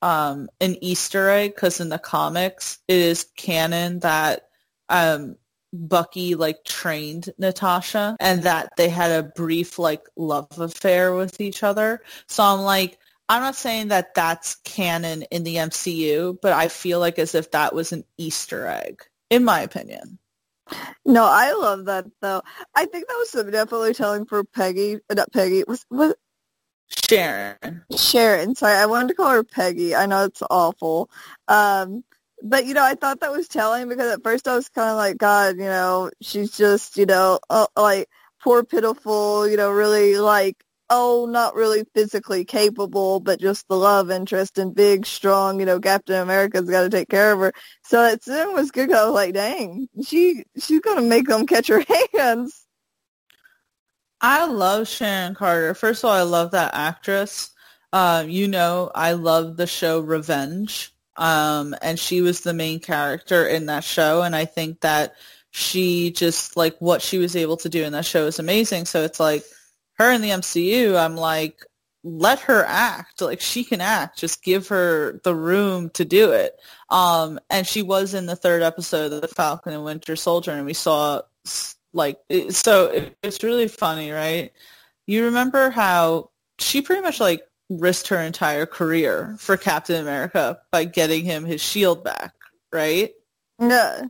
[0.01, 4.49] um, an Easter egg because in the comics it is canon that
[4.89, 5.35] um,
[5.73, 11.63] Bucky like trained Natasha and that they had a brief like love affair with each
[11.63, 12.01] other.
[12.27, 12.97] So I'm like,
[13.29, 17.51] I'm not saying that that's canon in the MCU, but I feel like as if
[17.51, 20.17] that was an Easter egg, in my opinion.
[21.05, 22.41] No, I love that though.
[22.75, 25.63] I think that was definitely telling for Peggy, not Peggy.
[25.67, 26.13] Was was
[26.89, 27.83] Sharon.
[27.95, 28.55] Sharon.
[28.55, 29.95] Sorry, I wanted to call her Peggy.
[29.95, 31.09] I know it's awful.
[31.47, 32.03] Um,
[32.43, 34.97] but you know, I thought that was telling because at first I was kind of
[34.97, 38.09] like, God, you know, she's just, you know, uh, like
[38.41, 40.55] poor, pitiful, you know, really like,
[40.89, 45.79] oh, not really physically capable, but just the love interest and big, strong, you know,
[45.79, 47.53] Captain America's got to take care of her.
[47.83, 48.91] So it soon was good.
[48.91, 51.83] I was like, dang, she she's gonna make them catch her
[52.13, 52.63] hands.
[54.21, 55.73] I love Sharon Carter.
[55.75, 57.51] First of all, I love that actress.
[57.93, 63.45] Uh, you know, I love the show Revenge, um, and she was the main character
[63.45, 65.15] in that show, and I think that
[65.51, 68.85] she just like what she was able to do in that show is amazing.
[68.85, 69.43] So it's like
[69.97, 70.97] her in the MCU.
[70.97, 71.63] I'm like,
[72.03, 73.21] let her act.
[73.21, 74.17] Like she can act.
[74.17, 76.53] Just give her the room to do it.
[76.89, 80.65] Um, and she was in the third episode of the Falcon and Winter Soldier, and
[80.65, 81.21] we saw
[81.93, 82.19] like
[82.49, 84.51] so it's really funny right
[85.07, 86.29] you remember how
[86.59, 91.61] she pretty much like risked her entire career for captain america by getting him his
[91.61, 92.33] shield back
[92.71, 93.11] right
[93.59, 94.05] yeah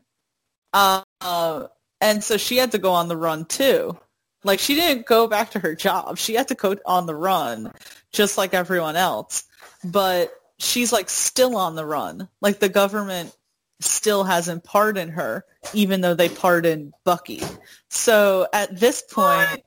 [0.74, 1.68] uh, uh,
[2.02, 3.98] and so she had to go on the run too
[4.44, 6.18] like she didn't go back to her job.
[6.18, 7.72] She had to go on the run
[8.12, 9.44] just like everyone else.
[9.84, 12.28] But she's like still on the run.
[12.42, 13.36] Like the government
[13.80, 17.42] still hasn't pardoned her, even though they pardoned Bucky.
[17.90, 19.62] So at this point in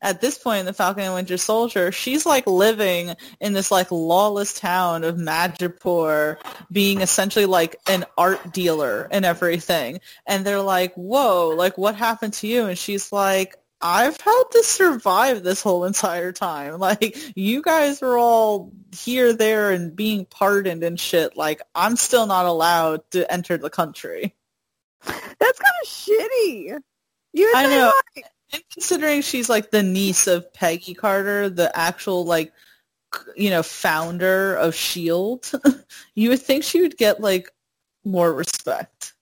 [0.00, 3.90] at this point in the Falcon and Winter Soldier, she's like living in this like
[3.90, 6.38] lawless town of Madripoor,
[6.70, 10.00] being essentially like an art dealer and everything.
[10.26, 14.64] And they're like, "Whoa, like what happened to you?" And she's like, I've had to
[14.64, 16.78] survive this whole entire time.
[16.88, 21.36] Like you guys were all here, there, and being pardoned and shit.
[21.36, 24.34] Like I'm still not allowed to enter the country.
[25.04, 26.78] That's kind of shitty.
[27.32, 27.92] You I know.
[28.16, 28.24] Like...
[28.52, 32.52] And considering she's like the niece of Peggy Carter, the actual like
[33.36, 35.50] you know founder of Shield,
[36.14, 37.50] you would think she would get like
[38.04, 39.14] more respect.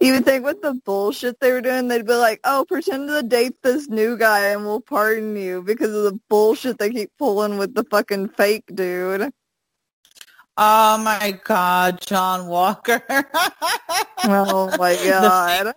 [0.00, 3.22] You would think with the bullshit they were doing, they'd be like, oh, pretend to
[3.22, 7.56] date this new guy and we'll pardon you because of the bullshit they keep pulling
[7.56, 9.32] with the fucking fake dude.
[10.56, 13.02] Oh my god, John Walker.
[14.24, 15.74] oh my god.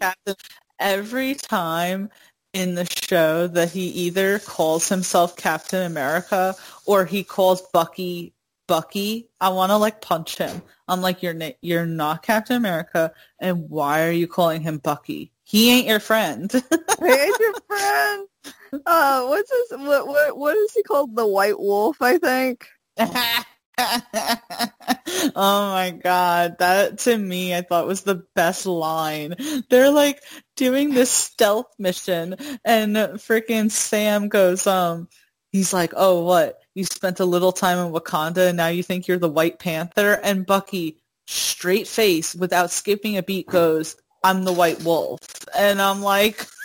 [0.80, 2.10] Every time
[2.58, 6.56] in the show that he either calls himself Captain America
[6.86, 8.34] or he calls Bucky
[8.68, 10.62] Bucky, I want to like punch him.
[10.90, 15.32] I'm like, you're na- you're not Captain America, and why are you calling him Bucky?
[15.44, 16.52] He ain't your friend.
[17.00, 18.28] he ain't your friend.
[18.86, 19.80] Uh, what's his?
[19.80, 21.16] What what what is he called?
[21.16, 22.68] The White Wolf, I think.
[25.36, 29.36] oh my god, that to me I thought was the best line.
[29.70, 30.24] They're like
[30.56, 32.36] doing this stealth mission
[32.66, 35.08] and freaking Sam goes, um,
[35.52, 36.60] he's like, oh what?
[36.74, 40.14] You spent a little time in Wakanda and now you think you're the White Panther?
[40.24, 40.98] And Bucky,
[41.28, 45.20] straight face, without skipping a beat, goes, I'm the White Wolf.
[45.58, 46.46] And I'm like...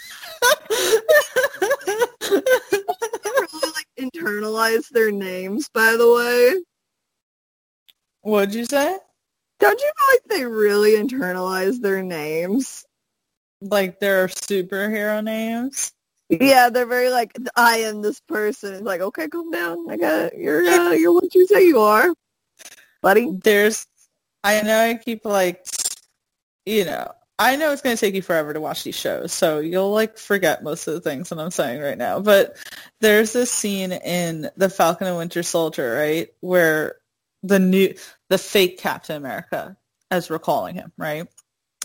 [2.33, 6.63] really like internalize their names, by the way.
[8.23, 8.97] What'd you say?
[9.61, 12.85] Don't you feel like they really internalize their names?
[13.61, 15.93] Like their superhero names?
[16.29, 18.75] Yeah, they're very like, I am this person.
[18.75, 19.91] It's like, okay, calm down.
[19.91, 20.35] I got it.
[20.37, 22.13] You're, uh, you're what you say you are,
[23.03, 23.29] buddy.
[23.31, 23.87] There's,
[24.43, 25.65] I know I keep like,
[26.65, 29.59] you know, I know it's going to take you forever to watch these shows, so
[29.59, 32.21] you'll like forget most of the things that I'm saying right now.
[32.21, 32.57] But
[33.01, 36.97] there's this scene in The Falcon and Winter Soldier, right, where
[37.43, 37.95] the new
[38.29, 39.77] the fake Captain America,
[40.11, 41.27] as we're calling him, right?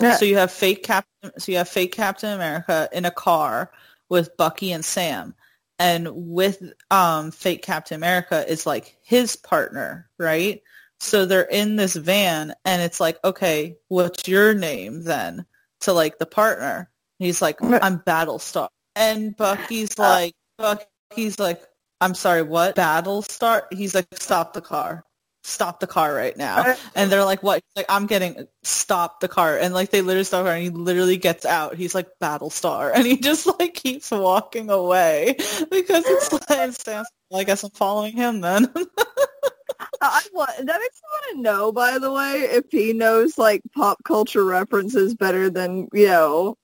[0.01, 0.15] Yeah.
[0.15, 1.31] So you have fake Captain.
[1.37, 3.71] So you have fake Captain America in a car
[4.09, 5.35] with Bucky and Sam,
[5.79, 6.61] and with
[6.91, 10.61] um, fake Captain America is like his partner, right?
[10.99, 15.45] So they're in this van, and it's like, okay, what's your name then?
[15.81, 16.89] To like the partner,
[17.19, 21.61] he's like, I'm Battlestar, and Bucky's like, Bucky's like,
[22.01, 22.75] I'm sorry, what?
[22.75, 23.63] Battlestar?
[23.71, 25.05] He's like, stop the car
[25.47, 26.75] stop the car right now.
[26.93, 27.63] And they're like, what?
[27.63, 29.57] He's like, I'm getting, stop the car.
[29.57, 31.75] And like, they literally stop the car and he literally gets out.
[31.75, 32.91] He's like, Battlestar.
[32.97, 35.35] And he just like keeps walking away
[35.71, 38.67] because it's like, stands, well, I guess I'm following him then.
[40.01, 43.61] I want, that makes me want to know, by the way, if he knows like
[43.75, 46.55] pop culture references better than, you know,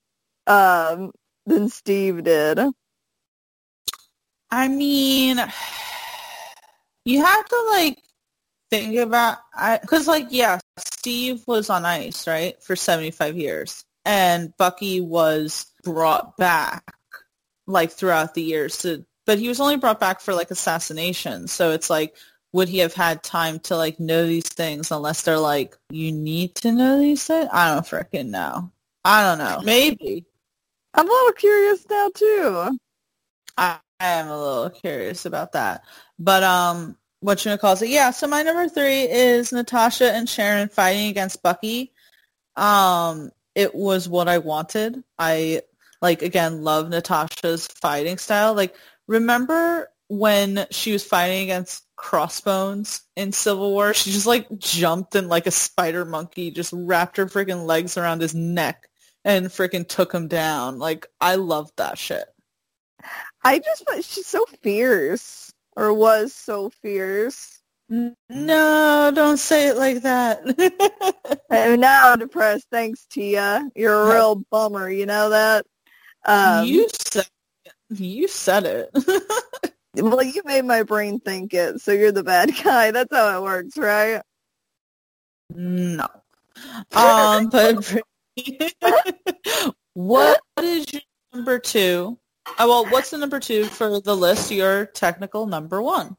[0.48, 1.12] um,
[1.46, 2.60] than Steve did.
[4.52, 5.38] I mean,
[7.06, 7.98] you have to like
[8.74, 14.56] think about I because like yeah steve was on ice right for 75 years and
[14.58, 16.84] bucky was brought back
[17.66, 21.72] like throughout the years to, but he was only brought back for like assassination so
[21.72, 22.16] it's like
[22.54, 26.56] would he have had time to like know these things unless they're like you need
[26.56, 27.50] to know these things?
[27.52, 28.72] I don't freaking know.
[29.04, 29.62] I don't know.
[29.66, 30.26] Maybe.
[30.94, 32.78] I'm a little curious now too.
[33.58, 35.84] I, I am a little curious about that.
[36.20, 37.88] But um what you call it?
[37.88, 41.94] Yeah, so my number three is Natasha and Sharon fighting against Bucky.
[42.58, 45.02] Um, it was what I wanted.
[45.18, 45.62] I
[46.02, 48.54] like again love Natasha's fighting style.
[48.54, 48.76] Like
[49.08, 53.94] remember when she was fighting against Crossbones in Civil War?
[53.94, 58.22] She just like jumped and like a spider monkey just wrapped her freaking legs around
[58.22, 58.90] his neck
[59.24, 60.78] and freaking took him down.
[60.78, 62.26] Like I love that shit.
[63.46, 67.62] I just she's so fierce or was so fierce.
[67.90, 70.42] No, don't say it like that.
[71.52, 72.68] I'm now depressed.
[72.72, 73.70] Thanks, Tia.
[73.76, 74.90] You're a real bummer.
[74.90, 75.66] You know that.
[76.26, 77.28] Um, you said
[77.90, 78.90] you said it.
[79.96, 82.92] well, you made my brain think it, so you're the bad guy.
[82.92, 84.22] That's how it works, right?
[85.54, 86.08] No.
[86.96, 88.02] Um, but
[89.94, 91.02] what is your
[91.34, 92.18] number two
[92.60, 94.52] Oh, well, what's the number two for the list?
[94.52, 96.18] Your technical number one.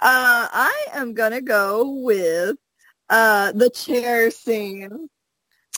[0.00, 2.56] Uh, I am gonna go with
[3.08, 5.08] uh the chair scene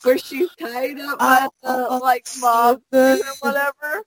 [0.03, 4.05] where she's tied up by the oh, like mob or whatever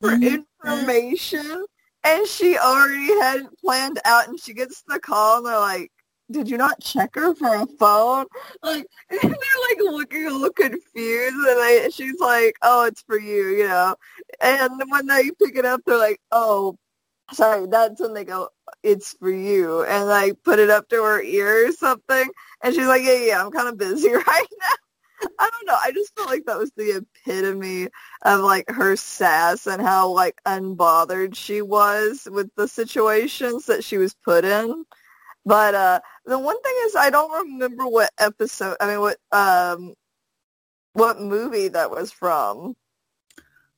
[0.00, 0.42] for mm-hmm.
[0.62, 1.64] information,
[2.04, 5.90] and she already had it planned out, and she gets the call, and they're like,
[6.30, 8.26] did you not check her for a phone?
[8.62, 13.48] Like they're like looking a little confused, and they, she's like, "Oh, it's for you,"
[13.50, 13.96] you know.
[14.40, 16.78] And when they pick it up, they're like, "Oh,
[17.32, 18.50] sorry." That's when they go,
[18.82, 22.30] "It's for you," and like put it up to her ear or something.
[22.62, 24.66] And she's like, "Yeah, yeah, I'm kind of busy right now."
[25.38, 25.76] I don't know.
[25.82, 27.88] I just felt like that was the epitome
[28.22, 33.98] of like her sass and how like unbothered she was with the situations that she
[33.98, 34.84] was put in.
[35.46, 39.94] But uh the one thing is I don't remember what episode I mean what um
[40.92, 42.74] what movie that was from.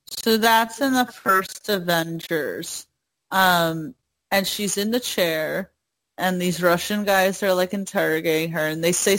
[0.07, 2.87] So that's in the first Avengers.
[3.31, 3.95] Um
[4.31, 5.70] and she's in the chair
[6.16, 9.16] and these Russian guys are like interrogating her and they say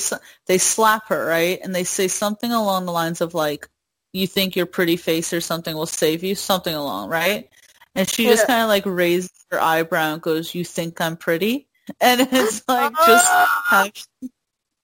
[0.48, 1.60] they slap her, right?
[1.64, 3.70] And they say something along the lines of like
[4.12, 7.50] you think your pretty face or something will save you, something along, right?
[7.96, 8.32] And she yeah.
[8.32, 11.69] just kind of like raises her eyebrow and goes, "You think I'm pretty?"
[12.02, 14.08] and it's like just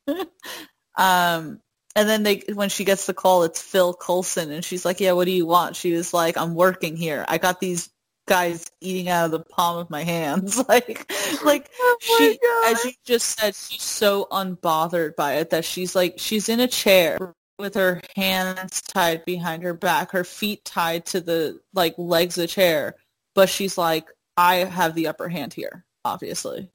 [0.97, 1.59] um
[1.97, 5.11] and then they when she gets the call it's phil coulson and she's like yeah
[5.13, 5.75] what do you want?
[5.75, 7.25] She was like i'm working here.
[7.27, 7.89] I got these
[8.27, 10.61] guys eating out of the palm of my hands.
[10.67, 11.11] Like
[11.43, 12.71] like Oh she God.
[12.71, 16.67] as you just said she's so unbothered by it that she's like she's in a
[16.67, 22.37] chair with her hands tied behind her back her feet tied to the like legs
[22.37, 22.95] of the chair
[23.33, 24.07] but she's like
[24.37, 26.69] i have the upper hand here obviously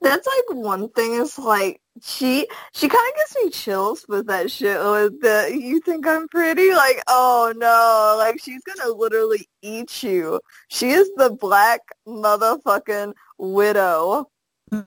[0.00, 4.50] That's like one thing is like she she kind of gives me chills with that
[4.50, 10.02] shit with the you think I'm pretty like oh no like she's gonna literally eat
[10.02, 10.40] you.
[10.68, 14.30] She is the black motherfucking widow.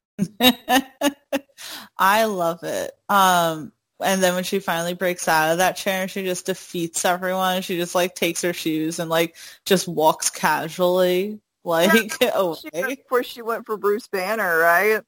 [1.97, 2.91] I love it.
[3.09, 3.71] Um,
[4.01, 7.61] and then when she finally breaks out of that chair, she just defeats everyone.
[7.61, 12.57] She just like takes her shoes and like just walks casually like away.
[12.73, 15.01] went before she went for Bruce Banner, right?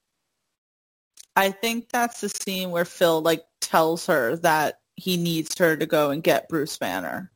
[1.35, 5.85] I think that's the scene where Phil like tells her that he needs her to
[5.85, 7.31] go and get Bruce Banner.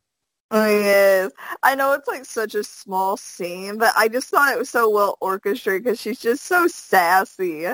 [0.52, 1.32] Oh, yes.
[1.64, 4.90] I know it's like such a small scene, but I just thought it was so
[4.90, 7.68] well orchestrated because she's just so sassy.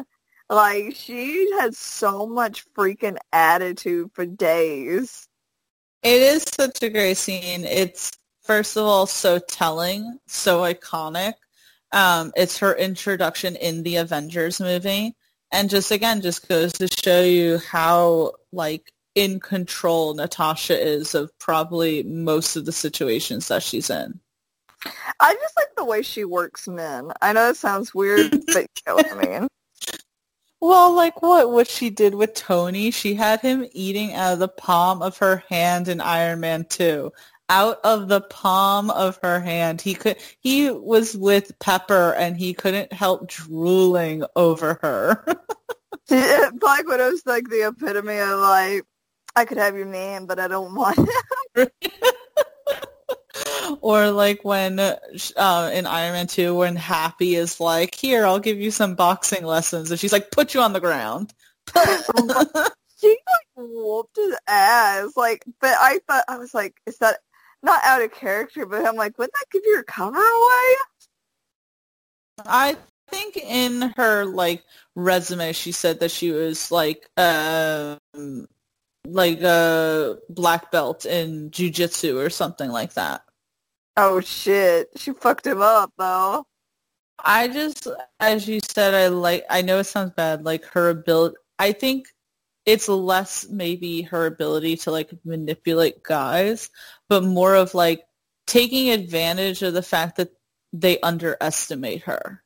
[0.50, 5.28] Like she has so much freaking attitude for days.
[6.04, 7.64] It is such a great scene.
[7.64, 8.12] It's
[8.52, 11.36] first of all so telling, so iconic.
[11.94, 15.16] Um, it's her introduction in the Avengers movie,
[15.54, 21.32] and just again, just goes to show you how like in control Natasha is of
[21.40, 24.20] probably most of the situations that she's in.
[25.22, 27.14] I just like the way she works men.
[27.22, 29.48] I know it sounds weird, but you know what I mean.
[30.60, 34.50] Well, like what what she did with Tony, she had him eating out of the
[34.50, 37.14] palm of her hand in Iron Man 2.
[37.52, 39.82] Out of the palm of her hand.
[39.82, 45.26] He could he was with Pepper and he couldn't help drooling over her.
[46.08, 48.84] Black Widow's like the epitome of like,
[49.36, 51.10] I could have your name, but I don't want
[51.56, 51.74] it.
[53.82, 58.60] or like when uh, in Iron Man 2 when Happy is like, "Here, I'll give
[58.60, 61.34] you some boxing lessons." And she's like, "Put you on the ground."
[63.02, 65.14] She like whooped his ass.
[65.18, 67.18] Like, but I thought I was like, is that
[67.64, 68.66] not out of character?
[68.66, 70.76] But I'm like, wouldn't that give your cover away?
[72.46, 72.78] I
[73.10, 74.64] think in her like
[74.96, 77.98] resume she said that she was like um
[79.06, 83.22] like a black belt in jujitsu or something like that.
[83.98, 86.46] Oh shit, she fucked him up though.
[87.24, 87.88] I just
[88.20, 92.08] as you said I like I know it sounds bad like her ability I think
[92.72, 96.70] it's less maybe her ability to like manipulate guys
[97.10, 98.04] but more of like
[98.48, 100.32] taking advantage of the fact that
[100.74, 102.44] they underestimate her.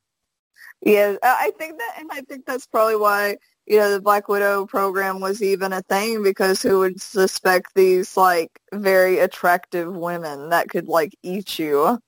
[0.82, 4.68] Yeah, I think that, and I think that's probably why you know the Black Widow
[4.68, 10.70] program was even a thing because who would suspect these like very attractive women that
[10.70, 12.00] could like eat you?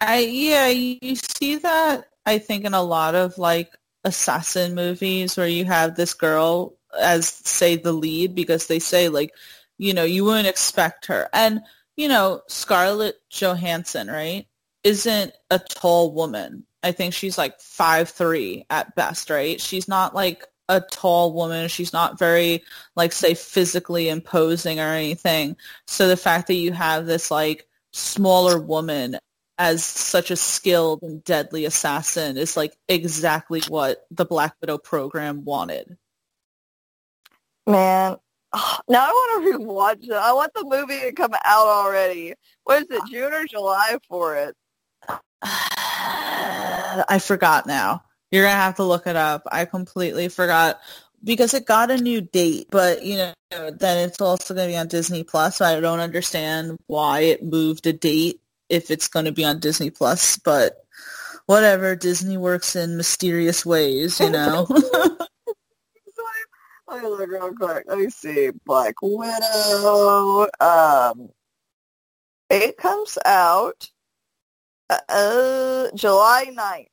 [0.00, 5.36] I yeah, you you see that I think in a lot of like assassin movies
[5.36, 9.32] where you have this girl as say the lead because they say like,
[9.78, 11.28] you know, you wouldn't expect her.
[11.32, 11.62] And,
[11.96, 14.46] you know, Scarlett Johansson, right,
[14.84, 16.64] isn't a tall woman.
[16.82, 19.60] I think she's like five three at best, right?
[19.60, 21.68] She's not like a tall woman.
[21.68, 22.62] She's not very
[22.96, 25.56] like say physically imposing or anything.
[25.86, 29.18] So the fact that you have this like smaller woman
[29.58, 35.44] as such a skilled and deadly assassin is like exactly what the Black Widow program
[35.44, 35.96] wanted.
[37.66, 38.16] Man,
[38.88, 40.12] now I want to rewatch it.
[40.12, 42.34] I want the movie to come out already.
[42.64, 44.54] What is it, June or July for it?
[45.42, 48.02] I forgot now.
[48.30, 49.42] You're gonna have to look it up.
[49.50, 50.80] I completely forgot
[51.22, 54.88] because it got a new date, but you know, then it's also gonna be on
[54.88, 55.56] Disney Plus.
[55.56, 59.90] So I don't understand why it moved a date if it's gonna be on Disney
[59.90, 60.84] Plus, but
[61.46, 61.94] whatever.
[61.96, 64.66] Disney works in mysterious ways, you know.
[66.88, 67.84] Let me look real quick.
[67.86, 68.50] Let me see.
[68.64, 70.48] Black Widow.
[70.60, 71.30] Um,
[72.50, 73.90] it comes out
[74.90, 76.86] uh, uh July 9th.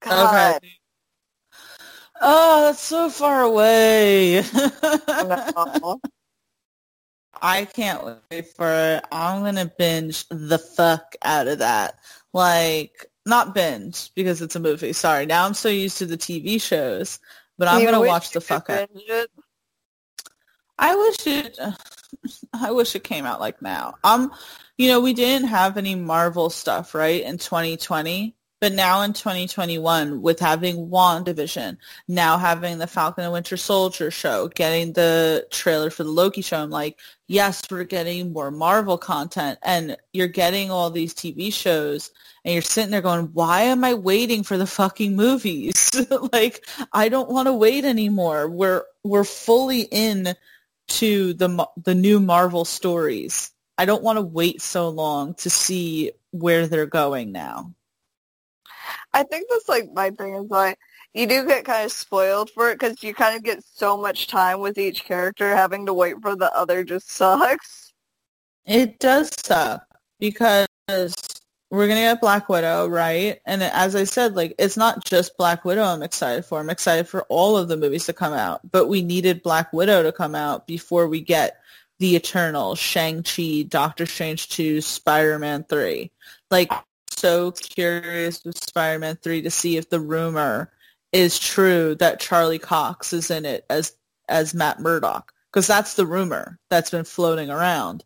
[0.00, 0.56] God.
[0.56, 0.68] okay.
[2.20, 4.42] Oh, that's so far away.
[5.06, 6.00] no.
[7.40, 9.04] I can't wait for it.
[9.12, 11.94] I'm gonna binge the fuck out of that.
[12.32, 14.92] Like, not binge because it's a movie.
[14.92, 15.26] Sorry.
[15.26, 17.20] Now I'm so used to the TV shows,
[17.58, 18.88] but I'm You gonna watch the fuck out.
[18.94, 19.30] it.
[20.78, 21.58] I wish it.
[22.52, 23.94] I wish it came out like now.
[24.04, 24.32] Um,
[24.76, 30.20] you know, we didn't have any Marvel stuff right in 2020, But now in 2021,
[30.20, 31.76] with having WandaVision,
[32.08, 36.56] now having the Falcon and Winter Soldier show, getting the trailer for the Loki show,
[36.58, 36.98] I'm like,
[37.28, 42.10] yes, we're getting more Marvel content and you're getting all these TV shows
[42.44, 45.94] and you're sitting there going, why am I waiting for the fucking movies?
[46.32, 48.48] like, I don't want to wait anymore.
[48.48, 50.34] We're, we're fully in
[50.88, 53.52] to the, the new Marvel stories.
[53.76, 57.72] I don't want to wait so long to see where they're going now.
[59.12, 60.78] I think that's like my thing is like
[61.14, 64.26] you do get kind of spoiled for it because you kind of get so much
[64.26, 65.54] time with each character.
[65.54, 67.92] Having to wait for the other just sucks.
[68.66, 69.82] It does suck
[70.20, 70.66] because
[71.70, 73.40] we're gonna get Black Widow, right?
[73.46, 76.60] And as I said, like it's not just Black Widow I'm excited for.
[76.60, 78.60] I'm excited for all of the movies to come out.
[78.70, 81.58] But we needed Black Widow to come out before we get
[81.98, 86.10] the Eternal, Shang-Chi, Doctor Strange 2, Spider-Man 3.
[86.50, 86.72] Like
[87.18, 90.70] so curious with Spider-Man 3 to see if the rumor
[91.12, 93.94] is true that Charlie Cox is in it as
[94.28, 98.04] as Matt Murdock because that's the rumor that's been floating around.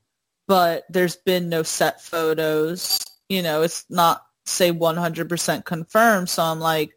[0.48, 2.98] But there's been no set photos.
[3.28, 6.28] You know, it's not say 100% confirmed.
[6.28, 6.92] So I'm like,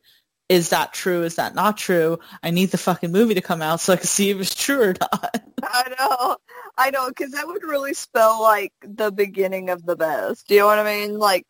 [0.49, 1.23] is that true?
[1.23, 2.19] Is that not true?
[2.43, 4.81] I need the fucking movie to come out so I can see if it's true
[4.81, 5.43] or not.
[5.63, 6.37] I know.
[6.77, 10.47] I know, because that would really spell, like, the beginning of the best.
[10.47, 11.17] Do you know what I mean?
[11.17, 11.45] Like,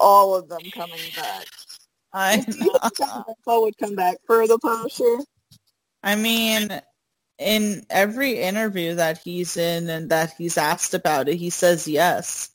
[0.00, 1.46] all of them coming back.
[2.12, 3.62] I know.
[3.62, 5.18] would come back for the Punisher.
[6.02, 6.68] I mean,
[7.38, 12.50] in every interview that he's in and that he's asked about it, he says yes.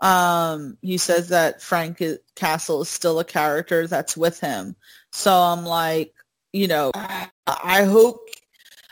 [0.00, 2.02] Um, he says that Frank
[2.34, 4.76] Castle is still a character that's with him.
[5.12, 6.14] So I'm like,
[6.52, 8.20] you know, I hope,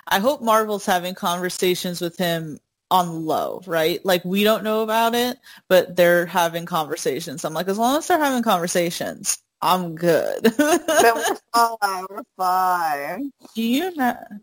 [0.07, 2.59] I hope Marvel's having conversations with him
[2.91, 4.05] on low, right?
[4.05, 5.39] Like we don't know about it,
[5.69, 7.45] but they're having conversations.
[7.45, 10.55] I'm like, as long as they're having conversations, I'm good.
[10.59, 12.07] we're fine.
[12.11, 13.33] We're fine.
[13.55, 13.93] Can you,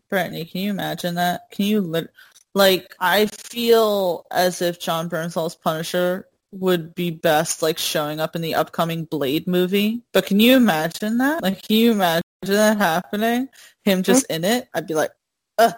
[0.09, 0.45] Brittany?
[0.45, 1.49] Can you imagine that?
[1.51, 2.07] Can you, li-
[2.53, 8.41] like, I feel as if Jon Bernthal's Punisher would be best, like, showing up in
[8.41, 10.01] the upcoming Blade movie.
[10.11, 11.43] But can you imagine that?
[11.43, 13.49] Like, can you imagine that happening?
[13.83, 14.43] Him just mm-hmm.
[14.43, 14.69] in it?
[14.73, 15.11] I'd be like,
[15.57, 15.71] uh,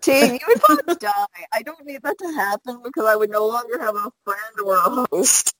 [0.00, 1.26] Team, you would probably die.
[1.52, 4.76] I don't need that to happen because I would no longer have a friend or
[4.76, 5.54] a host.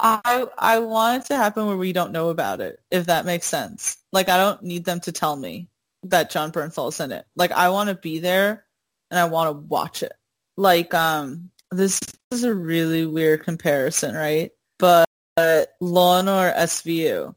[0.00, 3.46] I I want it to happen where we don't know about it, if that makes
[3.46, 3.98] sense.
[4.12, 5.68] Like I don't need them to tell me
[6.04, 7.26] that Jon Bernthal's in it.
[7.36, 8.64] Like I want to be there
[9.10, 10.12] and I want to watch it.
[10.56, 14.50] Like um this is a really weird comparison, right?
[14.78, 17.34] But uh, Law and Order SVU,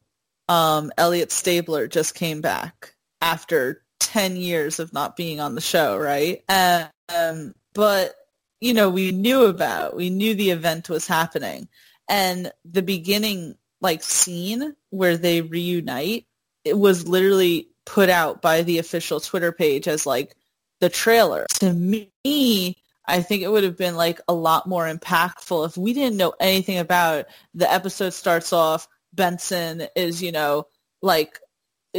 [0.48, 5.96] um, Elliot Stabler just came back after 10 years of not being on the show,
[5.96, 6.42] right?
[6.48, 8.14] Um, but,
[8.60, 11.68] you know, we knew about, we knew the event was happening.
[12.08, 16.26] And the beginning, like, scene where they reunite,
[16.64, 20.34] it was literally put out by the official Twitter page as, like,
[20.80, 21.46] the trailer.
[21.60, 22.76] To me,
[23.06, 26.34] I think it would have been, like, a lot more impactful if we didn't know
[26.40, 27.28] anything about it.
[27.54, 30.66] The episode starts off, Benson is, you know,
[31.02, 31.40] like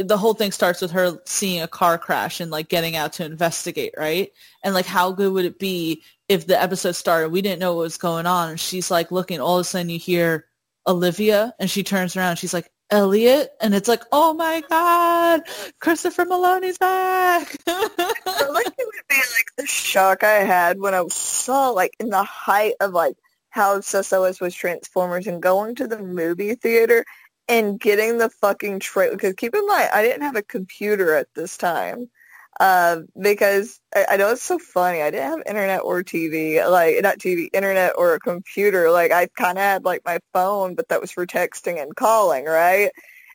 [0.02, 3.24] the whole thing starts with her seeing a car crash and like getting out to
[3.24, 4.32] investigate, right?
[4.64, 7.82] And like how good would it be if the episode started, we didn't know what
[7.82, 10.46] was going on, and she's like looking, all of a sudden you hear
[10.86, 15.42] Olivia, and she turns around, she's like, Elliot, and it's like, oh my god,
[15.80, 17.56] Christopher Meloni's back.
[17.66, 22.24] Like it would be like the shock I had when I saw like in the
[22.24, 23.14] height of like
[23.50, 27.04] how obsessed I was with Transformers and going to the movie theater
[27.50, 29.16] and getting the fucking trailer.
[29.16, 32.08] Because keep in mind, I didn't have a computer at this time.
[32.58, 35.00] Uh, because I, I, know it's so funny.
[35.00, 38.90] I didn't have internet or TV, like not TV, internet or a computer.
[38.90, 42.44] Like I kind of had like my phone, but that was for texting and calling,
[42.44, 42.90] right?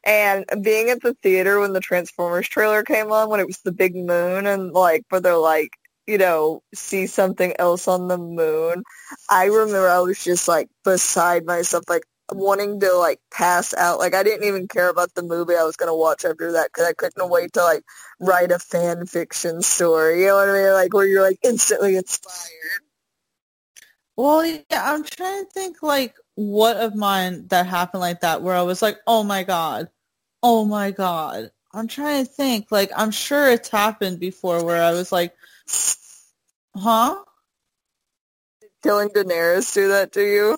[0.06, 3.72] And being at the theater when the Transformers trailer came on, when it was the
[3.72, 5.72] big moon, and like where they're like,
[6.06, 8.84] you know, see something else on the moon.
[9.30, 14.00] I remember I was just like beside myself, like wanting to like pass out.
[14.00, 16.88] Like I didn't even care about the movie I was gonna watch after that because
[16.88, 17.84] I couldn't wait to like
[18.20, 20.22] write a fan fiction story.
[20.22, 20.74] You know what I mean?
[20.74, 22.82] Like where you're like instantly inspired.
[24.16, 28.56] Well, yeah, I'm trying to think like what of mine that happened like that where
[28.56, 29.90] I was like, oh my god,
[30.42, 31.52] oh my god.
[31.74, 35.36] I'm trying to think like I'm sure it's happened before where I was like,
[36.74, 37.22] huh?
[38.62, 40.58] Did killing Daenerys do that to you?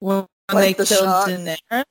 [0.00, 1.28] When, like they the killed shot.
[1.28, 1.84] Daenerys.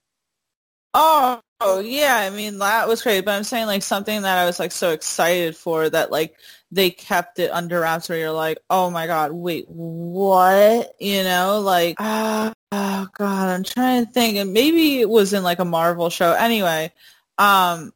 [0.94, 4.45] Oh Oh yeah, I mean that was great, but I'm saying like something that I
[4.45, 6.36] was like so excited for that like
[6.69, 10.94] they kept it under wraps where you're like, oh my god, wait, what?
[10.99, 15.44] You know, like oh, oh god, I'm trying to think, and maybe it was in
[15.44, 16.34] like a Marvel show.
[16.34, 16.91] Anyway,
[17.38, 17.94] um,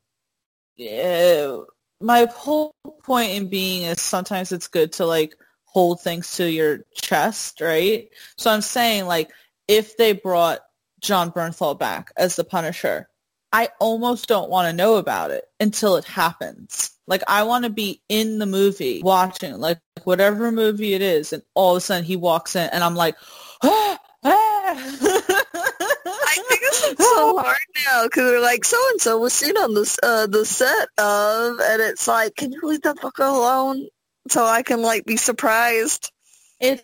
[0.77, 1.57] yeah,
[1.99, 2.71] my whole
[3.03, 8.09] point in being is sometimes it's good to like hold things to your chest, right?
[8.37, 9.31] So I'm saying like
[9.69, 10.59] if they brought
[10.99, 13.07] Jon Bernthal back as the Punisher
[13.51, 16.91] I almost don't want to know about it until it happens.
[17.07, 21.41] Like I want to be in the movie watching, like whatever movie it is, and
[21.55, 23.15] all of a sudden he walks in, and I'm like,
[23.63, 24.75] ah, ah.
[24.75, 29.73] I think it's so hard now because they're like, so and so was seen on
[29.73, 33.87] the uh, the set of, and it's like, can you leave that fuck alone
[34.29, 36.11] so I can like be surprised?
[36.59, 36.83] It's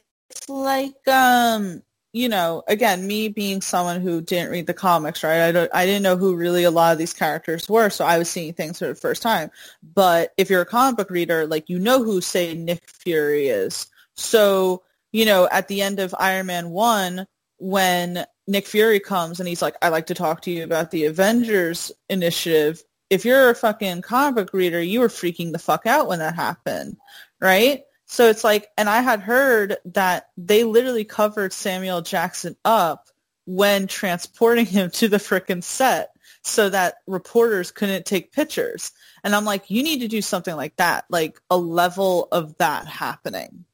[0.49, 1.83] like um
[2.15, 5.41] you know, again, me being someone who didn't read the comics, right?
[5.41, 8.17] I don't, I didn't know who really a lot of these characters were, so I
[8.17, 9.51] was seeing things for the first time.
[9.93, 13.87] But if you're a comic book reader, like you know who, say, Nick Fury is.
[14.13, 14.81] So,
[15.11, 17.27] you know, at the end of Iron Man one,
[17.57, 21.05] when Nick Fury comes and he's like, "I'd like to talk to you about the
[21.07, 26.07] Avengers initiative." If you're a fucking comic book reader, you were freaking the fuck out
[26.07, 26.95] when that happened,
[27.41, 27.83] right?
[28.07, 33.07] So it's like, and I had heard that they literally covered Samuel Jackson up
[33.45, 36.09] when transporting him to the frickin' set
[36.43, 38.91] so that reporters couldn't take pictures.
[39.23, 42.87] And I'm like, you need to do something like that, like a level of that
[42.87, 43.65] happening.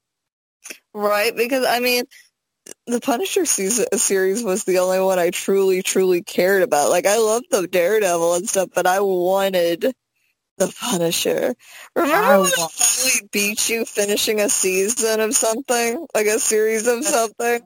[0.94, 2.06] Right, because I mean,
[2.88, 6.90] the Punisher season, series was the only one I truly, truly cared about.
[6.90, 9.94] Like, I loved the Daredevil and stuff, but I wanted
[10.62, 11.56] the Punisher.
[11.96, 16.06] Remember I when I beat you finishing a season of something?
[16.14, 17.62] Like a series of something?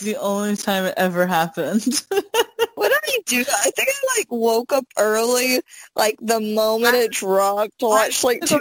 [0.00, 1.84] The only time it ever happened.
[2.74, 3.40] what did I do?
[3.40, 5.60] I think I like woke up early,
[5.94, 8.60] like the moment it dropped to watch like two-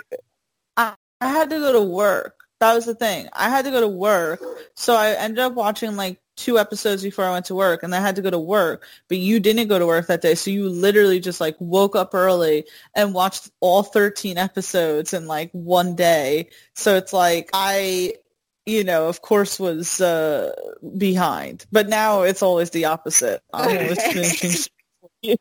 [0.77, 2.35] I, I had to go to work.
[2.59, 3.29] That was the thing.
[3.33, 4.41] I had to go to work.
[4.75, 7.99] So I ended up watching like two episodes before I went to work and I
[7.99, 10.35] had to go to work, but you didn't go to work that day.
[10.35, 15.51] So you literally just like woke up early and watched all 13 episodes in like
[15.51, 16.49] one day.
[16.73, 18.13] So it's like I,
[18.65, 20.53] you know, of course was uh,
[20.97, 23.41] behind, but now it's always the opposite.
[23.53, 24.71] I'm always finishing.
[25.23, 25.35] I,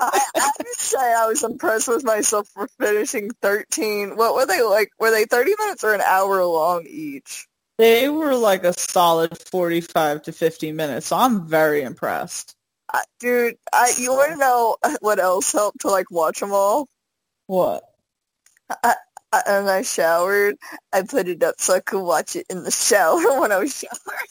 [0.00, 4.16] I would say I was impressed with myself for finishing 13.
[4.16, 4.90] What were they like?
[4.98, 7.46] Were they 30 minutes or an hour long each?
[7.78, 11.08] They were like a solid 45 to 50 minutes.
[11.08, 12.56] So I'm very impressed.
[12.92, 16.88] Uh, dude, I, you want to know what else helped to like watch them all?
[17.46, 17.84] What?
[18.82, 18.94] I,
[19.32, 20.56] I, and I showered.
[20.92, 23.84] I put it up so I could watch it in the shower when I was
[23.84, 24.28] showering.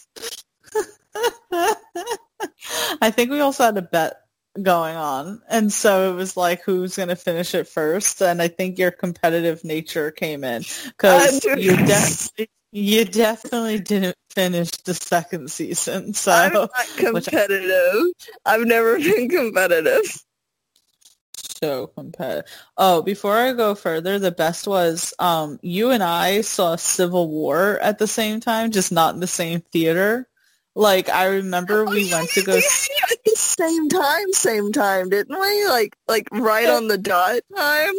[3.01, 4.21] I think we also had a bet
[4.61, 5.41] going on.
[5.49, 8.21] And so it was like, who's going to finish it first?
[8.21, 14.69] And I think your competitive nature came in because you definitely you definitely didn't finish
[14.83, 18.11] the second season, so I'm not competitive.
[18.45, 20.03] I, I've never been competitive.
[21.63, 22.51] So competitive.
[22.75, 27.79] Oh, before I go further, the best was um, you and I saw Civil War
[27.79, 30.27] at the same time, just not in the same theater.
[30.75, 32.59] Like I remember oh, we yeah, went to go yeah,
[33.09, 35.65] at the same time, same time, didn't we?
[35.67, 37.93] Like like right on the dot time.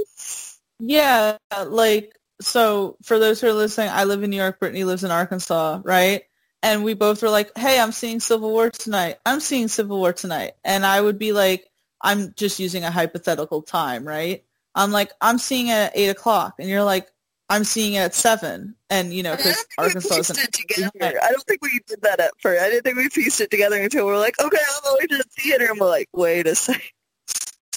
[0.79, 4.59] Yeah, like so for those who are listening, I live in New York.
[4.59, 6.23] Brittany lives in Arkansas, right?
[6.63, 9.19] And we both were like, "Hey, I'm seeing Civil War tonight.
[9.25, 13.63] I'm seeing Civil War tonight." And I would be like, "I'm just using a hypothetical
[13.63, 14.45] time, right?"
[14.75, 17.09] I'm like, "I'm seeing it at eight o'clock," and you're like,
[17.49, 18.75] "I'm seeing it at seven.
[18.91, 21.21] And you know, because Arkansas is it together.
[21.23, 22.63] I don't think we did that at first.
[22.63, 25.17] I didn't think we pieced it together until we are like, "Okay, I'm going to
[25.19, 26.83] the theater," and we're like, "Wait a second.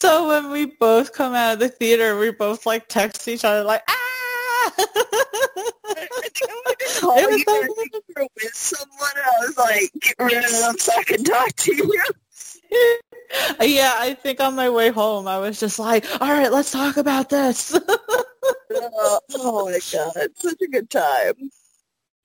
[0.02, 3.64] So when we both come out of the theater, we both like text each other
[3.64, 3.99] like, "Ah."
[5.98, 9.16] It was so with someone.
[9.16, 12.04] I was like, get rid of them so I can talk to you.
[13.62, 16.98] yeah, I think on my way home, I was just like, all right, let's talk
[16.98, 17.78] about this.
[18.72, 21.52] oh, oh my god, such a good time.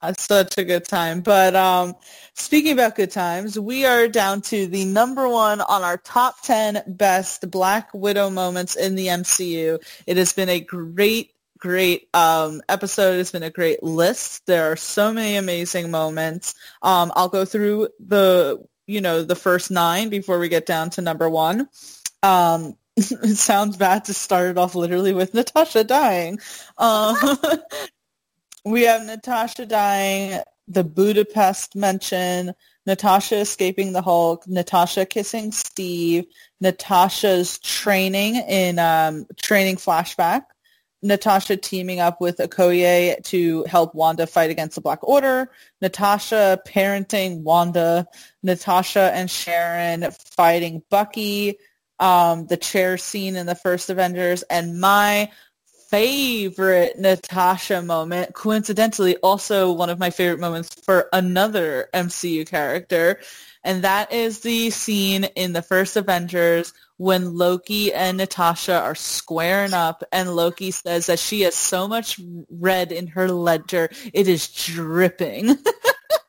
[0.05, 1.23] Uh, such a good time.
[1.23, 1.95] But um,
[2.35, 6.83] speaking about good times, we are down to the number one on our top 10
[6.87, 9.83] best Black Widow moments in the MCU.
[10.07, 11.34] It has been a great
[11.65, 13.19] great um, episode.
[13.19, 14.45] It's been a great list.
[14.45, 16.55] There are so many amazing moments.
[16.83, 21.01] Um, I'll go through the you know the first nine before we get down to
[21.01, 21.71] number one.
[22.23, 26.39] Um, it sounds bad to start it off literally with Natasha dying.
[26.77, 27.17] Um,
[28.67, 30.43] we have Natasha dying.
[30.69, 32.53] the Budapest mention,
[32.85, 36.27] Natasha escaping the Hulk, Natasha kissing Steve,
[36.61, 40.43] Natasha's training in um, training flashback,
[41.05, 45.51] Natasha teaming up with Okoye to help Wanda fight against the Black Order,
[45.83, 48.07] Natasha parenting Wanda,
[48.43, 51.59] Natasha and Sharon fighting Bucky,
[52.01, 55.31] um, the chair scene in the first Avengers, and my
[55.91, 63.21] favorite Natasha moment, coincidentally also one of my favorite moments for another MCU character,
[63.63, 69.75] and that is the scene in the first Avengers when Loki and Natasha are squaring
[69.75, 74.49] up and Loki says that she has so much red in her ledger, it is
[74.49, 75.57] dripping.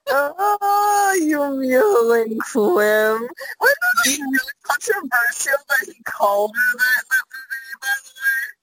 [0.09, 3.27] oh, you mewling quim.
[3.61, 8.09] I know that's really controversial that he called her that in that movie, by the
[8.09, 8.55] way.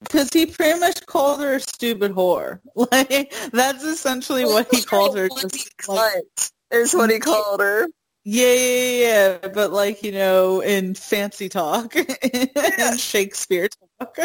[0.00, 2.60] Because he pretty much called her a stupid whore.
[2.74, 5.28] Like that's essentially what he called her.
[5.28, 6.24] Just, like,
[6.70, 7.88] is what he called her.
[8.26, 14.16] Yeah, yeah, yeah, but like you know, in fancy talk, in Shakespeare talk.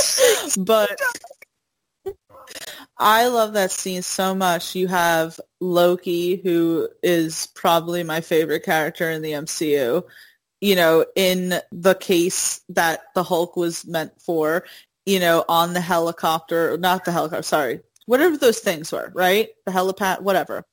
[0.58, 0.98] but
[2.98, 4.74] I love that scene so much.
[4.74, 10.04] You have Loki, who is probably my favorite character in the MCU.
[10.60, 14.64] You know, in the case that the Hulk was meant for,
[15.06, 19.50] you know, on the helicopter, not the helicopter, sorry, whatever those things were, right?
[19.66, 20.64] The helipad, whatever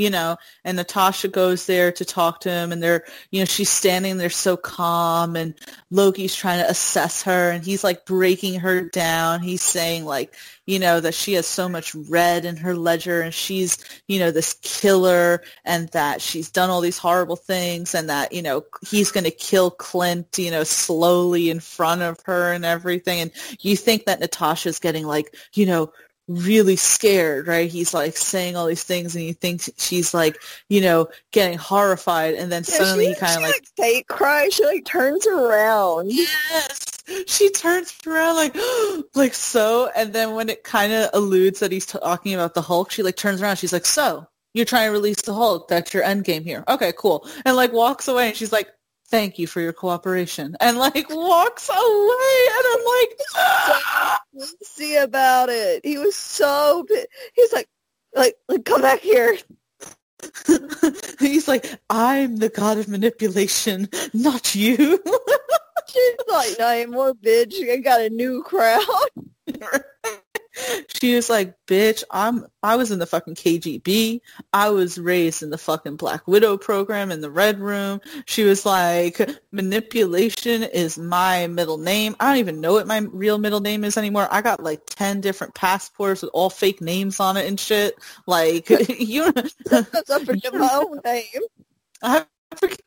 [0.00, 3.68] you know, and Natasha goes there to talk to him and they're, you know, she's
[3.68, 5.54] standing there so calm and
[5.90, 9.42] Loki's trying to assess her and he's like breaking her down.
[9.42, 13.34] He's saying like, you know, that she has so much red in her ledger and
[13.34, 13.76] she's,
[14.08, 18.40] you know, this killer and that she's done all these horrible things and that, you
[18.40, 23.20] know, he's going to kill Clint, you know, slowly in front of her and everything.
[23.20, 25.92] And you think that Natasha's getting like, you know,
[26.30, 27.68] really scared, right?
[27.68, 32.34] He's like saying all these things and he thinks she's like, you know, getting horrified
[32.34, 34.48] and then yeah, suddenly he kind of like, like fake cry.
[34.48, 36.12] She like turns around.
[36.12, 37.02] Yes.
[37.26, 38.56] She turns around like,
[39.14, 39.90] like so.
[39.96, 43.16] And then when it kind of alludes that he's talking about the Hulk, she like
[43.16, 43.56] turns around.
[43.56, 45.66] She's like, so you're trying to release the Hulk.
[45.66, 46.62] That's your end game here.
[46.68, 47.26] Okay, cool.
[47.44, 48.68] And like walks away and she's like,
[49.10, 54.20] thank you for your cooperation and like walks away and i'm like ah!
[54.62, 55.84] see about it.
[55.84, 56.86] He was so
[57.34, 57.68] he's like
[58.14, 59.36] like, like come back here.
[61.18, 64.76] He's like i'm the god of manipulation not you.
[65.88, 67.54] She's like no more bitch.
[67.70, 68.84] I got a new crowd
[71.00, 74.20] she was like, bitch, I'm I was in the fucking KGB.
[74.52, 78.00] I was raised in the fucking Black Widow program in the Red Room.
[78.26, 79.20] She was like,
[79.52, 82.16] manipulation is my middle name.
[82.20, 84.28] I don't even know what my real middle name is anymore.
[84.30, 87.94] I got like 10 different passports with all fake names on it and shit.
[88.26, 88.68] Like,
[88.98, 91.24] you That's up forget my own name.
[92.02, 92.24] I
[92.56, 92.80] forget.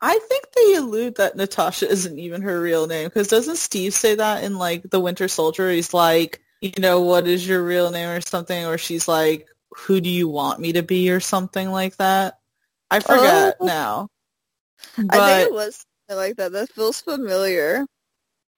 [0.00, 4.16] I think they allude that Natasha isn't even her real name because doesn't Steve say
[4.16, 5.70] that in like the Winter Soldier?
[5.70, 9.46] He's like, you know, what is your real name or something, or she's like,
[9.76, 12.38] who do you want me to be or something like that.
[12.90, 13.66] I forget oh.
[13.66, 14.08] now.
[14.96, 16.52] But, I think it was like that.
[16.52, 17.84] That feels familiar.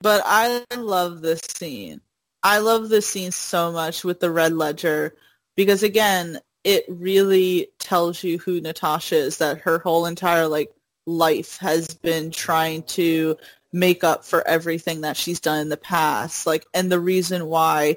[0.00, 2.00] But I love this scene.
[2.44, 5.16] I love this scene so much with the Red Ledger
[5.56, 9.38] because again, it really tells you who Natasha is.
[9.38, 10.70] That her whole entire like
[11.06, 13.36] life has been trying to
[13.76, 16.46] make up for everything that she's done in the past.
[16.46, 17.96] Like, and the reason why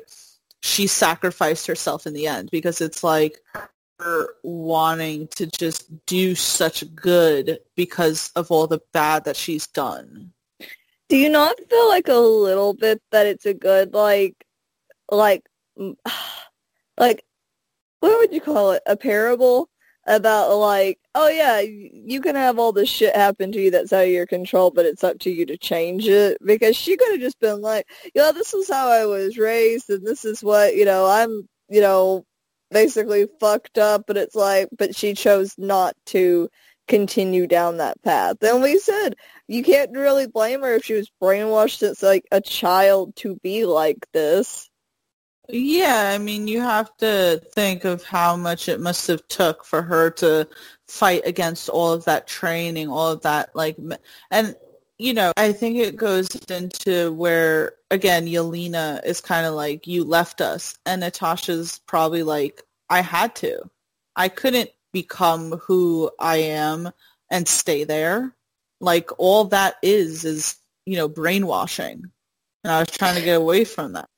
[0.62, 3.42] she sacrificed herself in the end because it's like
[4.00, 10.34] her wanting to just do such good because of all the bad that she's done.
[11.08, 14.36] Do you not feel like a little bit that it's a good like
[15.10, 15.48] like
[16.98, 17.24] like
[18.02, 18.84] what would you call it?
[18.86, 19.69] A parable
[20.10, 24.06] about like, oh yeah, you can have all this shit happen to you that's out
[24.06, 26.38] of your control, but it's up to you to change it.
[26.46, 30.06] Because she could have just been like, yeah, this is how I was raised, and
[30.06, 31.06] this is what you know.
[31.06, 32.26] I'm, you know,
[32.72, 36.50] basically fucked up, but it's like, but she chose not to
[36.88, 38.38] continue down that path.
[38.42, 39.16] And we said
[39.48, 43.66] you can't really blame her if she was brainwashed since like a child to be
[43.66, 44.69] like this.
[45.52, 49.82] Yeah, I mean, you have to think of how much it must have took for
[49.82, 50.48] her to
[50.88, 53.76] fight against all of that training, all of that, like,
[54.30, 54.56] and,
[55.00, 60.04] you know, I think it goes into where, again, Yelena is kind of like, you
[60.04, 62.62] left us, and Natasha's probably like,
[62.92, 63.72] I had to.
[64.16, 66.92] I couldn't become who I am
[67.32, 68.36] and stay there.
[68.82, 72.04] Like, all that is, is, you know, brainwashing.
[72.64, 74.10] And I was trying to get away from that.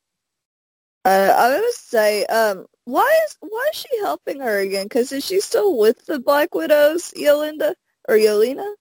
[1.03, 4.85] Uh, I was gonna say, um, why is why is she helping her again?
[4.85, 7.73] Because is she still with the Black Widows, Yolinda
[8.07, 8.73] or Yelena?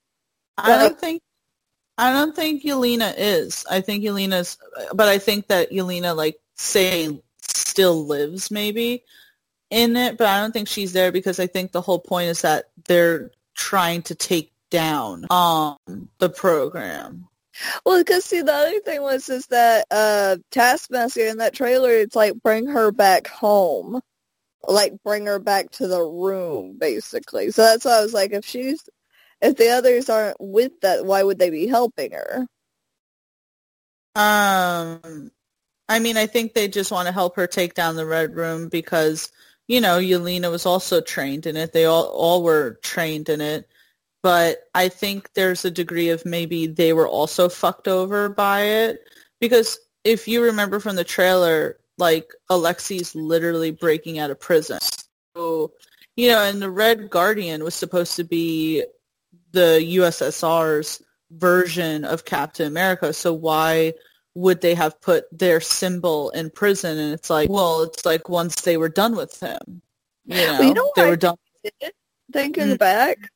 [0.59, 1.23] I don't think
[2.01, 3.67] I don't think Yelena is.
[3.71, 4.57] I think Yelena's,
[4.95, 9.05] but I think that Yelena, like, say, still lives maybe
[9.69, 12.41] in it, but I don't think she's there because I think the whole point is
[12.43, 15.77] that they're trying to take down um
[16.19, 17.29] the program.
[17.85, 22.17] Well, because see, the other thing was is that uh Taskmaster in that trailer, it's
[22.17, 24.01] like bring her back home,
[24.67, 27.51] like bring her back to the room, basically.
[27.51, 28.89] So that's why I was like, if she's
[29.41, 32.47] if the others aren't with that, why would they be helping her?
[34.15, 35.31] Um,
[35.89, 38.69] I mean, I think they just want to help her take down the Red Room
[38.69, 39.31] because
[39.67, 41.73] you know Yelena was also trained in it.
[41.73, 43.69] They all all were trained in it,
[44.23, 49.01] but I think there's a degree of maybe they were also fucked over by it
[49.41, 54.79] because if you remember from the trailer, like Alexei's literally breaking out of prison.
[55.37, 55.73] So,
[56.17, 58.85] you know, and the Red Guardian was supposed to be
[59.53, 63.13] the USSR's version of Captain America.
[63.13, 63.95] So why
[64.35, 66.99] would they have put their symbol in prison?
[66.99, 69.83] And it's like, well, it's like once they were done with him,
[70.25, 71.37] you know, Well, you know they what were done.
[71.65, 71.93] did,
[72.33, 72.79] thinking Mm.
[72.79, 73.31] back,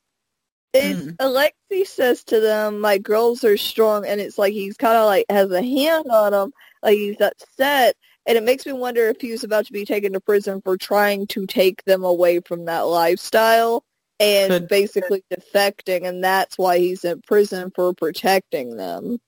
[0.74, 1.16] Mm.
[1.20, 5.26] Alexei says to them, "My girls are strong," and it's like he's kind of like
[5.30, 6.52] has a hand on them,
[6.82, 7.96] like he's upset,
[8.26, 10.76] and it makes me wonder if he was about to be taken to prison for
[10.76, 13.84] trying to take them away from that lifestyle
[14.20, 19.18] and Could- basically defecting, and that's why he's in prison for protecting them.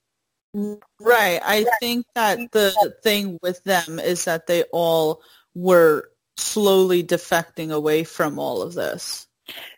[0.99, 1.39] Right.
[1.43, 5.21] I think that the thing with them is that they all
[5.53, 9.26] were slowly defecting away from all of this.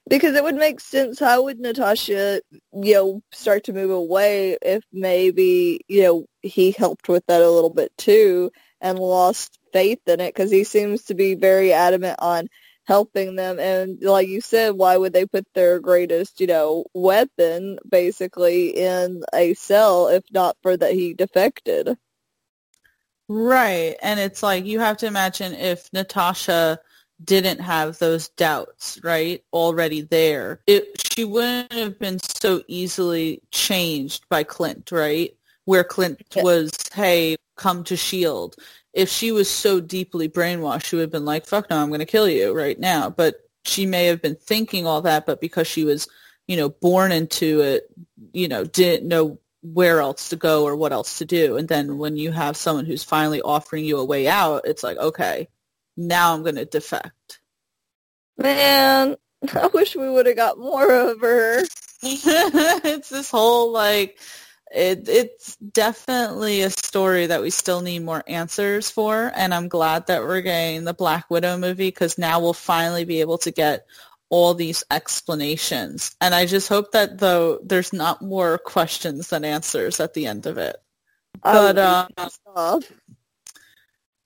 [0.09, 1.19] Because it would make sense.
[1.19, 2.41] How would Natasha,
[2.73, 7.49] you know, start to move away if maybe, you know, he helped with that a
[7.49, 8.51] little bit too
[8.81, 10.33] and lost faith in it?
[10.33, 12.47] Because he seems to be very adamant on
[12.85, 13.59] helping them.
[13.59, 19.21] And like you said, why would they put their greatest, you know, weapon basically in
[19.31, 21.95] a cell if not for that he defected?
[23.27, 23.95] Right.
[24.01, 26.79] And it's like you have to imagine if Natasha
[27.23, 34.27] didn't have those doubts, right, already there, it she wouldn't have been so easily changed
[34.29, 35.35] by Clint, right?
[35.65, 38.55] Where Clint was, hey, come to Shield.
[38.93, 41.99] If she was so deeply brainwashed, she would have been like, fuck no, I'm going
[41.99, 43.09] to kill you right now.
[43.09, 43.35] But
[43.65, 46.07] she may have been thinking all that, but because she was,
[46.47, 47.83] you know, born into it,
[48.33, 51.57] you know, didn't know where else to go or what else to do.
[51.57, 54.97] And then when you have someone who's finally offering you a way out, it's like,
[54.97, 55.49] okay,
[55.99, 57.39] now I'm going to defect.
[58.37, 59.15] Man,
[59.53, 61.63] I wish we would have got more of her.
[62.01, 64.17] it's this whole like
[64.71, 70.07] it, it's definitely a story that we still need more answers for and i'm glad
[70.07, 73.85] that we're getting the black widow movie because now we'll finally be able to get
[74.29, 79.99] all these explanations and i just hope that though there's not more questions than answers
[79.99, 80.77] at the end of it
[81.43, 82.83] But, would be uh, pissed off.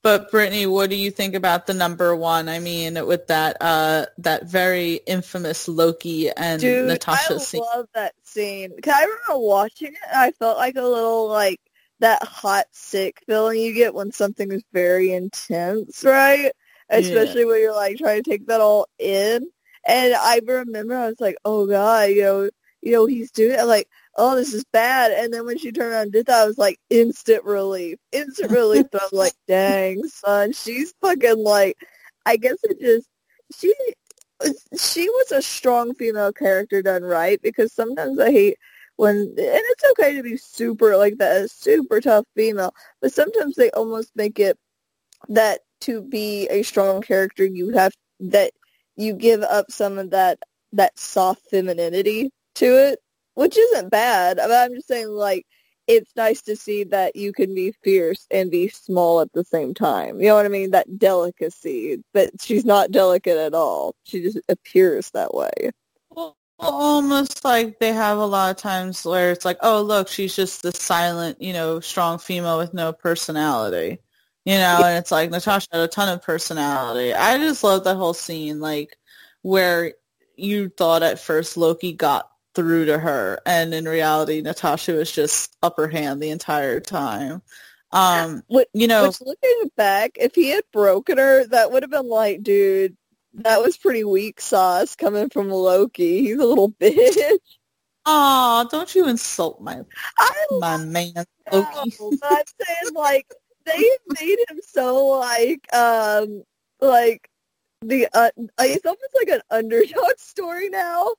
[0.04, 2.50] But Brittany, what do you think about the number one?
[2.50, 7.64] I mean, with that uh that very infamous Loki and Dude, Natasha I scene.
[7.64, 8.72] I love that scene.
[8.82, 11.62] Cause I remember watching it, and I felt like a little like
[12.00, 16.52] that hot sick feeling you get when something is very intense, right?
[16.90, 19.48] Especially when you're like trying to take that all in.
[19.88, 22.50] And I remember I was like, oh god, you know,
[22.82, 23.66] you know, he's doing it.
[23.66, 25.11] Like, oh, this is bad.
[25.11, 28.52] And then when she turned around and did that, I was like, instant relief, instant
[28.52, 28.85] relief.
[28.91, 31.77] But I'm like, dang, son, she's fucking like,
[32.26, 33.07] I guess it just
[33.57, 33.73] she
[34.77, 38.57] she was a strong female character done right because sometimes I hate
[38.95, 43.56] when and it's okay to be super like that a super tough female but sometimes
[43.56, 44.57] they almost make it
[45.30, 48.52] that to be a strong character you have that
[48.95, 50.40] you give up some of that
[50.73, 52.99] that soft femininity to it
[53.35, 55.45] which isn't bad but i'm just saying like
[55.88, 59.73] it's nice to see that you can be fierce and be small at the same
[59.73, 60.19] time.
[60.19, 60.72] You know what I mean?
[60.72, 62.03] That delicacy.
[62.14, 63.95] But she's not delicate at all.
[64.03, 65.72] She just appears that way.
[66.10, 70.35] Well, almost like they have a lot of times where it's like, oh, look, she's
[70.35, 73.99] just the silent, you know, strong female with no personality.
[74.45, 77.14] You know, and it's like Natasha had a ton of personality.
[77.14, 78.97] I just love that whole scene, like
[79.41, 79.93] where
[80.35, 85.56] you thought at first Loki got through to her, and in reality, Natasha was just
[85.62, 87.42] upper hand the entire time.
[87.92, 91.92] Um, Which, you know, which looking back, if he had broken her, that would have
[91.92, 92.98] been like, dude,
[93.36, 96.22] that was pretty weak sauce coming from Loki.
[96.22, 97.38] He's a little bitch.
[98.06, 99.82] aw, don't you insult my
[100.18, 101.28] I my man Loki.
[101.52, 103.32] but I'm saying like
[103.66, 103.90] they
[104.20, 106.44] made him so like um
[106.82, 107.30] like
[107.82, 111.14] the uh, it's almost like an underdog story now.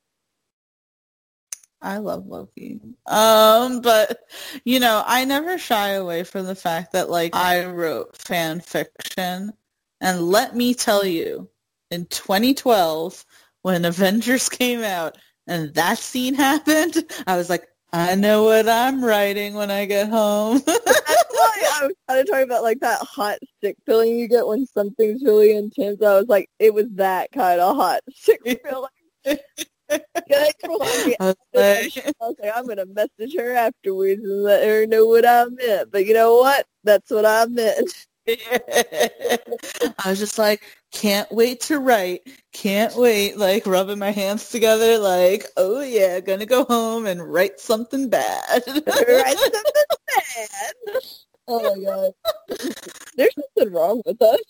[1.85, 2.81] I love Loki.
[3.07, 4.19] Um, but
[4.65, 9.53] you know, I never shy away from the fact that like I wrote fan fiction.
[10.01, 11.49] And let me tell you,
[11.91, 13.25] in 2012,
[13.63, 19.05] when Avengers came out and that scene happened, I was like, I know what I'm
[19.05, 20.61] writing when I get home.
[20.67, 24.47] That's why I was kind of talking about like that hot sick feeling you get
[24.47, 26.03] when something's really intense.
[26.03, 29.39] I was like, it was that kind of hot sick feeling.
[29.91, 31.35] I
[32.21, 35.91] was like, I'm gonna message her afterwards and let her know what I meant.
[35.91, 36.67] But you know what?
[36.85, 38.07] That's what I meant.
[38.29, 39.39] I
[40.07, 40.63] was just like,
[40.93, 42.23] can't wait to write.
[42.53, 47.61] Can't wait, like rubbing my hands together, like, oh yeah, gonna go home and write
[47.61, 48.63] something bad.
[48.67, 49.63] write something
[50.07, 50.73] bad.
[51.47, 52.13] Oh my god.
[53.19, 54.41] There's something wrong with us.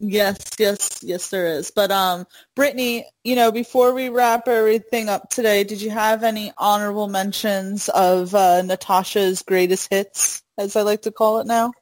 [0.00, 1.70] Yes, yes, yes, there is.
[1.70, 2.26] But um,
[2.56, 7.88] Brittany, you know, before we wrap everything up today, did you have any honorable mentions
[7.90, 11.72] of uh, Natasha's greatest hits, as I like to call it now?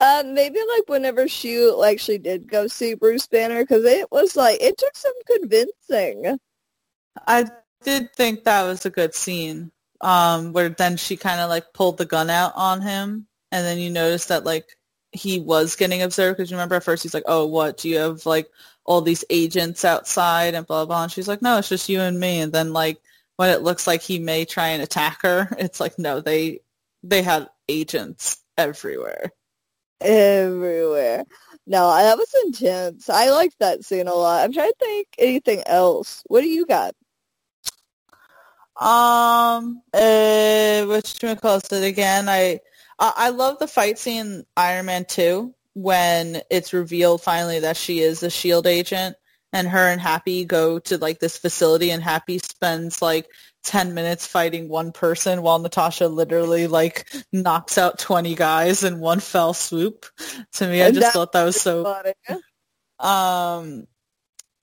[0.00, 4.62] Um, maybe like whenever she actually did go see Bruce Banner, because it was like
[4.62, 6.38] it took some convincing.
[7.26, 7.50] I
[7.82, 9.72] did think that was a good scene.
[10.00, 13.78] Um, where then she kind of like pulled the gun out on him, and then
[13.78, 14.76] you notice that like
[15.18, 17.78] he was getting observed because you remember at first he's like, "Oh, what?
[17.78, 18.48] Do you have like
[18.84, 22.18] all these agents outside and blah blah?" And she's like, "No, it's just you and
[22.18, 22.98] me." And then like
[23.36, 26.60] when it looks like he may try and attack her, it's like, no, they
[27.02, 29.32] they had agents everywhere
[30.00, 31.24] everywhere.
[31.66, 33.10] No, that was intense.
[33.10, 34.44] I liked that scene a lot.
[34.44, 36.22] I'm trying to think anything else.
[36.26, 36.94] What do you got?
[38.80, 42.28] Um, uh, which one calls it again?
[42.28, 42.60] I,
[42.98, 48.00] I I love the fight scene Iron Man Two when it's revealed finally that she
[48.00, 49.16] is a Shield agent,
[49.52, 53.28] and her and Happy go to like this facility, and Happy spends like
[53.64, 59.20] 10 minutes fighting one person while Natasha literally like knocks out 20 guys in one
[59.20, 60.06] fell swoop.
[60.54, 62.12] To me, I just thought that was so funny.
[62.98, 63.86] Um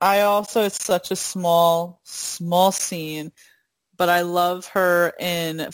[0.01, 3.31] I also it's such a small small scene,
[3.97, 5.71] but I love her in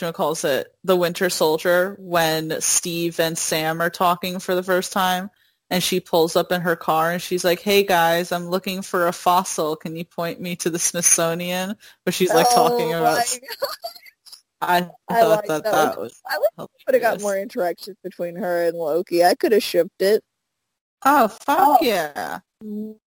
[0.00, 4.92] you calls it, The Winter Soldier when Steve and Sam are talking for the first
[4.92, 5.30] time
[5.70, 9.08] and she pulls up in her car and she's like, "Hey guys, I'm looking for
[9.08, 9.76] a fossil.
[9.76, 13.18] Can you point me to the Smithsonian?" But she's like oh, talking about.
[14.60, 16.20] I thought I like that, that, that was.
[16.26, 19.24] I would have got more interactions between her and Loki.
[19.24, 20.22] I could have shipped it.
[21.04, 21.78] Oh fuck oh.
[21.82, 22.40] yeah,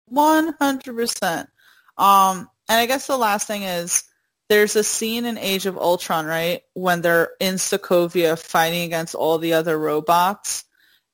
[0.07, 1.49] one hundred percent.
[1.97, 4.05] Um, and I guess the last thing is
[4.49, 9.39] there's a scene in Age of Ultron, right, when they're in Sokovia fighting against all
[9.39, 10.65] the other robots,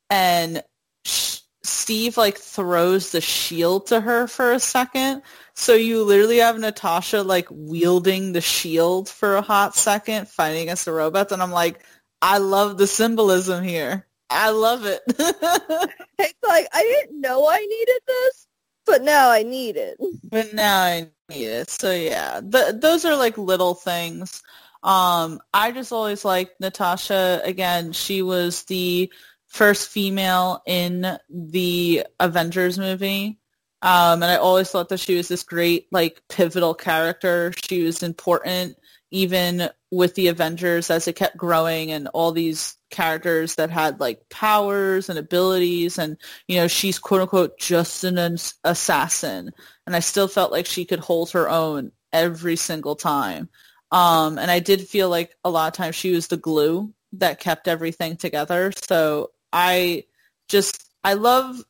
[0.09, 0.63] and
[1.05, 5.21] Steve like throws the shield to her for a second.
[5.53, 10.85] So you literally have Natasha like wielding the shield for a hot second, fighting against
[10.85, 11.83] the robots, and I'm like,
[12.21, 14.07] I love the symbolism here.
[14.29, 15.01] I love it.
[15.07, 18.47] it's like I didn't know I needed this,
[18.85, 19.97] but now I need it.
[20.23, 21.69] But now I it.
[21.69, 24.43] So yeah, the, those are like little things.
[24.83, 27.41] Um, I just always liked Natasha.
[27.43, 29.11] Again, she was the
[29.47, 33.39] first female in the Avengers movie.
[33.81, 37.53] Um, and I always thought that she was this great, like, pivotal character.
[37.67, 38.77] She was important
[39.11, 44.27] even with the Avengers as it kept growing and all these characters that had like
[44.29, 46.17] powers and abilities and
[46.47, 49.51] you know she's quote unquote just an assassin
[49.85, 53.49] and I still felt like she could hold her own every single time
[53.91, 57.39] um, and I did feel like a lot of times she was the glue that
[57.39, 60.05] kept everything together so I
[60.47, 61.61] just I love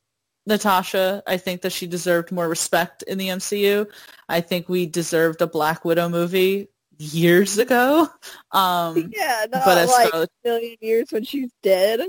[0.46, 1.24] Natasha.
[1.26, 3.86] I think that she deserved more respect in the MCU.
[4.28, 8.08] I think we deserved a Black Widow movie years ago.
[8.52, 12.00] Um, yeah, not but like a million years when she's dead.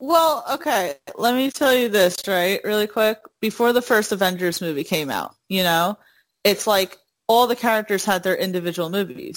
[0.00, 0.94] Well, okay.
[1.16, 3.18] Let me tell you this, right, really quick.
[3.40, 5.98] Before the first Avengers movie came out, you know,
[6.44, 6.96] it's like
[7.26, 9.36] all the characters had their individual movies.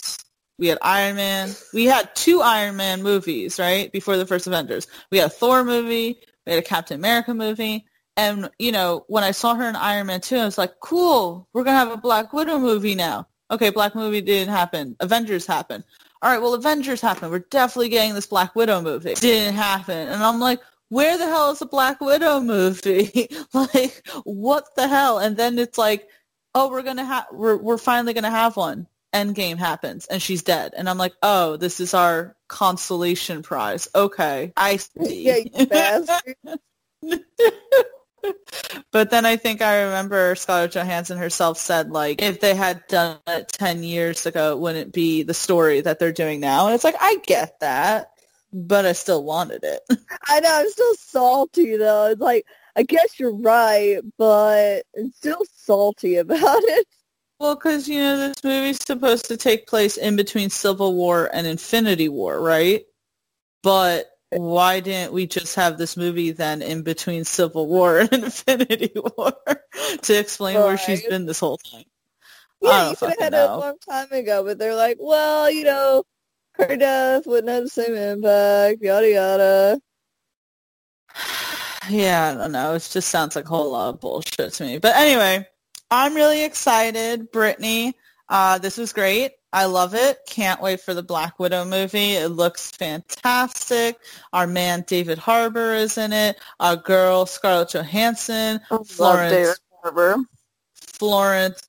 [0.59, 1.49] We had Iron Man.
[1.73, 4.87] We had two Iron Man movies, right, before the first Avengers.
[5.09, 6.19] We had a Thor movie.
[6.45, 7.85] We had a Captain America movie.
[8.17, 11.47] And, you know, when I saw her in Iron Man 2, I was like, cool,
[11.53, 13.27] we're going to have a Black Widow movie now.
[13.51, 14.95] Okay, Black movie didn't happen.
[15.01, 15.83] Avengers happened.
[16.21, 17.31] All right, well, Avengers happened.
[17.31, 19.13] We're definitely getting this Black Widow movie.
[19.15, 20.07] Didn't happen.
[20.07, 23.27] And I'm like, where the hell is the Black Widow movie?
[23.53, 25.19] like, what the hell?
[25.19, 26.07] And then it's like,
[26.55, 28.87] oh, we're going to have, we're, we're finally going to have one.
[29.13, 30.73] Endgame happens and she's dead.
[30.77, 33.87] And I'm like, oh, this is our consolation prize.
[33.93, 35.45] Okay, I see.
[35.55, 36.17] Yeah.
[38.91, 43.17] but then I think I remember Scarlett Johansson herself said like if they had done
[43.27, 46.83] it 10 years ago it wouldn't be the story that they're doing now and it's
[46.83, 48.11] like I get that
[48.53, 49.81] but I still wanted it.
[50.27, 52.07] I know, I'm still salty though.
[52.07, 52.45] It's like
[52.75, 56.87] I guess you're right, but I'm still salty about it.
[57.39, 61.47] Well, because you know this movie's supposed to take place in between Civil War and
[61.47, 62.83] Infinity War, right?
[63.63, 68.91] But why didn't we just have this movie then in between Civil War and Infinity
[68.95, 69.33] War
[70.03, 71.83] to explain where she's been this whole time?
[72.61, 75.63] Yeah, you could have had it a long time ago, but they're like, well, you
[75.63, 76.03] know,
[76.53, 79.81] her death wouldn't have the same impact, yada yada.
[81.89, 82.75] Yeah, I don't know.
[82.75, 84.77] It just sounds like a whole lot of bullshit to me.
[84.77, 85.47] But anyway,
[85.89, 87.95] I'm really excited, Brittany.
[88.29, 89.31] Uh, this was great.
[89.53, 90.19] I love it.
[90.27, 92.13] Can't wait for the Black Widow movie.
[92.13, 93.97] It looks fantastic.
[94.31, 96.39] Our man David Harbour is in it.
[96.59, 98.61] Our girl Scarlett Johansson.
[98.69, 100.25] Love David Florence Harbour.
[100.75, 101.61] Florence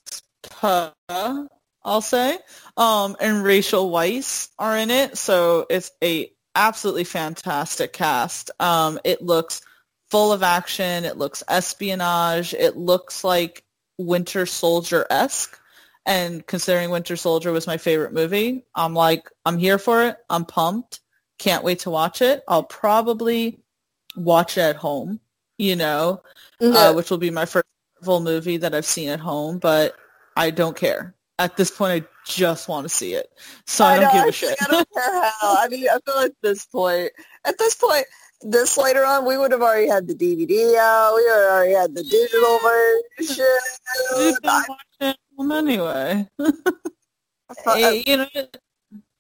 [0.43, 1.49] Pugh,
[1.85, 2.39] I'll say,
[2.77, 5.17] um, and Rachel Weisz are in it.
[5.17, 8.51] So it's a absolutely fantastic cast.
[8.61, 9.63] Um, it looks
[10.11, 11.05] full of action.
[11.05, 12.55] It looks espionage.
[12.55, 13.65] It looks like
[13.99, 15.59] Winter Soldier-esque.
[16.05, 20.17] And considering Winter Soldier was my favorite movie, I'm like, I'm here for it.
[20.29, 21.01] I'm pumped.
[21.39, 22.43] Can't wait to watch it.
[22.49, 23.61] I'll probably
[24.17, 25.21] watch it at home,
[25.59, 26.23] you know,
[26.61, 27.67] uh, which will be my first
[28.01, 29.95] Marvel movie that I've seen at home, but
[30.37, 31.15] I don't care.
[31.39, 33.31] At this point, I just want to see it.
[33.67, 34.57] So I, don't know, give a shit.
[34.61, 35.57] I don't care how.
[35.59, 37.11] I mean, I feel at this point,
[37.45, 38.05] at this point,
[38.43, 41.15] this later on, we would have already had the DVD out.
[41.15, 42.59] We would already had the digital
[45.01, 45.15] version.
[45.39, 46.29] You can I- it anyway.
[47.67, 48.27] Eh, you know,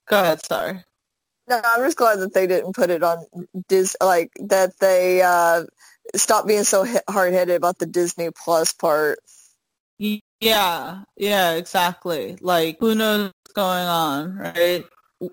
[0.09, 0.85] go ahead, sorry.
[1.49, 3.27] No, I'm just glad that they didn't put it on
[3.69, 5.65] Dis like that they uh
[6.15, 9.19] stopped being so hard-headed about the Disney Plus part.
[10.41, 12.37] Yeah, yeah, exactly.
[12.41, 14.85] Like, who knows what's going on, right?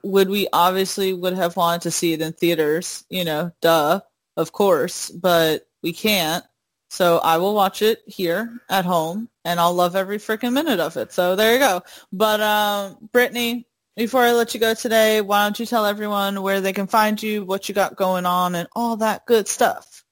[0.04, 4.02] Would we obviously would have wanted to see it in theaters, you know, duh,
[4.38, 6.44] of course, but we can't.
[6.92, 10.96] So I will watch it here at home, and I'll love every freaking minute of
[10.96, 11.12] it.
[11.12, 11.82] So there you go.
[12.14, 13.66] But um, Brittany,
[13.96, 17.22] before I let you go today, why don't you tell everyone where they can find
[17.22, 20.04] you, what you got going on, and all that good stuff?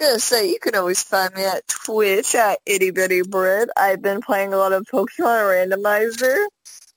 [0.00, 3.68] gonna say you can always find me at Twitch at Itty Bitty Bread.
[3.76, 6.46] I've been playing a lot of Pokemon Randomizer.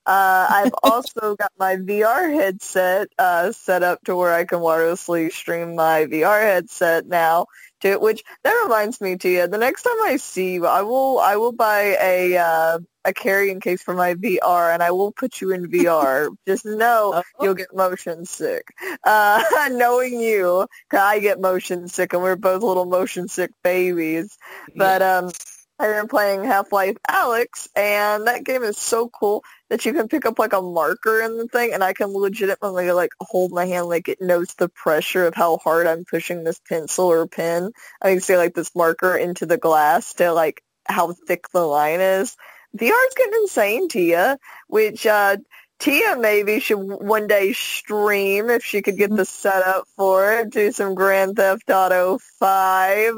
[0.08, 5.32] Uh, I've also got my VR headset uh, set up to where I can wirelessly
[5.32, 7.46] stream my VR headset now.
[7.86, 9.48] To it, which that reminds me, Tia.
[9.48, 13.60] The next time I see you, I will I will buy a uh, a carrying
[13.60, 16.30] case for my VR, and I will put you in VR.
[16.48, 17.44] Just know Oh.
[17.44, 18.66] you'll get motion sick.
[19.04, 24.36] Uh, knowing you, 'cause I get motion sick, and we're both little motion sick babies.
[24.76, 25.30] But um,
[25.78, 30.26] I've been playing Half-Life Alyx, and that game is so cool that you can pick
[30.26, 33.88] up like a marker in the thing, and I can legitimately like hold my hand
[33.88, 37.72] like it knows the pressure of how hard I'm pushing this pencil or pen.
[38.02, 42.00] I can see like this marker into the glass to like how thick the line
[42.00, 42.38] is.
[42.78, 44.38] VR's getting insane, Tia,
[44.68, 45.38] which uh,
[45.80, 50.72] Tia maybe should one day stream if she could get the setup for it, do
[50.72, 53.14] some Grand Theft Auto 5,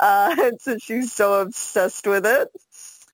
[0.00, 2.48] uh, since she's so obsessed with it.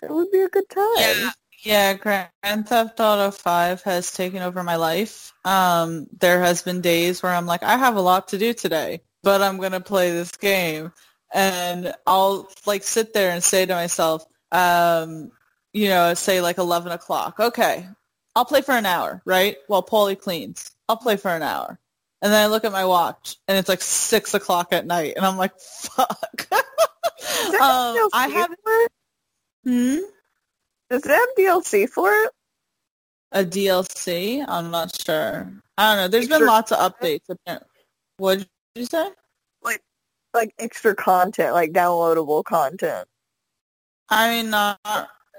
[0.03, 0.87] It would be a good time.
[0.97, 1.31] Yeah,
[1.63, 1.95] yeah.
[1.95, 5.33] Grand Theft Auto Five has taken over my life.
[5.45, 9.01] Um, there has been days where I'm like, I have a lot to do today,
[9.23, 10.93] but I'm gonna play this game,
[11.35, 15.33] and I'll like sit there and say to myself, um,
[15.73, 17.41] you know, say like 11 o'clock.
[17.41, 17.87] Okay,
[18.37, 19.57] I'll play for an hour, right?
[19.67, 21.79] While Paulie cleans, I'll play for an hour.
[22.23, 25.25] And then I look at my watch, and it's like six o'clock at night, and
[25.27, 26.49] I'm like, "Fuck!"
[27.49, 28.49] Um, DLC I have.
[28.49, 28.93] for it?
[29.65, 29.97] Hmm?
[30.91, 32.31] Does it have DLC for it?
[33.33, 34.45] A DLC?
[34.47, 35.53] I'm not sure.
[35.77, 36.09] I don't know.
[36.09, 37.29] There's been lots of updates.
[37.29, 37.65] apparent-
[38.17, 39.11] What did you say?
[40.35, 43.09] Like extra content, like downloadable content.
[44.11, 44.77] I mean, uh,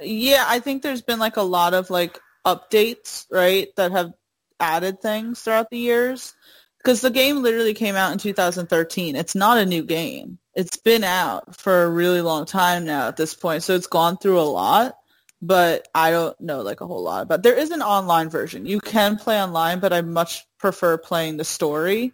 [0.02, 4.12] yeah, I think there's been like a lot of like updates, right, that have
[4.60, 6.34] added things throughout the years.
[6.80, 9.16] Because the game literally came out in 2013.
[9.16, 10.40] It's not a new game.
[10.56, 13.64] It's been out for a really long time now at this point.
[13.64, 14.96] So it's gone through a lot,
[15.42, 17.44] but I don't know like a whole lot about.
[17.44, 18.66] There is an online version.
[18.66, 22.14] You can play online, but I much prefer playing the story.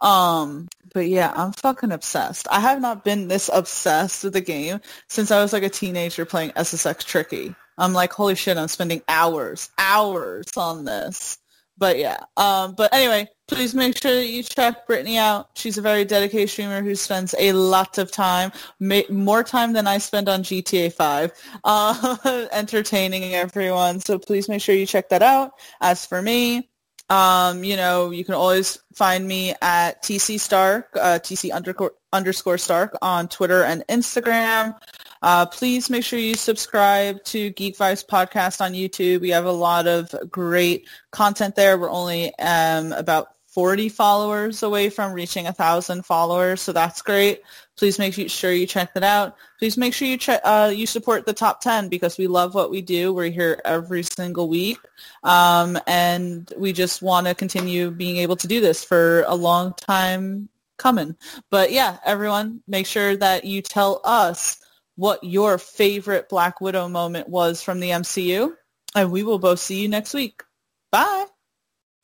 [0.00, 2.48] Um, but yeah, I'm fucking obsessed.
[2.50, 6.24] I have not been this obsessed with the game since I was like a teenager
[6.24, 7.54] playing SSX Tricky.
[7.78, 11.38] I'm like, holy shit, I'm spending hours, hours on this.
[11.78, 12.18] but yeah.
[12.36, 15.50] Um, but anyway, please make sure that you check Brittany out.
[15.54, 18.50] She's a very dedicated streamer who spends a lot of time,
[18.80, 21.32] more time than I spend on GTA 5,
[21.64, 24.00] uh, entertaining everyone.
[24.00, 25.52] So please make sure you check that out.
[25.80, 26.70] As for me,
[27.10, 32.56] um, you know, you can always find me at TC Stark, uh, TC underscore, underscore
[32.56, 34.78] Stark on Twitter and Instagram.
[35.20, 39.20] Uh, please make sure you subscribe to Geek Vibes Podcast on YouTube.
[39.20, 41.78] We have a lot of great content there.
[41.78, 47.42] We're only um, about 40 followers away from reaching a thousand followers, so that's great.
[47.76, 49.36] Please make sure you check that out.
[49.58, 52.70] Please make sure you check, uh, you support the top 10 because we love what
[52.70, 53.12] we do.
[53.12, 54.78] We're here every single week,
[55.22, 59.74] um, and we just want to continue being able to do this for a long
[59.74, 60.48] time
[60.78, 61.14] coming.
[61.50, 64.58] But yeah, everyone, make sure that you tell us
[64.96, 68.54] what your favorite Black Widow moment was from the MCU.
[68.94, 70.42] And we will both see you next week.
[70.90, 71.26] Bye.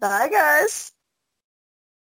[0.01, 0.93] Bye, guys.